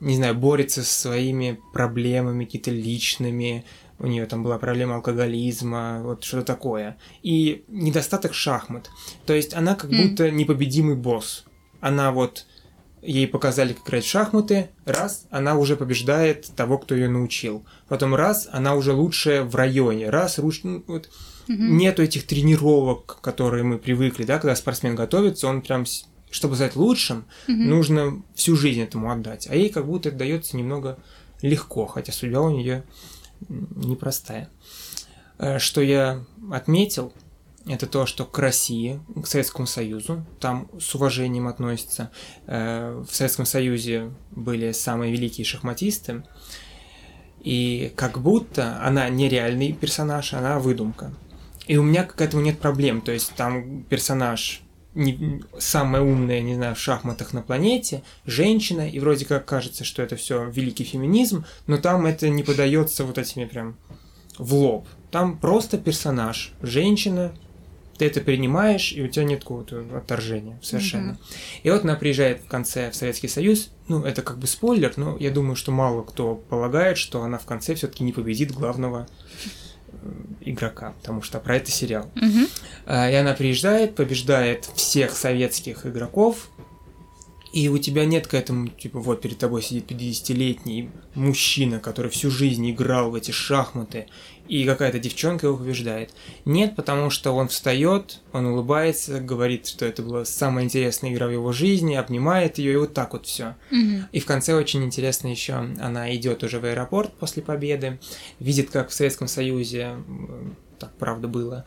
не 0.00 0.16
знаю, 0.16 0.34
борется 0.34 0.82
со 0.82 0.92
своими 1.00 1.60
проблемами 1.72 2.44
какие-то 2.44 2.70
личными, 2.70 3.64
у 4.00 4.06
нее 4.08 4.26
там 4.26 4.42
была 4.42 4.58
проблема 4.58 4.96
алкоголизма, 4.96 6.00
вот 6.02 6.24
что-то 6.24 6.44
такое. 6.44 6.96
И 7.22 7.64
недостаток 7.68 8.34
шахмат. 8.34 8.90
То 9.24 9.34
есть 9.34 9.54
она 9.54 9.76
как 9.76 9.92
М. 9.92 10.08
будто 10.08 10.30
непобедимый 10.32 10.96
босс. 10.96 11.44
Она 11.80 12.10
вот 12.10 12.46
ей 13.04 13.26
показали, 13.28 13.72
как 13.74 13.86
играть 13.88 14.04
в 14.04 14.08
шахматы, 14.08 14.70
раз, 14.86 15.26
она 15.30 15.56
уже 15.56 15.76
побеждает 15.76 16.46
того, 16.56 16.78
кто 16.78 16.94
ее 16.94 17.08
научил. 17.08 17.64
Потом 17.88 18.14
раз, 18.14 18.48
она 18.50 18.74
уже 18.74 18.92
лучшая 18.92 19.42
в 19.44 19.54
районе, 19.54 20.10
раз, 20.10 20.38
руч- 20.38 20.60
ну, 20.62 20.82
вот 20.86 21.10
Мгм. 21.46 21.76
нету 21.76 22.02
этих 22.02 22.26
тренировок, 22.26 23.18
которые 23.20 23.62
мы 23.64 23.78
привыкли, 23.78 24.24
да, 24.24 24.38
когда 24.38 24.56
спортсмен 24.56 24.94
готовится, 24.94 25.46
он 25.48 25.60
прям, 25.60 25.84
чтобы 26.30 26.56
стать 26.56 26.76
лучшим, 26.76 27.26
Мгм. 27.46 27.68
нужно 27.68 28.22
всю 28.34 28.56
жизнь 28.56 28.80
этому 28.80 29.10
отдать. 29.10 29.46
А 29.50 29.54
ей 29.54 29.68
как 29.68 29.84
будто 29.86 30.08
это 30.08 30.18
дается 30.18 30.56
немного 30.56 30.98
легко, 31.42 31.84
хотя 31.86 32.12
судьба 32.12 32.40
у 32.40 32.50
нее 32.50 32.84
непростая. 33.48 34.48
Э, 35.38 35.58
Что 35.58 35.80
я 35.82 36.24
отметил, 36.52 37.12
это 37.66 37.86
то, 37.86 38.06
что 38.06 38.24
к 38.24 38.38
России, 38.38 39.00
к 39.22 39.26
Советскому 39.26 39.66
Союзу, 39.66 40.24
там 40.40 40.68
с 40.78 40.94
уважением 40.94 41.48
относятся. 41.48 42.10
Э, 42.46 43.02
В 43.08 43.14
Советском 43.14 43.46
Союзе 43.46 44.10
были 44.30 44.72
самые 44.72 45.12
великие 45.12 45.44
шахматисты, 45.44 46.24
и 47.40 47.92
как 47.96 48.20
будто 48.20 48.82
она 48.82 49.08
не 49.08 49.28
реальный 49.28 49.72
персонаж, 49.72 50.32
она 50.34 50.58
выдумка. 50.58 51.14
И 51.66 51.76
у 51.76 51.82
меня 51.82 52.04
к 52.04 52.20
этому 52.20 52.42
нет 52.42 52.58
проблем, 52.58 53.00
то 53.00 53.12
есть 53.12 53.34
там 53.34 53.84
персонаж 53.84 54.62
не, 54.94 55.42
самая 55.58 56.02
умная, 56.02 56.40
не 56.40 56.54
знаю, 56.54 56.74
в 56.74 56.78
шахматах 56.78 57.32
на 57.32 57.42
планете, 57.42 58.02
женщина, 58.26 58.88
и 58.88 58.98
вроде 58.98 59.24
как 59.24 59.44
кажется, 59.44 59.84
что 59.84 60.02
это 60.02 60.16
все 60.16 60.48
великий 60.50 60.84
феминизм, 60.84 61.44
но 61.66 61.78
там 61.78 62.06
это 62.06 62.28
не 62.28 62.42
подается 62.42 63.04
вот 63.04 63.18
этими 63.18 63.44
прям 63.44 63.76
в 64.38 64.54
лоб. 64.54 64.86
Там 65.10 65.38
просто 65.38 65.78
персонаж, 65.78 66.52
женщина, 66.60 67.34
ты 67.96 68.06
это 68.06 68.20
принимаешь, 68.20 68.92
и 68.92 69.02
у 69.02 69.08
тебя 69.08 69.24
нет 69.24 69.40
какого-то 69.40 69.84
отторжения 69.96 70.58
совершенно. 70.62 71.12
Мгм. 71.12 71.18
И 71.62 71.70
вот 71.70 71.84
она 71.84 71.94
приезжает 71.94 72.40
в 72.40 72.46
конце 72.46 72.90
в 72.90 72.94
Советский 72.94 73.28
Союз, 73.28 73.70
ну, 73.88 74.04
это 74.04 74.22
как 74.22 74.38
бы 74.38 74.46
спойлер, 74.46 74.92
но 74.96 75.16
я 75.18 75.30
думаю, 75.30 75.56
что 75.56 75.72
мало 75.72 76.02
кто 76.02 76.34
полагает, 76.34 76.98
что 76.98 77.22
она 77.22 77.38
в 77.38 77.44
конце 77.44 77.74
все-таки 77.74 78.04
не 78.04 78.12
победит 78.12 78.52
главного 78.52 79.06
э, 79.92 79.96
игрока, 80.40 80.94
потому 81.00 81.22
что 81.22 81.38
про 81.40 81.56
это 81.56 81.70
сериал. 81.70 82.10
Мгм. 82.14 82.48
А, 82.86 83.10
И 83.10 83.14
она 83.14 83.34
приезжает, 83.34 83.94
побеждает 83.94 84.64
всех 84.74 85.12
советских 85.16 85.86
игроков, 85.86 86.48
и 87.54 87.68
у 87.68 87.78
тебя 87.78 88.04
нет 88.04 88.26
к 88.26 88.34
этому, 88.34 88.66
типа, 88.66 88.98
вот 88.98 89.20
перед 89.20 89.38
тобой 89.38 89.62
сидит 89.62 89.88
50-летний 89.88 90.90
мужчина, 91.14 91.78
который 91.78 92.10
всю 92.10 92.28
жизнь 92.28 92.68
играл 92.68 93.12
в 93.12 93.14
эти 93.14 93.30
шахматы, 93.30 94.08
и 94.48 94.64
какая-то 94.64 94.98
девчонка 94.98 95.46
его 95.46 95.56
побеждает. 95.56 96.10
Нет, 96.44 96.76
потому 96.76 97.10
что 97.10 97.32
он 97.32 97.48
встает, 97.48 98.20
он 98.32 98.46
улыбается, 98.46 99.20
говорит, 99.20 99.66
что 99.66 99.86
это 99.86 100.02
была 100.02 100.24
самая 100.24 100.64
интересная 100.64 101.12
игра 101.12 101.26
в 101.26 101.30
его 101.30 101.52
жизни, 101.52 101.94
обнимает 101.94 102.58
ее, 102.58 102.74
и 102.74 102.76
вот 102.76 102.94
так 102.94 103.12
вот 103.12 103.26
все. 103.26 103.54
Мгм. 103.70 104.06
И 104.12 104.20
в 104.20 104.26
конце 104.26 104.54
очень 104.54 104.84
интересно 104.84 105.28
еще, 105.28 105.54
она 105.54 106.14
идет 106.14 106.44
уже 106.44 106.60
в 106.60 106.64
аэропорт 106.64 107.12
после 107.14 107.42
победы, 107.42 107.98
видит, 108.38 108.70
как 108.70 108.90
в 108.90 108.94
Советском 108.94 109.28
Союзе, 109.28 109.96
так 110.78 110.92
правда 110.98 111.28
было, 111.28 111.64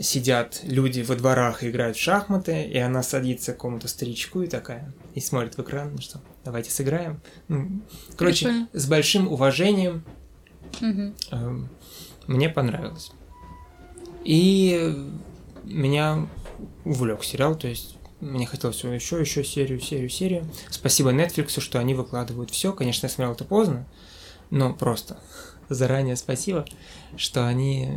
сидят 0.00 0.60
люди 0.64 1.02
во 1.02 1.14
дворах 1.16 1.62
и 1.62 1.68
играют 1.68 1.96
в 1.96 2.00
шахматы, 2.00 2.62
и 2.64 2.78
она 2.78 3.02
садится 3.02 3.52
к 3.52 3.56
какому-то 3.56 3.88
старичку 3.88 4.42
и 4.42 4.46
такая, 4.46 4.92
и 5.14 5.20
смотрит 5.20 5.56
в 5.56 5.60
экран, 5.60 5.92
ну 5.92 5.98
что, 6.00 6.20
давайте 6.44 6.70
сыграем. 6.70 7.20
Короче, 8.16 8.66
с 8.72 8.86
большим 8.86 9.30
уважением 9.30 10.04
Эм, 10.80 11.68
мне 12.26 12.48
понравилось. 12.48 13.12
И 14.24 14.94
меня 15.64 16.28
увлек 16.84 17.24
сериал, 17.24 17.56
то 17.56 17.68
есть 17.68 17.96
мне 18.20 18.46
хотелось 18.46 18.82
еще, 18.84 19.20
еще 19.20 19.42
серию, 19.44 19.80
серию, 19.80 20.10
серию. 20.10 20.46
Спасибо 20.68 21.10
Netflix, 21.10 21.58
что 21.60 21.78
они 21.78 21.94
выкладывают 21.94 22.50
все. 22.50 22.72
Конечно, 22.72 23.06
я 23.06 23.10
смотрел 23.10 23.32
это 23.32 23.44
поздно, 23.44 23.86
но 24.50 24.74
просто 24.74 25.18
заранее 25.68 26.16
спасибо, 26.16 26.66
что 27.16 27.46
они 27.46 27.88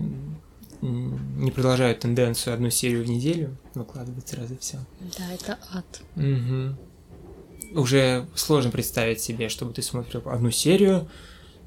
не 0.82 1.51
продолжают 1.51 2.01
тенденцию 2.01 2.53
одну 2.53 2.69
серию 2.69 3.05
в 3.05 3.07
неделю 3.07 3.55
выкладывать 3.74 4.28
сразу 4.28 4.57
все. 4.57 4.80
Да, 5.17 5.34
это 5.34 5.57
ад. 5.71 6.01
Угу. 6.17 7.80
Уже 7.80 8.28
сложно 8.36 8.69
представить 8.69 9.21
себе, 9.21 9.47
чтобы 9.47 9.74
ты 9.74 9.82
смотрел 9.82 10.21
одну 10.26 10.51
серию, 10.51 11.09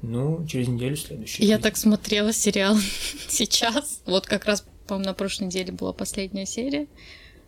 ну, 0.01 0.45
через 0.47 0.67
неделю 0.67 0.95
следующую. 0.95 1.47
Я 1.47 1.57
так 1.57 1.77
смотрела 1.77 2.33
сериал 2.33 2.77
сейчас. 3.27 4.01
Вот 4.05 4.25
как 4.25 4.45
раз, 4.45 4.65
по-моему, 4.87 5.09
на 5.09 5.13
прошлой 5.13 5.45
неделе 5.45 5.71
была 5.71 5.93
последняя 5.93 6.45
серия. 6.45 6.87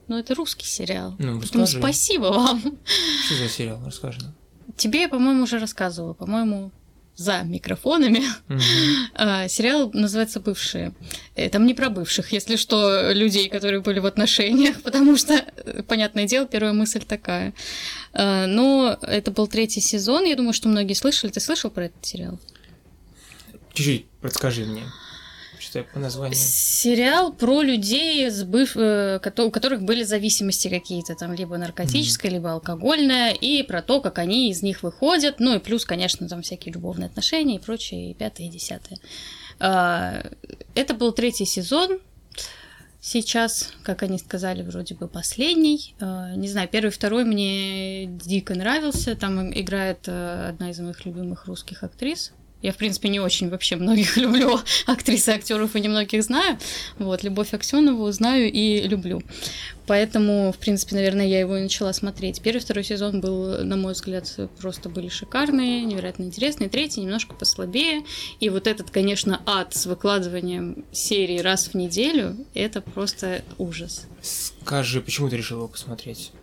Но 0.08 0.18
это 0.18 0.34
русский 0.34 0.66
сериал. 0.66 1.16
Ну, 1.20 1.40
Поэтому 1.40 1.68
спасибо 1.68 2.26
вам. 2.26 2.60
Что 3.26 3.36
за 3.36 3.48
сериал? 3.48 3.80
Расскажи 3.86 4.20
нам. 4.22 4.36
Тебе 4.76 5.02
я, 5.02 5.10
по-моему, 5.10 5.44
уже 5.44 5.60
рассказывала. 5.60 6.14
По-моему, 6.14 6.72
за 7.20 7.44
микрофонами. 7.44 8.24
Mm-hmm. 8.48 9.50
Сериал 9.50 9.92
называется 9.94 10.40
«Бывшие». 10.40 10.94
Э, 11.36 11.50
там 11.50 11.66
не 11.66 11.74
про 11.74 11.90
бывших, 11.90 12.32
если 12.32 12.56
что, 12.56 13.12
людей, 13.12 13.50
которые 13.50 13.82
были 13.82 14.00
в 14.00 14.06
отношениях, 14.06 14.82
потому 14.84 15.18
что, 15.18 15.34
э, 15.34 15.84
понятное 15.84 16.26
дело, 16.26 16.48
первая 16.48 16.74
мысль 16.74 17.04
такая. 17.04 17.54
А, 18.14 18.48
но 18.48 18.98
это 19.02 19.32
был 19.32 19.48
третий 19.48 19.82
сезон, 19.82 20.24
я 20.24 20.36
думаю, 20.36 20.54
что 20.54 20.70
многие 20.70 20.94
слышали. 20.94 21.32
Ты 21.32 21.42
слышал 21.42 21.70
про 21.70 21.86
этот 21.86 22.06
сериал? 22.06 22.40
Чуть-чуть 23.74 24.06
подскажи 24.22 24.66
мне 24.66 24.84
что 25.60 25.84
по 25.84 26.00
названию? 26.00 26.36
Сериал 26.36 27.34
про 27.34 27.62
людей, 27.62 28.30
с 28.30 28.44
быв... 28.44 28.76
Э, 28.76 29.20
у 29.38 29.52
которых 29.52 29.84
были 29.84 30.04
зависимости 30.04 30.68
какие-то, 30.68 31.16
там, 31.16 31.34
либо 31.34 31.58
наркотическая, 31.58 32.32
mm-hmm. 32.32 32.36
либо 32.36 32.52
алкогольная, 32.54 33.34
и 33.34 33.64
про 33.64 33.82
то, 33.82 34.02
как 34.02 34.20
они 34.20 34.50
из 34.50 34.62
них 34.62 34.84
выходят. 34.84 35.40
Ну 35.40 35.56
и 35.56 35.60
плюс, 35.60 35.86
конечно, 35.86 36.28
там 36.28 36.42
всякие 36.42 36.74
любовные 36.74 37.08
отношения 37.08 37.56
и 37.56 37.60
прочее, 37.60 38.12
и 38.12 38.14
пятое, 38.14 38.48
и 38.48 38.50
десятое. 38.50 39.00
А, 39.60 40.24
это 40.76 40.94
был 40.94 41.12
третий 41.12 41.46
сезон. 41.46 42.00
Сейчас, 43.02 43.72
как 43.84 44.04
они 44.04 44.18
сказали, 44.18 44.62
вроде 44.62 44.94
бы 44.94 45.08
последний. 45.08 45.96
А, 46.00 46.36
не 46.36 46.50
знаю, 46.50 46.68
первый, 46.68 46.90
второй 46.90 47.24
мне 47.24 48.08
дико 48.08 48.56
нравился. 48.56 49.16
Там 49.16 49.54
играет 49.54 50.00
э, 50.08 50.50
одна 50.50 50.70
из 50.72 50.80
моих 50.80 51.06
любимых 51.06 51.46
русских 51.46 51.84
актрис, 51.84 52.34
я, 52.62 52.74
в 52.74 52.78
принципе, 52.78 53.10
не 53.10 53.20
очень 53.20 53.50
вообще 53.50 53.76
многих 53.76 54.18
люблю 54.18 54.60
актрис 54.86 55.28
и 55.28 55.32
актеров 55.32 55.76
и 55.76 55.82
немногих 55.82 56.24
знаю. 56.24 56.58
Вот, 56.98 57.24
Любовь 57.24 57.54
Аксенову 57.54 58.12
знаю 58.12 58.52
и 58.52 58.82
люблю. 58.82 59.22
Поэтому, 59.88 60.52
в 60.52 60.58
принципе, 60.58 60.96
наверное, 60.96 61.26
я 61.26 61.40
его 61.40 61.58
и 61.58 61.62
начала 61.62 61.94
смотреть. 61.94 62.42
Первый, 62.42 62.60
второй 62.60 62.84
сезон 62.84 63.22
был, 63.22 63.64
на 63.64 63.76
мой 63.76 63.94
взгляд, 63.94 64.32
просто 64.60 64.88
были 64.88 65.08
шикарные, 65.08 65.84
невероятно 65.84 66.24
интересные. 66.24 66.70
Третий 66.70 67.02
немножко 67.02 67.34
послабее. 67.34 68.04
И 68.40 68.50
вот 68.50 68.68
этот, 68.68 68.92
конечно, 68.92 69.42
ад 69.48 69.74
с 69.74 69.88
выкладыванием 69.88 70.86
серии 70.92 71.40
раз 71.40 71.70
в 71.70 71.74
неделю, 71.74 72.38
это 72.54 72.82
просто 72.82 73.44
ужас. 73.58 74.06
Скажи, 74.22 75.02
почему 75.02 75.28
ты 75.30 75.38
решила 75.38 75.60
его 75.60 75.68
посмотреть? 75.68 76.34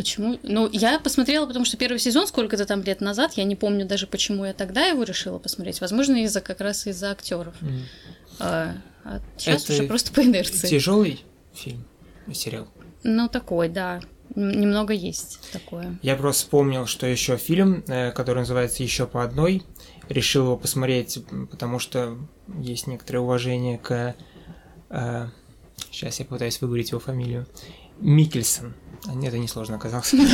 Почему? 0.00 0.38
Ну, 0.42 0.66
я 0.72 0.98
посмотрела, 0.98 1.44
потому 1.44 1.66
что 1.66 1.76
первый 1.76 1.98
сезон 1.98 2.26
сколько-то 2.26 2.64
там 2.64 2.82
лет 2.82 3.02
назад, 3.02 3.34
я 3.34 3.44
не 3.44 3.54
помню 3.54 3.84
даже, 3.84 4.06
почему 4.06 4.46
я 4.46 4.54
тогда 4.54 4.86
его 4.86 5.02
решила 5.02 5.38
посмотреть. 5.38 5.82
Возможно, 5.82 6.24
из-за 6.24 6.40
как 6.40 6.62
раз 6.62 6.86
из-за 6.86 7.10
актеров. 7.10 7.52
Mm. 7.60 7.80
А, 8.38 8.74
а 9.04 9.20
сейчас 9.36 9.64
Это 9.64 9.74
уже 9.74 9.82
просто 9.82 10.10
по 10.12 10.22
инерции. 10.22 10.68
Тяжелый 10.68 11.22
фильм, 11.52 11.84
сериал. 12.32 12.66
Ну, 13.02 13.28
такой, 13.28 13.68
да. 13.68 14.00
Немного 14.34 14.94
есть 14.94 15.38
такое. 15.52 15.98
Я 16.00 16.16
просто 16.16 16.44
вспомнил, 16.44 16.86
что 16.86 17.06
еще 17.06 17.36
фильм, 17.36 17.84
э, 17.86 18.10
который 18.12 18.38
называется 18.38 18.82
Еще 18.82 19.06
по 19.06 19.22
одной. 19.22 19.62
Решил 20.08 20.44
его 20.44 20.56
посмотреть, 20.56 21.22
потому 21.50 21.78
что 21.78 22.16
есть 22.58 22.86
некоторое 22.86 23.18
уважение 23.18 23.76
к. 23.76 24.14
Э, 24.88 25.26
сейчас 25.90 26.20
я 26.20 26.24
пытаюсь 26.24 26.58
выговорить 26.62 26.88
его 26.88 27.00
фамилию. 27.00 27.46
Микельсон. 27.98 28.72
А, 29.06 29.14
нет, 29.14 29.28
это 29.28 29.38
несложно 29.38 29.76
оказалось. 29.76 30.12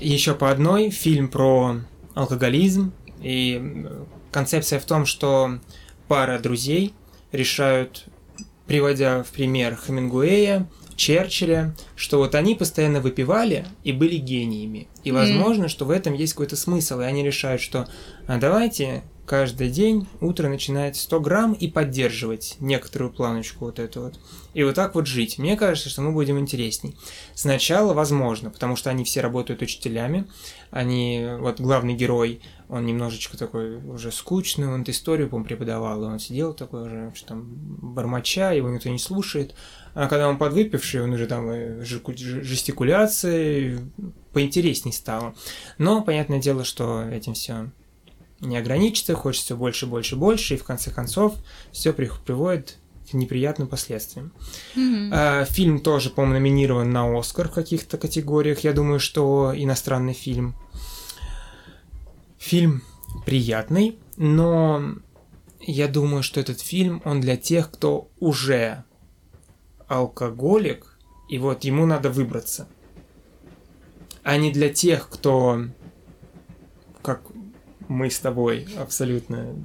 Еще 0.00 0.34
по 0.34 0.50
одной 0.50 0.90
фильм 0.90 1.28
про 1.28 1.76
алкоголизм. 2.14 2.92
И 3.20 3.86
концепция 4.30 4.78
в 4.80 4.84
том, 4.84 5.06
что 5.06 5.58
пара 6.08 6.38
друзей 6.38 6.94
решают, 7.32 8.04
приводя 8.66 9.22
в 9.22 9.28
пример 9.28 9.76
Хемингуэя, 9.76 10.68
Черчилля, 10.96 11.74
что 11.94 12.18
вот 12.18 12.34
они 12.34 12.54
постоянно 12.54 13.00
выпивали 13.00 13.66
и 13.84 13.92
были 13.92 14.16
гениями. 14.16 14.88
И 15.04 15.12
возможно, 15.12 15.64
mm. 15.64 15.68
что 15.68 15.84
в 15.84 15.90
этом 15.90 16.14
есть 16.14 16.32
какой-то 16.32 16.56
смысл. 16.56 17.00
И 17.00 17.04
они 17.04 17.22
решают, 17.22 17.60
что 17.60 17.86
а 18.26 18.38
давайте 18.38 19.04
каждый 19.26 19.68
день 19.68 20.06
утро 20.20 20.48
начинать 20.48 20.96
100 20.96 21.20
грамм 21.20 21.52
и 21.52 21.68
поддерживать 21.68 22.56
некоторую 22.60 23.12
планочку 23.12 23.66
вот 23.66 23.78
эту 23.78 24.02
вот. 24.02 24.20
И 24.54 24.62
вот 24.62 24.74
так 24.74 24.94
вот 24.94 25.06
жить. 25.06 25.38
Мне 25.38 25.56
кажется, 25.56 25.90
что 25.90 26.00
мы 26.00 26.12
будем 26.12 26.38
интересней. 26.38 26.96
Сначала 27.34 27.92
возможно, 27.92 28.50
потому 28.50 28.76
что 28.76 28.88
они 28.88 29.04
все 29.04 29.20
работают 29.20 29.60
учителями. 29.62 30.26
Они, 30.70 31.26
вот 31.38 31.60
главный 31.60 31.94
герой, 31.94 32.40
он 32.68 32.84
немножечко 32.84 33.38
такой 33.38 33.76
уже 33.76 34.10
скучный, 34.10 34.66
он 34.66 34.82
историю, 34.86 35.28
по 35.28 35.40
преподавал, 35.42 36.02
и 36.02 36.06
он 36.06 36.18
сидел 36.18 36.52
такой 36.52 36.86
уже, 36.86 37.12
что 37.14 37.28
там, 37.28 37.44
бормоча, 37.46 38.52
его 38.52 38.68
никто 38.68 38.88
не 38.88 38.98
слушает. 38.98 39.54
А 39.94 40.08
когда 40.08 40.28
он 40.28 40.36
подвыпивший, 40.36 41.02
он 41.02 41.12
уже 41.12 41.26
там 41.26 41.48
э, 41.48 41.84
жестикуляции, 41.84 43.78
поинтересней 44.32 44.92
стало. 44.92 45.34
Но, 45.78 46.02
понятное 46.02 46.40
дело, 46.40 46.64
что 46.64 47.02
этим 47.02 47.34
все 47.34 47.70
не 48.40 48.56
ограничиться, 48.58 49.14
хочется 49.14 49.46
все 49.46 49.56
больше, 49.56 49.86
больше, 49.86 50.16
больше, 50.16 50.54
и 50.54 50.58
в 50.58 50.64
конце 50.64 50.90
концов 50.90 51.36
все 51.72 51.92
приводит 51.92 52.78
к 53.10 53.14
неприятным 53.14 53.68
последствиям. 53.68 54.32
Mm-hmm. 54.74 55.46
Фильм 55.46 55.80
тоже, 55.80 56.10
по-моему, 56.10 56.34
номинирован 56.34 56.90
на 56.90 57.18
Оскар 57.18 57.48
в 57.48 57.52
каких-то 57.52 57.96
категориях. 57.98 58.60
Я 58.60 58.72
думаю, 58.72 58.98
что 58.98 59.52
иностранный 59.54 60.12
фильм. 60.12 60.56
Фильм 62.46 62.84
приятный, 63.24 63.98
но 64.16 64.94
я 65.60 65.88
думаю, 65.88 66.22
что 66.22 66.38
этот 66.38 66.60
фильм, 66.60 67.02
он 67.04 67.20
для 67.20 67.36
тех, 67.36 67.72
кто 67.72 68.08
уже 68.20 68.84
алкоголик, 69.88 70.96
и 71.28 71.38
вот 71.38 71.64
ему 71.64 71.86
надо 71.86 72.08
выбраться. 72.08 72.68
А 74.22 74.36
не 74.36 74.52
для 74.52 74.68
тех, 74.68 75.08
кто, 75.08 75.64
как 77.02 77.22
мы 77.88 78.10
с 78.10 78.20
тобой 78.20 78.68
абсолютно 78.78 79.56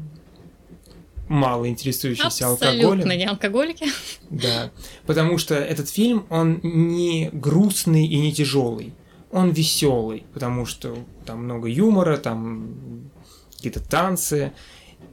мало 1.27 1.69
интересующиеся 1.69 2.47
Абсолютно 2.47 2.67
алкоголем. 2.67 2.93
Абсолютно 2.93 3.15
не 3.15 3.25
алкоголики. 3.25 3.85
Да, 4.31 4.71
потому 5.05 5.37
что 5.37 5.53
этот 5.53 5.87
фильм, 5.87 6.25
он 6.31 6.59
не 6.63 7.29
грустный 7.31 8.07
и 8.07 8.19
не 8.19 8.33
тяжелый. 8.33 8.95
Он 9.31 9.51
веселый, 9.51 10.25
потому 10.33 10.65
что 10.65 10.97
там 11.25 11.43
много 11.45 11.67
юмора, 11.67 12.17
там 12.17 13.09
какие-то 13.55 13.79
танцы. 13.79 14.51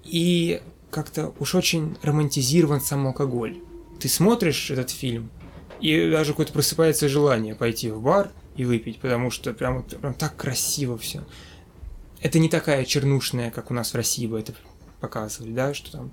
И 0.04 0.60
как-то 0.90 1.32
уж 1.38 1.54
очень 1.54 1.96
романтизирован 2.02 2.80
сам 2.80 3.06
алкоголь. 3.06 3.58
Ты 4.00 4.08
смотришь 4.08 4.70
этот 4.70 4.90
фильм, 4.90 5.30
и 5.80 6.10
даже 6.10 6.32
какое-то 6.32 6.52
просыпается 6.52 7.08
желание 7.08 7.54
пойти 7.54 7.90
в 7.90 8.00
бар 8.00 8.30
и 8.56 8.64
выпить, 8.64 9.00
потому 9.00 9.30
что 9.30 9.52
прям, 9.52 9.82
прям 9.82 10.14
так 10.14 10.36
красиво 10.36 10.98
все 10.98 11.24
это 12.20 12.38
не 12.38 12.48
такая 12.48 12.84
чернушная, 12.84 13.50
как 13.50 13.70
у 13.70 13.74
нас 13.74 13.92
в 13.92 13.94
России 13.94 14.26
бы 14.26 14.40
это 14.40 14.52
показывали, 15.00 15.52
да, 15.52 15.74
что 15.74 15.92
там 15.92 16.12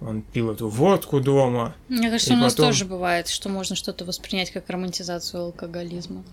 он 0.00 0.22
пил 0.22 0.50
эту 0.52 0.68
водку 0.68 1.20
дома. 1.20 1.74
Мне 1.88 2.10
кажется, 2.10 2.34
у 2.34 2.36
нас 2.36 2.54
потом... 2.54 2.66
тоже 2.66 2.84
бывает, 2.84 3.28
что 3.28 3.48
можно 3.48 3.74
что-то 3.74 4.04
воспринять 4.04 4.50
как 4.50 4.70
романтизацию 4.70 5.42
алкоголизма. 5.42 6.24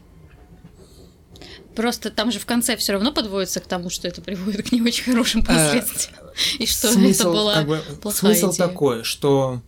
Просто 1.77 2.09
там 2.09 2.31
же 2.31 2.39
в 2.39 2.47
конце 2.47 2.75
все 2.75 2.93
равно 2.93 3.13
подводится 3.13 3.59
к 3.59 3.67
тому, 3.67 3.91
что 3.91 4.07
это 4.07 4.19
приводит 4.19 4.67
к 4.67 4.71
не 4.71 4.81
очень 4.81 5.03
хорошим 5.03 5.41
э, 5.41 5.45
последствиям. 5.45 6.17
И 6.57 6.65
что 6.65 6.87
это 6.87 7.23
была 7.25 7.53
как 7.53 7.67
бы, 7.67 7.83
плохая 8.01 8.33
Смысл 8.33 8.51
идея. 8.51 8.67
такой, 8.67 9.03
что 9.03 9.61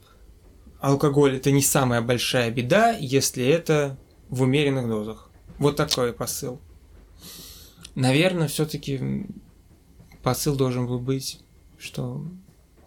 алкоголь 0.79 1.37
это 1.37 1.51
не 1.51 1.61
самая 1.61 2.01
большая 2.01 2.49
беда, 2.49 2.97
если 2.99 3.45
это 3.45 3.95
в 4.27 4.41
умеренных 4.41 4.87
дозах. 4.87 5.29
Вот 5.59 5.75
такой 5.75 6.11
посыл. 6.11 6.59
Наверное, 7.93 8.47
все-таки 8.47 9.27
посыл 10.23 10.55
должен 10.55 10.87
был 10.87 10.97
быть, 10.97 11.41
что 11.77 12.25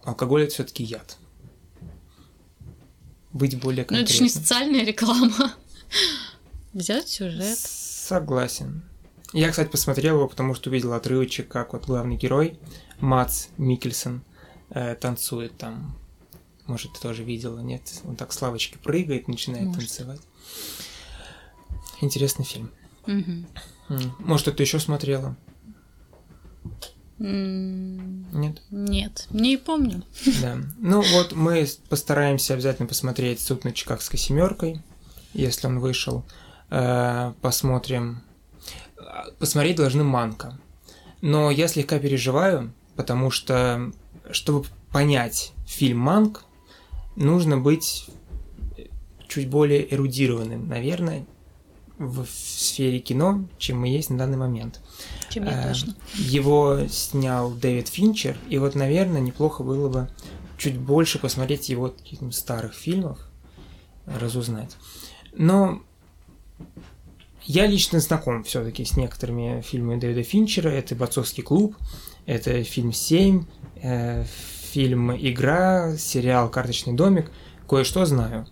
алкоголь 0.03 0.43
это 0.43 0.53
все-таки 0.55 0.83
яд. 0.83 1.15
Быть 3.31 3.57
более 3.57 3.85
конкретным. 3.85 3.99
Ну, 3.99 4.03
это 4.03 4.13
же 4.13 4.23
не 4.23 4.29
социальная 4.29 4.83
реклама. 4.83 5.53
Взять 6.73 7.07
сюжет. 7.07 7.57
Согласен. 7.57 8.83
Я, 9.33 9.49
кстати, 9.49 9.69
посмотрел 9.69 10.17
его, 10.17 10.27
потому 10.27 10.53
что 10.53 10.69
увидел 10.69 10.93
отрывочек, 10.93 11.47
как 11.47 11.73
вот 11.73 11.85
главный 11.85 12.15
герой 12.15 12.59
Мац 12.99 13.47
Микельсон 13.57 14.23
э, 14.69 14.95
танцует 14.95 15.57
там. 15.57 15.97
Может, 16.67 16.93
ты 16.93 17.01
тоже 17.01 17.23
видела, 17.23 17.59
нет? 17.59 17.81
Он 18.05 18.15
так 18.15 18.31
с 18.31 18.41
лавочки 18.41 18.77
прыгает, 18.77 19.27
начинает 19.27 19.65
Может. 19.65 19.81
танцевать. 19.81 20.21
Интересный 21.99 22.45
фильм. 22.45 22.71
Угу. 23.07 23.97
Может, 24.19 24.55
ты 24.55 24.63
еще 24.63 24.79
смотрела? 24.79 25.35
Нет? 27.19 28.61
Нет, 28.71 29.27
не 29.31 29.57
помню. 29.57 30.03
Да. 30.41 30.57
Ну 30.77 31.01
вот 31.01 31.33
мы 31.33 31.67
постараемся 31.89 32.53
обязательно 32.53 32.87
посмотреть 32.87 33.39
суд 33.39 33.63
над 33.63 33.75
Чикагской 33.75 34.19
семеркой, 34.19 34.81
если 35.33 35.67
он 35.67 35.79
вышел. 35.79 36.23
Э, 36.69 37.33
посмотрим. 37.41 38.21
Посмотреть 39.39 39.77
должны 39.77 40.03
Манка. 40.03 40.59
Но 41.21 41.51
я 41.51 41.67
слегка 41.67 41.99
переживаю, 41.99 42.73
потому 42.95 43.31
что, 43.31 43.91
чтобы 44.31 44.65
понять 44.91 45.53
фильм 45.65 45.99
Манк, 45.99 46.43
нужно 47.15 47.57
быть 47.57 48.09
чуть 49.27 49.49
более 49.49 49.93
эрудированным, 49.93 50.67
наверное, 50.67 51.25
в 51.97 52.25
сфере 52.25 52.99
кино, 52.99 53.45
чем 53.57 53.79
мы 53.79 53.87
есть 53.87 54.09
на 54.09 54.17
данный 54.17 54.37
момент. 54.37 54.81
Чем 55.29 55.45
я 55.45 55.69
точно. 55.69 55.95
Его 56.15 56.87
снял 56.89 57.51
Дэвид 57.51 57.87
Финчер, 57.87 58.37
и 58.49 58.57
вот, 58.57 58.75
наверное, 58.75 59.21
неплохо 59.21 59.63
было 59.63 59.89
бы 59.89 60.09
чуть 60.57 60.77
больше 60.77 61.19
посмотреть 61.19 61.69
его 61.69 61.93
старых 62.31 62.73
фильмов, 62.73 63.19
разузнать. 64.05 64.75
Но 65.33 65.81
я 67.45 67.67
лично 67.67 67.99
знаком 67.99 68.43
все-таки 68.43 68.85
с 68.85 68.95
некоторыми 68.95 69.61
фильмами 69.61 69.99
Дэвида 69.99 70.23
Финчера. 70.23 70.69
Это 70.69 70.95
«Борцовский 70.95 71.43
клуб», 71.43 71.75
это 72.25 72.63
фильм 72.63 72.93
«Семь», 72.93 73.45
э, 73.81 74.25
фильм 74.71 75.15
«Игра», 75.15 75.97
сериал 75.97 76.49
«Карточный 76.49 76.93
домик». 76.93 77.31
Кое-что 77.67 78.05
знаю. 78.05 78.47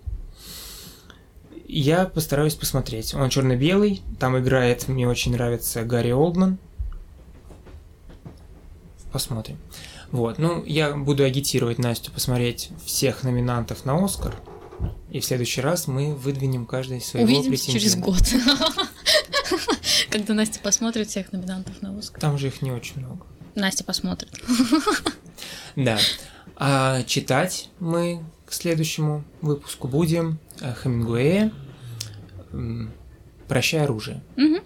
Я 1.68 2.06
постараюсь 2.06 2.56
посмотреть. 2.56 3.14
Он 3.14 3.30
черно-белый, 3.30 4.02
там 4.20 4.38
играет, 4.38 4.88
мне 4.88 5.08
очень 5.08 5.32
нравится 5.32 5.84
Гарри 5.84 6.12
Олдман. 6.12 6.58
Посмотрим. 9.12 9.58
Вот, 10.12 10.38
ну, 10.38 10.64
я 10.66 10.94
буду 10.94 11.24
агитировать 11.24 11.78
Настю 11.78 12.12
посмотреть 12.12 12.72
всех 12.86 13.24
номинантов 13.24 13.86
на 13.86 14.04
Оскар. 14.04 14.36
И 15.10 15.20
в 15.20 15.26
следующий 15.26 15.62
раз 15.62 15.88
мы 15.88 16.16
выдвинем 16.16 16.66
каждый 16.66 17.02
своего 17.02 17.26
Увидимся 17.28 17.72
через 17.72 17.96
год. 17.96 18.22
Когда 20.10 20.34
Настя 20.34 20.60
посмотрит 20.60 21.10
всех 21.10 21.32
номинантов 21.32 21.82
на 21.82 21.98
Оскар. 21.98 22.20
Там 22.20 22.38
же 22.38 22.48
их 22.48 22.62
не 22.62 22.72
очень 22.72 23.00
много. 23.00 23.26
Настя 23.56 23.84
посмотрит. 23.84 24.32
Да. 25.76 25.98
А 26.58 27.02
читать 27.04 27.70
мы 27.80 28.24
к 28.46 28.54
следующему 28.54 29.24
выпуску 29.42 29.88
будем 29.88 30.38
э, 30.60 30.74
Хемингуэя 30.84 31.52
«Прощай 33.48 33.82
оружие». 33.82 34.22
Угу. 34.36 34.62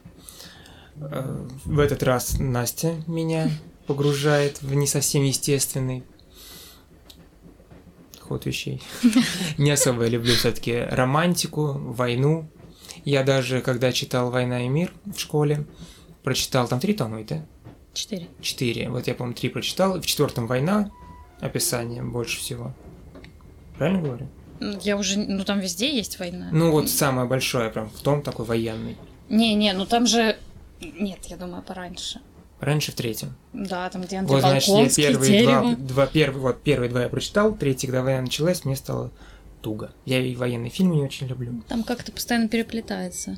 В 1.66 1.80
этот 1.80 2.02
раз 2.04 2.40
Настя 2.40 2.96
меня 3.06 3.50
погружает 3.86 4.62
в 4.62 4.74
не 4.74 4.88
совсем 4.88 5.24
естественный 5.24 6.04
ход 8.26 8.46
вещей. 8.46 8.82
Не 9.58 9.72
особо 9.72 10.04
я 10.04 10.10
люблю 10.10 10.34
все-таки 10.34 10.80
романтику, 10.80 11.74
войну. 11.74 12.50
Я 13.04 13.24
даже, 13.24 13.62
когда 13.62 13.92
читал 13.92 14.32
«Война 14.32 14.66
и 14.66 14.68
мир» 14.68 14.92
в 15.06 15.20
школе, 15.20 15.66
прочитал, 16.24 16.68
там 16.68 16.80
три 16.80 16.94
тома, 16.94 17.24
да? 17.24 17.46
Четыре. 17.94 18.28
Четыре. 18.42 18.90
Вот 18.90 19.08
я, 19.08 19.14
по-моему, 19.14 19.36
три 19.36 19.50
прочитал. 19.50 20.00
В 20.02 20.06
четвертом 20.06 20.48
«Война», 20.48 20.92
описание 21.40 22.04
больше 22.04 22.40
всего. 22.40 22.74
Правильно 23.78 24.02
говорю? 24.02 24.28
Я 24.82 24.98
уже, 24.98 25.20
ну 25.20 25.44
там 25.44 25.60
везде 25.60 25.96
есть 25.96 26.18
война. 26.20 26.50
Ну 26.52 26.72
вот 26.72 26.90
самое 26.90 27.28
большое, 27.28 27.70
прям 27.70 27.90
в 27.90 28.02
том 28.02 28.22
такой 28.22 28.46
военный. 28.46 28.98
Не-не, 29.30 29.74
ну 29.74 29.86
там 29.86 30.08
же... 30.08 30.38
Нет, 30.82 31.26
я 31.26 31.38
думаю, 31.38 31.62
пораньше. 31.62 32.22
Раньше 32.60 32.92
в 32.92 32.96
третьем. 32.96 33.36
Да, 33.54 33.90
там 33.90 34.04
где 34.04 34.22
Вот, 34.22 34.40
значит, 34.42 34.70
я 34.70 34.90
первые 35.14 35.44
два, 35.44 35.76
два, 35.76 36.08
первые, 36.08 36.42
вот, 36.42 36.62
первые 36.62 36.90
два 36.90 37.04
я 37.04 37.10
прочитал, 37.10 37.54
третий, 37.56 37.88
когда 37.88 38.02
война 38.02 38.22
началась, 38.22 38.64
мне 38.66 38.76
стало 38.76 39.12
туго. 39.62 39.92
Я 40.06 40.20
и 40.20 40.36
военные 40.36 40.70
фильмы 40.70 40.96
не 40.96 41.04
очень 41.04 41.28
люблю. 41.28 41.62
Там 41.68 41.84
как-то 41.84 42.12
постоянно 42.12 42.48
переплетается. 42.48 43.38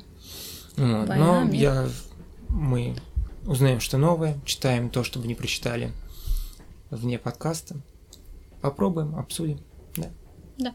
Вот, 0.76 1.08
Война, 1.08 1.40
но 1.40 1.44
мир. 1.44 1.54
я, 1.60 1.88
мы 2.48 2.94
узнаем, 3.46 3.80
что 3.80 3.98
новое, 3.98 4.38
читаем 4.44 4.90
то, 4.90 5.02
что 5.02 5.18
бы 5.18 5.26
не 5.26 5.34
прочитали 5.34 5.90
вне 6.90 7.18
подкаста. 7.18 7.76
Попробуем, 8.60 9.16
обсудим. 9.16 9.60
Да. 9.96 10.06
Да. 10.58 10.74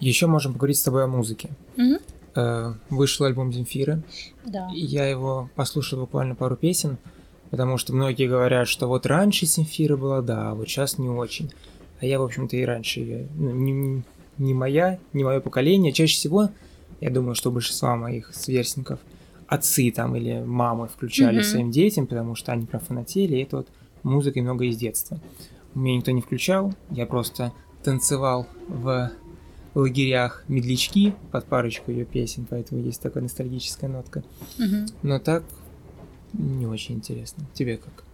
Еще 0.00 0.26
можем 0.26 0.52
поговорить 0.52 0.78
с 0.78 0.82
тобой 0.82 1.04
о 1.04 1.06
музыке. 1.08 1.50
Угу. 1.76 2.74
Вышел 2.90 3.26
альбом 3.26 3.52
Земфиры. 3.52 4.02
Да. 4.44 4.68
Я 4.72 5.06
его 5.06 5.50
послушал 5.56 6.00
буквально 6.00 6.34
пару 6.34 6.56
песен, 6.56 6.98
потому 7.50 7.78
что 7.78 7.92
многие 7.92 8.28
говорят, 8.28 8.68
что 8.68 8.86
вот 8.86 9.06
раньше 9.06 9.46
Земфира 9.46 9.96
была, 9.96 10.22
да, 10.22 10.50
а 10.50 10.54
вот 10.54 10.68
сейчас 10.68 10.98
не 10.98 11.08
очень. 11.08 11.52
А 12.00 12.06
я, 12.06 12.20
в 12.20 12.22
общем-то, 12.22 12.56
и 12.56 12.64
раньше 12.64 13.00
ее, 13.00 13.28
ну, 13.34 13.50
не, 13.50 14.04
не 14.38 14.54
моя, 14.54 15.00
не 15.12 15.24
мое 15.24 15.40
поколение. 15.40 15.92
Чаще 15.92 16.14
всего, 16.14 16.50
я 17.00 17.10
думаю, 17.10 17.34
что 17.34 17.50
большинство 17.50 17.96
моих 17.96 18.32
сверстников 18.34 19.00
отцы 19.48 19.90
там 19.90 20.14
или 20.14 20.40
мамы 20.44 20.86
включали 20.86 21.40
mm 21.40 21.42
своим 21.42 21.70
детям, 21.72 22.06
потому 22.06 22.36
что 22.36 22.52
они 22.52 22.66
профанатели, 22.66 23.36
и 23.36 23.42
это 23.42 23.56
вот 23.58 23.68
музыка 24.04 24.40
много 24.40 24.66
из 24.66 24.76
детства. 24.76 25.18
Меня 25.74 25.96
никто 25.96 26.12
не 26.12 26.20
включал, 26.20 26.72
я 26.90 27.06
просто 27.06 27.52
танцевал 27.82 28.46
в 28.68 29.10
лагерях 29.74 30.44
медлячки 30.48 31.14
под 31.30 31.44
парочку 31.46 31.90
ее 31.90 32.04
песен, 32.04 32.46
поэтому 32.48 32.82
есть 32.82 33.00
такая 33.00 33.22
ностальгическая 33.22 33.90
нотка. 33.90 34.22
Угу. 34.58 34.92
Но 35.02 35.18
так 35.18 35.44
не 36.32 36.66
очень 36.66 36.96
интересно. 36.96 37.44
Тебе 37.54 37.76
как? 37.76 38.04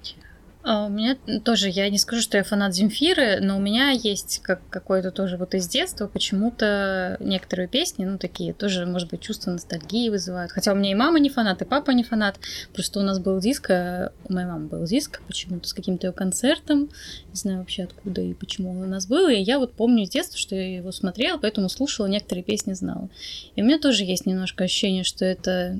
А, 0.66 0.86
у 0.86 0.88
меня 0.88 1.18
тоже, 1.44 1.68
я 1.68 1.90
не 1.90 1.98
скажу, 1.98 2.22
что 2.22 2.38
я 2.38 2.42
фанат 2.42 2.74
Земфиры, 2.74 3.38
но 3.40 3.58
у 3.58 3.60
меня 3.60 3.90
есть 3.90 4.40
как 4.42 4.62
какое-то 4.70 5.10
тоже 5.10 5.36
вот 5.36 5.54
из 5.54 5.68
детства 5.68 6.06
почему-то 6.06 7.18
некоторые 7.20 7.68
песни, 7.68 8.06
ну 8.06 8.16
такие 8.16 8.54
тоже, 8.54 8.86
может 8.86 9.10
быть, 9.10 9.20
чувство 9.20 9.50
ностальгии 9.50 10.08
вызывают. 10.08 10.52
Хотя 10.52 10.72
у 10.72 10.74
меня 10.74 10.92
и 10.92 10.94
мама 10.94 11.20
не 11.20 11.28
фанат, 11.28 11.60
и 11.60 11.66
папа 11.66 11.90
не 11.90 12.02
фанат. 12.02 12.40
Просто 12.72 13.00
у 13.00 13.02
нас 13.02 13.18
был 13.18 13.38
диск, 13.40 13.70
а 13.70 14.12
у 14.26 14.32
моей 14.32 14.46
мамы 14.46 14.68
был 14.68 14.84
диск 14.84 15.20
почему-то 15.26 15.68
с 15.68 15.74
каким-то 15.74 16.06
ее 16.06 16.14
концертом. 16.14 16.88
Не 17.28 17.34
знаю 17.34 17.58
вообще 17.58 17.82
откуда 17.82 18.22
и 18.22 18.32
почему 18.32 18.70
он 18.70 18.78
у 18.78 18.86
нас 18.86 19.06
был. 19.06 19.28
И 19.28 19.36
я 19.36 19.58
вот 19.58 19.74
помню 19.74 20.04
из 20.04 20.08
детства, 20.08 20.38
что 20.38 20.54
я 20.54 20.76
его 20.76 20.92
смотрела, 20.92 21.36
поэтому 21.36 21.68
слушала, 21.68 22.06
некоторые 22.06 22.42
песни 22.42 22.72
знала. 22.72 23.10
И 23.54 23.60
у 23.60 23.66
меня 23.66 23.78
тоже 23.78 24.04
есть 24.04 24.24
немножко 24.24 24.64
ощущение, 24.64 25.04
что 25.04 25.26
это 25.26 25.78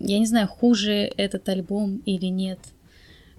я 0.00 0.18
не 0.18 0.26
знаю, 0.26 0.48
хуже 0.48 1.12
этот 1.16 1.48
альбом 1.48 2.02
или 2.04 2.26
нет. 2.26 2.58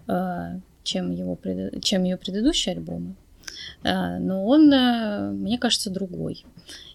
А, 0.07 0.59
чем, 0.83 1.11
его, 1.11 1.37
чем 1.81 2.03
ее 2.03 2.17
предыдущие 2.17 2.75
альбомы. 2.75 3.15
А, 3.83 4.19
но 4.19 4.45
он, 4.45 4.71
э, 4.71 5.31
мне 5.31 5.57
кажется, 5.57 5.89
другой. 5.89 6.45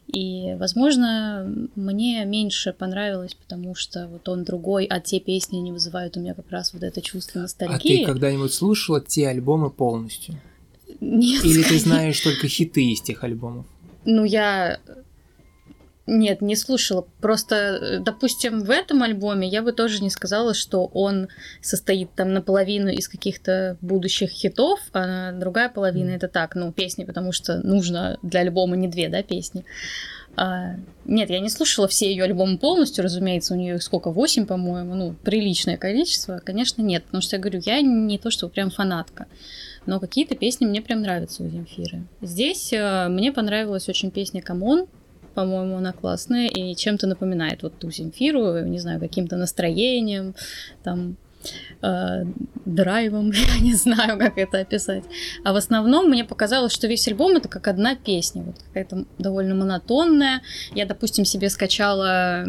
И, 0.07 0.55
возможно, 0.59 1.69
мне 1.75 2.25
меньше 2.25 2.73
понравилось, 2.73 3.35
потому 3.35 3.75
что 3.75 4.09
вот 4.09 4.29
он 4.29 4.43
другой, 4.43 4.87
а 4.87 5.01
те 5.01 5.21
песни 5.21 5.59
не 5.59 5.71
вызывают 5.71 6.17
у 6.17 6.21
меня 6.21 6.35
как 6.35 6.51
раз 6.51 6.73
вот 6.73 6.83
это 6.83 7.03
чувство 7.03 7.41
ностальгии. 7.41 7.75
А 7.75 7.79
ты 7.79 8.05
когда-нибудь 8.07 8.53
слушала 8.53 9.03
те 9.03 9.29
альбомы 9.29 9.71
полностью? 9.71 10.37
Нет. 11.01 11.45
Или 11.45 11.63
ты 11.63 11.79
знаешь 11.79 12.21
только 12.21 12.49
хиты 12.49 12.87
из 12.91 13.03
тех 13.03 13.23
альбомов? 13.23 13.67
Ну, 14.07 14.25
я 14.25 14.79
нет, 16.09 16.41
не 16.41 16.57
слушала. 16.57 17.07
Просто, 17.21 17.55
э, 17.57 17.99
допустим, 18.01 18.61
в 18.61 18.71
этом 18.71 19.03
альбоме 19.03 19.47
я 19.47 19.63
бы 19.63 19.73
тоже 19.73 20.03
не 20.03 20.11
сказала, 20.11 20.55
что 20.55 20.87
он 20.87 21.29
состоит 21.61 22.13
там 22.15 22.33
наполовину 22.33 22.89
из 22.89 23.09
каких-то 23.09 23.77
будущих 23.81 24.31
хитов, 24.31 24.81
а 24.93 25.33
другая 25.33 25.69
половина 25.69 26.11
это 26.11 26.29
так, 26.29 26.55
ну, 26.55 26.73
песни, 26.73 27.05
потому 27.05 27.33
что 27.33 27.59
нужно 27.59 28.19
для 28.23 28.41
альбома 28.41 28.77
не 28.77 28.89
две, 28.89 29.09
да, 29.09 29.23
песни. 29.23 29.65
А, 30.37 30.77
нет, 31.05 31.31
я 31.31 31.41
не 31.41 31.51
слушала 31.51 31.89
все 31.89 32.11
ее 32.11 32.25
альбомы 32.25 32.59
полностью, 32.59 33.05
разумеется, 33.05 33.55
у 33.55 33.57
нее 33.57 33.81
сколько, 33.81 34.11
восемь, 34.11 34.47
по-моему, 34.47 34.95
ну, 34.95 35.15
приличное 35.25 35.77
количество, 35.77 36.41
конечно, 36.45 36.81
нет, 36.81 37.05
потому 37.05 37.23
что 37.23 37.37
я 37.37 37.43
говорю, 37.43 37.61
я 37.65 37.81
не 37.81 38.19
то, 38.19 38.31
что 38.31 38.49
прям 38.49 38.71
фанатка, 38.71 39.27
но 39.85 40.01
какие-то 40.01 40.37
песни 40.37 40.65
мне 40.65 40.81
прям 40.81 41.03
нравятся 41.03 41.43
у 41.43 41.49
Земфиры. 41.49 42.05
Здесь 42.23 42.73
э, 42.73 43.09
мне 43.09 43.33
понравилась 43.33 43.89
очень 43.89 44.11
песня 44.11 44.41
«Камон», 44.41 44.87
по-моему, 45.39 45.77
она 45.77 45.93
классная 45.93 46.49
и 46.49 46.75
чем-то 46.75 47.07
напоминает 47.07 47.63
вот 47.63 47.79
ту 47.79 47.93
Земфиру, 47.93 48.59
не 48.65 48.81
знаю, 48.81 48.99
каким-то 48.99 49.37
настроением, 49.37 50.35
там, 50.83 51.17
э, 51.81 52.25
драйвом, 52.65 53.31
я 53.59 53.61
не 53.61 53.75
знаю, 53.75 54.19
как 54.19 54.37
это 54.37 54.59
описать. 54.59 55.05
А 55.45 55.53
в 55.53 55.57
основном 55.57 56.11
мне 56.11 56.25
показалось, 56.25 56.73
что 56.73 56.89
весь 56.89 57.07
альбом 57.07 57.37
это 57.37 57.49
как 57.49 57.69
одна 57.69 57.95
песня, 57.95 58.43
вот 58.43 58.57
какая-то 58.67 59.05
довольно 59.19 59.55
монотонная. 59.55 60.43
Я, 60.75 60.87
допустим, 60.87 61.25
себе 61.25 61.51
скачала 61.51 62.47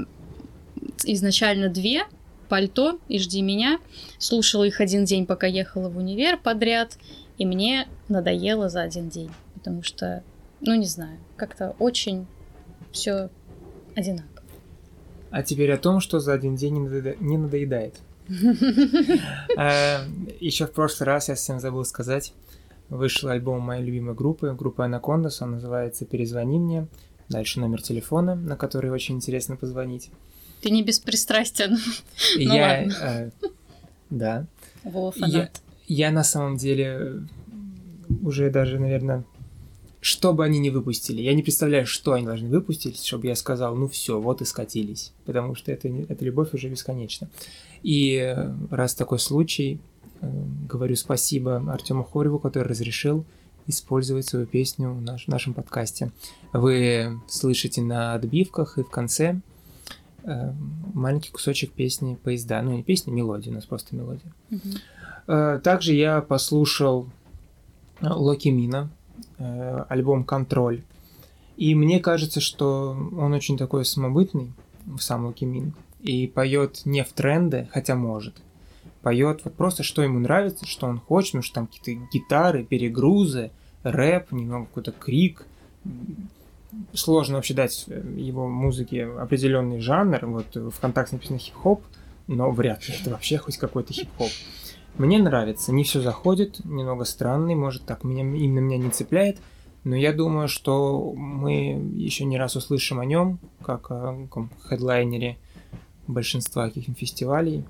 изначально 1.03 1.69
две 1.69 2.05
пальто 2.47 2.99
и 3.07 3.19
жди 3.19 3.43
меня. 3.43 3.77
Слушала 4.17 4.63
их 4.63 4.81
один 4.81 5.05
день, 5.05 5.27
пока 5.27 5.45
ехала 5.45 5.89
в 5.89 5.97
универ 5.97 6.39
подряд, 6.39 6.97
и 7.37 7.45
мне 7.45 7.87
надоело 8.07 8.67
за 8.67 8.81
один 8.81 9.09
день, 9.09 9.29
потому 9.53 9.83
что, 9.83 10.23
ну 10.59 10.73
не 10.73 10.87
знаю, 10.87 11.19
как-то 11.37 11.75
очень 11.77 12.25
все 12.91 13.29
одинаково. 13.95 14.29
А 15.31 15.43
теперь 15.43 15.71
о 15.71 15.77
том, 15.77 15.99
что 15.99 16.19
за 16.19 16.33
один 16.33 16.55
день 16.55 16.75
не 17.19 17.37
надоедает. 17.37 17.95
Э, 19.57 20.05
Еще 20.39 20.67
в 20.67 20.71
прошлый 20.71 21.07
раз 21.07 21.29
я 21.29 21.35
совсем 21.35 21.59
забыл 21.59 21.83
сказать, 21.83 22.33
вышел 22.89 23.29
альбом 23.29 23.61
моей 23.61 23.83
любимой 23.83 24.15
группы, 24.15 24.53
группа 24.57 24.85
Анакондас, 24.85 25.41
он 25.41 25.51
называется 25.51 26.05
«Перезвони 26.05 26.59
мне». 26.59 26.87
Дальше 27.27 27.59
номер 27.59 27.81
телефона, 27.81 28.35
на 28.35 28.55
который 28.55 28.89
очень 28.89 29.15
интересно 29.15 29.55
позвонить. 29.55 30.09
Ты 30.61 30.71
не 30.71 30.83
беспристрастен. 30.83 31.77
Ну 32.35 32.41
я, 32.41 32.83
э, 32.83 33.29
да. 34.09 34.45
Я, 35.27 35.49
я 35.87 36.11
на 36.11 36.23
самом 36.23 36.57
деле 36.57 37.23
уже 38.23 38.49
даже, 38.49 38.79
наверное, 38.79 39.23
что 40.01 40.33
бы 40.33 40.45
они 40.45 40.59
ни 40.59 40.69
выпустили, 40.69 41.21
я 41.21 41.33
не 41.33 41.43
представляю, 41.43 41.85
что 41.85 42.13
они 42.13 42.25
должны 42.25 42.47
выпустить, 42.47 43.03
чтобы 43.03 43.27
я 43.27 43.35
сказал, 43.35 43.75
ну 43.75 43.87
все, 43.87 44.19
вот 44.19 44.41
и 44.41 44.45
скатились, 44.45 45.11
потому 45.25 45.55
что 45.55 45.71
это, 45.71 45.89
эта 45.89 46.23
любовь 46.23 46.53
уже 46.53 46.69
бесконечна. 46.69 47.29
И 47.83 48.15
э, 48.15 48.53
раз 48.71 48.95
такой 48.95 49.19
случай, 49.19 49.79
э, 50.21 50.43
говорю 50.69 50.95
спасибо 50.95 51.57
Артему 51.71 52.03
Хореву, 52.03 52.39
который 52.39 52.69
разрешил 52.69 53.25
использовать 53.67 54.25
свою 54.25 54.45
песню 54.45 54.91
в, 54.91 55.01
наш, 55.01 55.25
в 55.25 55.27
нашем 55.27 55.53
подкасте. 55.53 56.11
Вы 56.53 57.19
слышите 57.27 57.81
на 57.81 58.13
отбивках 58.13 58.77
и 58.77 58.83
в 58.83 58.89
конце 58.89 59.41
э, 60.23 60.53
маленький 60.93 61.31
кусочек 61.31 61.73
песни 61.73 62.15
поезда. 62.15 62.61
Ну, 62.61 62.71
не 62.71 62.83
песни, 62.83 63.11
мелодия, 63.11 63.51
у 63.51 63.55
нас 63.55 63.65
просто 63.65 63.95
мелодия. 63.95 64.33
Mm-hmm. 64.49 65.59
Также 65.59 65.93
я 65.93 66.21
послушал 66.21 67.07
Локи 68.01 68.49
Мина, 68.49 68.89
альбом 69.39 70.23
Контроль. 70.23 70.83
И 71.57 71.75
мне 71.75 71.99
кажется, 71.99 72.39
что 72.39 72.91
он 73.17 73.33
очень 73.33 73.57
такой 73.57 73.85
самобытный, 73.85 74.53
сам 74.99 75.25
Локи 75.25 75.45
Мин 75.45 75.73
и 76.01 76.27
поет 76.27 76.81
не 76.85 77.03
в 77.03 77.11
тренды, 77.11 77.67
хотя 77.71 77.95
может. 77.95 78.35
Поет 79.01 79.41
вот 79.43 79.53
просто, 79.55 79.83
что 79.83 80.01
ему 80.01 80.19
нравится, 80.19 80.65
что 80.65 80.87
он 80.87 80.99
хочет, 80.99 81.31
потому 81.31 81.43
что 81.43 81.55
там 81.55 81.67
какие-то 81.67 82.05
гитары, 82.11 82.63
перегрузы, 82.63 83.51
рэп, 83.83 84.31
немного 84.31 84.65
какой-то 84.65 84.91
крик. 84.91 85.45
Сложно 86.93 87.35
вообще 87.35 87.53
дать 87.53 87.87
его 87.87 88.47
музыке 88.47 89.05
определенный 89.05 89.79
жанр. 89.79 90.25
Вот 90.25 90.55
в 90.55 90.71
ВКонтакте 90.71 91.15
написано 91.15 91.39
хип-хоп, 91.39 91.81
но 92.27 92.51
вряд 92.51 92.87
ли 92.87 92.95
это 92.99 93.09
вообще 93.09 93.37
хоть 93.37 93.57
какой-то 93.57 93.93
хип-хоп. 93.93 94.29
Мне 94.97 95.17
нравится, 95.19 95.71
не 95.71 95.83
все 95.83 96.01
заходит, 96.01 96.63
немного 96.65 97.05
странный, 97.05 97.55
может 97.55 97.85
так, 97.85 98.03
меня, 98.03 98.21
именно 98.21 98.59
меня 98.59 98.77
не 98.77 98.89
цепляет, 98.89 99.37
но 99.83 99.95
я 99.95 100.11
думаю, 100.11 100.49
что 100.49 101.13
мы 101.15 101.81
еще 101.95 102.25
не 102.25 102.37
раз 102.37 102.55
услышим 102.55 102.99
о 102.99 103.05
нем, 103.05 103.39
как 103.63 103.91
о 103.91 104.27
хедлайнере 104.67 105.37
большинства 106.07 106.67
каких-нибудь 106.67 106.99
фестивалей, 106.99 107.63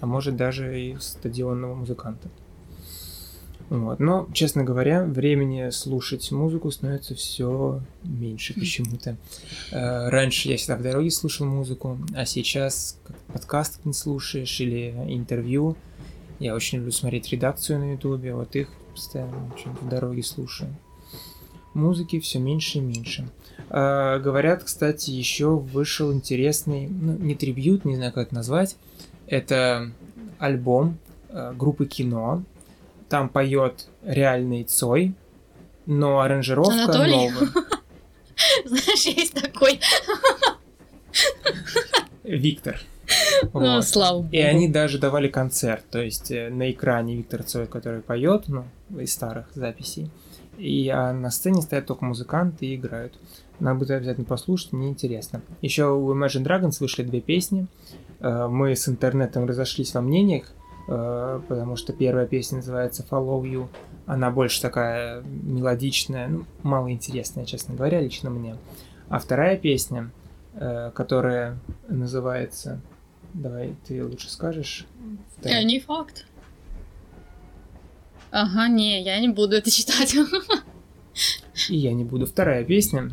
а 0.00 0.06
может 0.06 0.36
даже 0.36 0.80
и 0.80 0.96
стадионного 0.98 1.74
музыканта. 1.74 2.28
Вот. 3.70 4.00
Но, 4.00 4.28
честно 4.32 4.64
говоря, 4.64 5.04
времени 5.04 5.70
слушать 5.70 6.32
музыку 6.32 6.72
становится 6.72 7.14
все 7.14 7.80
меньше 8.02 8.52
почему-то. 8.54 9.16
Э, 9.70 10.08
раньше 10.08 10.48
я 10.48 10.56
всегда 10.56 10.76
в 10.76 10.82
дороге 10.82 11.10
слушал 11.12 11.46
музыку, 11.46 11.96
а 12.12 12.26
сейчас 12.26 12.98
подкаст 13.32 13.84
не 13.84 13.92
слушаешь 13.92 14.60
или 14.60 14.92
интервью. 15.08 15.76
Я 16.40 16.54
очень 16.54 16.78
люблю 16.78 16.90
смотреть 16.90 17.30
редакцию 17.30 17.78
на 17.78 17.92
ютубе, 17.92 18.34
вот 18.34 18.56
их 18.56 18.68
постоянно 18.94 19.52
в 19.82 19.88
дороге 19.88 20.22
слушаю. 20.22 20.74
Музыки 21.74 22.18
все 22.18 22.38
меньше 22.38 22.78
и 22.78 22.80
меньше. 22.80 23.28
Э, 23.68 24.18
говорят, 24.18 24.64
кстати, 24.64 25.10
еще 25.10 25.50
вышел 25.50 26.12
интересный, 26.12 26.88
ну, 26.88 27.12
не 27.12 27.34
трибют, 27.34 27.84
не 27.84 27.94
знаю, 27.94 28.12
как 28.12 28.28
это 28.28 28.34
назвать. 28.34 28.76
Это 29.26 29.92
альбом 30.38 30.98
э, 31.28 31.52
группы 31.54 31.84
Кино. 31.84 32.42
Там 33.10 33.28
поет 33.28 33.86
реальный 34.02 34.64
Цой, 34.64 35.12
но 35.84 36.20
аранжировка 36.20 36.72
Анатолий? 36.72 37.28
новая. 37.28 37.48
Знаешь, 38.64 39.04
есть 39.04 39.34
такой. 39.34 39.78
Виктор. 42.24 42.80
Ну, 43.52 43.76
вот. 43.76 43.84
слава 43.84 44.18
богу. 44.18 44.28
И 44.32 44.38
они 44.38 44.68
даже 44.68 44.98
давали 44.98 45.28
концерт, 45.28 45.84
то 45.90 46.00
есть 46.00 46.30
э, 46.30 46.50
на 46.50 46.70
экране 46.70 47.16
Виктор 47.16 47.42
Цой, 47.42 47.66
который 47.66 48.00
поет, 48.00 48.44
ну, 48.48 48.64
из 48.98 49.12
старых 49.12 49.46
записей. 49.54 50.10
И 50.58 50.88
а 50.88 51.12
на 51.12 51.30
сцене 51.30 51.62
стоят 51.62 51.86
только 51.86 52.04
музыканты 52.04 52.66
и 52.66 52.76
играют. 52.76 53.18
Надо 53.60 53.78
будет 53.78 53.90
обязательно 53.92 54.26
послушать, 54.26 54.72
мне 54.72 54.88
интересно. 54.88 55.42
Еще 55.62 55.90
у 55.90 56.14
Imagine 56.14 56.44
Dragons 56.44 56.76
вышли 56.80 57.02
две 57.02 57.20
песни. 57.20 57.66
Э, 58.20 58.46
мы 58.48 58.76
с 58.76 58.88
интернетом 58.88 59.46
разошлись 59.46 59.94
во 59.94 60.00
мнениях, 60.00 60.52
э, 60.88 61.40
потому 61.48 61.76
что 61.76 61.92
первая 61.92 62.26
песня 62.26 62.56
называется 62.56 63.04
Follow 63.08 63.42
You. 63.42 63.68
Она 64.06 64.30
больше 64.30 64.60
такая 64.60 65.22
мелодичная, 65.22 66.28
ну, 66.28 66.44
мало 66.62 66.90
интересная, 66.90 67.44
честно 67.44 67.74
говоря, 67.74 68.00
лично 68.00 68.30
мне. 68.30 68.56
А 69.08 69.18
вторая 69.18 69.56
песня, 69.56 70.10
которая 70.94 71.58
называется... 71.88 72.80
Давай, 73.34 73.74
ты 73.86 74.04
лучше 74.04 74.30
скажешь. 74.30 74.86
Вторая. 75.38 75.64
Не 75.64 75.80
факт. 75.80 76.26
Ага, 78.30 78.68
не, 78.68 79.02
я 79.02 79.18
не 79.20 79.28
буду 79.28 79.56
это 79.56 79.70
читать. 79.70 80.14
И 81.68 81.76
я 81.76 81.92
не 81.92 82.04
буду. 82.04 82.26
Вторая 82.26 82.64
песня. 82.64 83.10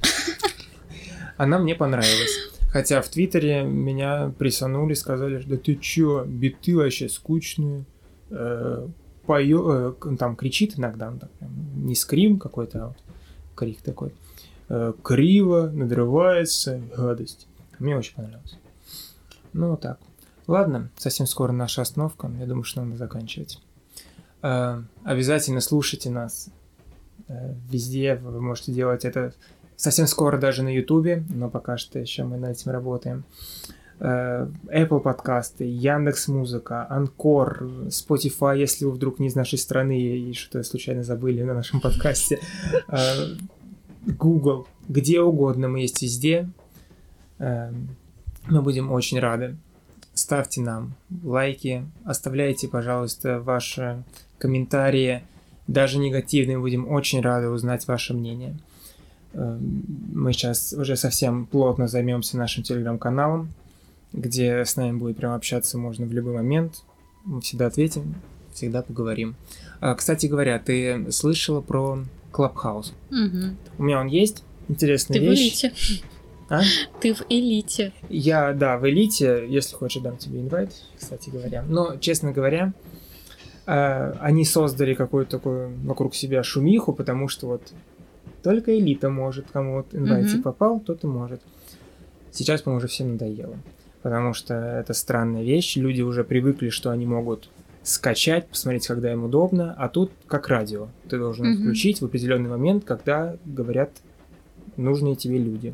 Она 1.38 1.59
мне 1.59 1.76
понравилась. 1.76 2.51
Хотя 2.70 3.01
в 3.01 3.09
Твиттере 3.09 3.63
меня 3.63 4.34
присанули, 4.38 4.93
сказали, 4.93 5.41
да 5.43 5.57
ты 5.57 5.76
чё, 5.76 6.26
биты 6.26 6.76
вообще 6.76 7.09
скучные. 7.09 7.86
Э, 8.30 8.88
поё, 9.26 9.95
э, 10.01 10.15
там 10.18 10.36
кричит 10.36 10.78
иногда, 10.78 11.11
так, 11.11 11.30
не 11.76 11.95
скрим 11.95 12.39
какой-то, 12.39 12.84
а 12.84 12.88
вот 12.89 12.97
крик 13.55 13.82
такой. 13.82 14.13
Э, 14.70 14.93
криво, 15.01 15.72
надрывается, 15.74 16.82
гадость. 16.95 17.47
Мне 17.80 17.97
очень 17.97 18.15
понравилось. 18.15 18.57
Ну, 19.53 19.70
вот 19.72 19.82
так. 19.82 19.99
Ладно, 20.48 20.89
совсем 20.98 21.28
скоро 21.28 21.52
наша 21.52 21.82
остановка. 21.82 22.32
Я 22.39 22.45
думаю, 22.45 22.64
что 22.64 22.82
надо 22.82 22.98
заканчивать. 22.98 23.62
Э, 24.41 24.82
обязательно 25.04 25.62
слушайте 25.62 26.10
нас 26.10 26.50
Э, 27.28 27.54
везде 27.70 28.16
вы 28.16 28.41
можете 28.41 28.72
делать 28.72 29.06
это 29.06 29.34
совсем 29.76 30.08
скоро 30.08 30.38
даже 30.38 30.64
на 30.64 30.74
Ютубе, 30.74 31.24
но 31.30 31.50
пока 31.50 31.78
что 31.78 32.00
еще 32.00 32.24
мы 32.24 32.38
над 32.38 32.52
этим 32.52 32.72
работаем. 32.72 33.24
Э, 34.00 34.48
Apple 34.68 35.02
подкасты, 35.02 35.66
Яндекс 35.66 36.28
Музыка, 36.28 36.88
Анкор, 36.89 37.64
Spotify, 37.88 38.58
если 38.58 38.86
вы 38.86 38.91
вдруг 38.91 39.20
не 39.20 39.28
из 39.28 39.36
нашей 39.36 39.58
страны 39.58 40.00
и 40.00 40.34
что-то 40.34 40.64
случайно 40.64 41.04
забыли 41.04 41.43
на 41.43 41.54
нашем 41.54 41.82
подкасте, 41.82 42.39
Google, 44.06 44.68
где 44.88 45.20
угодно 45.20 45.68
мы 45.68 45.82
есть 45.82 46.02
везде. 46.02 46.50
Мы 47.39 48.62
будем 48.62 48.89
очень 48.91 49.20
рады. 49.20 49.58
Ставьте 50.18 50.61
нам 50.61 50.95
лайки, 51.24 51.86
оставляйте, 52.03 52.68
пожалуйста, 52.68 53.39
ваши 53.39 54.03
комментарии, 54.39 55.22
даже 55.68 55.99
негативные, 55.99 56.57
будем 56.57 56.89
очень 56.89 57.22
рады 57.22 57.49
узнать 57.49 57.88
ваше 57.88 58.15
мнение. 58.15 58.57
Эм, 59.34 59.84
мы 60.11 60.34
сейчас 60.34 60.74
уже 60.74 60.95
совсем 60.95 61.45
плотно 61.45 61.88
займемся 61.88 62.36
нашим 62.36 62.63
телеграм-каналом, 62.63 63.53
где 64.11 64.65
с 64.65 64.76
нами 64.76 64.97
будет 64.97 65.18
прям 65.18 65.34
общаться 65.34 65.78
можно 65.78 66.07
в 66.07 66.11
любой 66.11 66.34
момент. 66.34 66.82
Мы 67.24 67.39
всегда 67.41 67.68
ответим, 67.68 68.15
всегда 68.55 68.82
поговорим. 68.82 69.36
А, 69.82 69.93
кстати 69.93 70.26
говоря, 70.26 70.57
ты 70.57 71.11
слышала 71.11 71.61
про 71.61 71.99
Клабхаус? 72.32 72.91
Угу. 73.11 73.55
У 73.78 73.84
меня 73.84 73.99
он 73.99 74.07
есть. 74.07 74.43
Интересная 74.68 75.20
ты 75.20 75.28
вещь. 75.28 75.61
Ты 75.61 75.70
в 75.70 75.74
элите. 75.74 76.03
А? 76.50 76.62
Ты 77.02 77.14
в 77.14 77.26
элите. 77.30 77.93
Я, 78.10 78.54
да, 78.54 78.78
в 78.78 78.88
элите. 78.88 79.45
Если 79.48 79.76
хочешь, 79.76 80.02
дам 80.02 80.18
тебе 80.18 80.41
инвайт, 80.41 80.72
кстати 80.98 81.30
говоря. 81.30 81.64
Но, 81.68 81.98
честно 81.98 82.32
говоря, 82.32 82.74
а, 83.66 84.18
они 84.22 84.45
создали 84.45 84.93
какую-то 84.93 85.32
такую 85.32 85.78
вокруг 85.84 86.16
себя 86.16 86.41
шумиху, 86.43 86.93
потому 86.93 87.28
что 87.28 87.48
вот 87.48 87.74
только 88.43 88.78
элита 88.78 89.10
может, 89.10 89.48
кому 89.52 89.78
вот 89.78 89.93
инвайтик 89.93 90.39
mm-hmm. 90.39 90.43
попал, 90.43 90.80
тот 90.80 91.04
и 91.04 91.08
может. 91.08 91.41
Сейчас, 92.32 92.62
по-моему, 92.62 92.78
уже 92.78 92.88
всем 92.88 93.12
надоело. 93.14 93.58
Потому 94.02 94.34
что 94.34 94.54
это 94.54 94.93
странная 94.93 95.43
вещь, 95.43 95.76
люди 95.76 96.02
уже 96.02 96.24
привыкли, 96.24 96.70
что 96.70 96.91
они 96.91 97.06
могут 97.06 97.50
скачать, 97.84 98.48
посмотреть, 98.48 98.88
когда 98.88 99.12
им 99.12 99.24
удобно, 99.24 99.74
а 99.78 99.89
тут 99.89 100.12
как 100.28 100.48
радио. 100.48 100.88
Ты 101.10 101.18
должен 101.18 101.45
mm-hmm. 101.45 101.62
включить 101.62 102.02
в 102.02 102.06
определенный 102.06 102.50
момент, 102.50 102.86
когда 102.86 103.36
говорят 103.45 103.89
нужные 104.78 105.16
тебе 105.16 105.39
люди. 105.39 105.74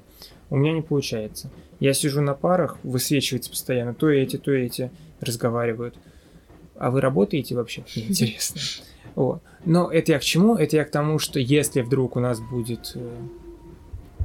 У 0.53 0.57
меня 0.57 0.71
не 0.71 0.83
получается. 0.83 1.49
Я 1.79 1.95
сижу 1.95 2.21
на 2.21 2.35
парах, 2.35 2.77
высвечивается 2.83 3.49
постоянно, 3.49 3.95
то 3.95 4.07
эти, 4.07 4.37
то 4.37 4.51
эти 4.51 4.91
разговаривают. 5.19 5.95
А 6.75 6.91
вы 6.91 7.01
работаете 7.01 7.55
вообще? 7.55 7.83
Интересно. 7.95 8.61
Вот. 9.15 9.41
Но 9.65 9.91
это 9.91 10.11
я 10.11 10.19
к 10.19 10.21
чему? 10.21 10.55
Это 10.55 10.75
я 10.75 10.85
к 10.85 10.91
тому, 10.91 11.17
что 11.17 11.39
если 11.39 11.81
вдруг 11.81 12.17
у 12.17 12.19
нас 12.19 12.39
будет 12.39 12.91
э, 12.93 13.09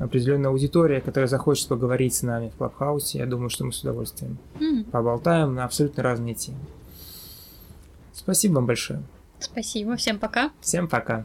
определенная 0.01 0.51
аудитория, 0.51 1.01
которая 1.01 1.29
захочет 1.29 1.69
поговорить 1.69 2.15
с 2.15 2.21
нами 2.21 2.51
в 2.51 2.57
Клабхаусе, 2.57 3.21
я 3.21 3.27
думаю, 3.27 3.49
что 3.49 3.65
мы 3.65 3.73
с 3.73 3.81
удовольствием 3.81 4.37
М, 4.61 4.85
поболтаем 4.85 5.55
на 5.55 5.65
абсолютно 5.65 6.03
разные 6.03 6.35
темы. 6.35 6.59
Спасибо 8.13 8.57
вам 8.57 8.67
большое. 8.67 9.03
Спасибо. 9.41 9.97
Всем 9.97 10.19
пока. 10.19 10.51
Всем 10.61 10.89
пока. 10.89 11.25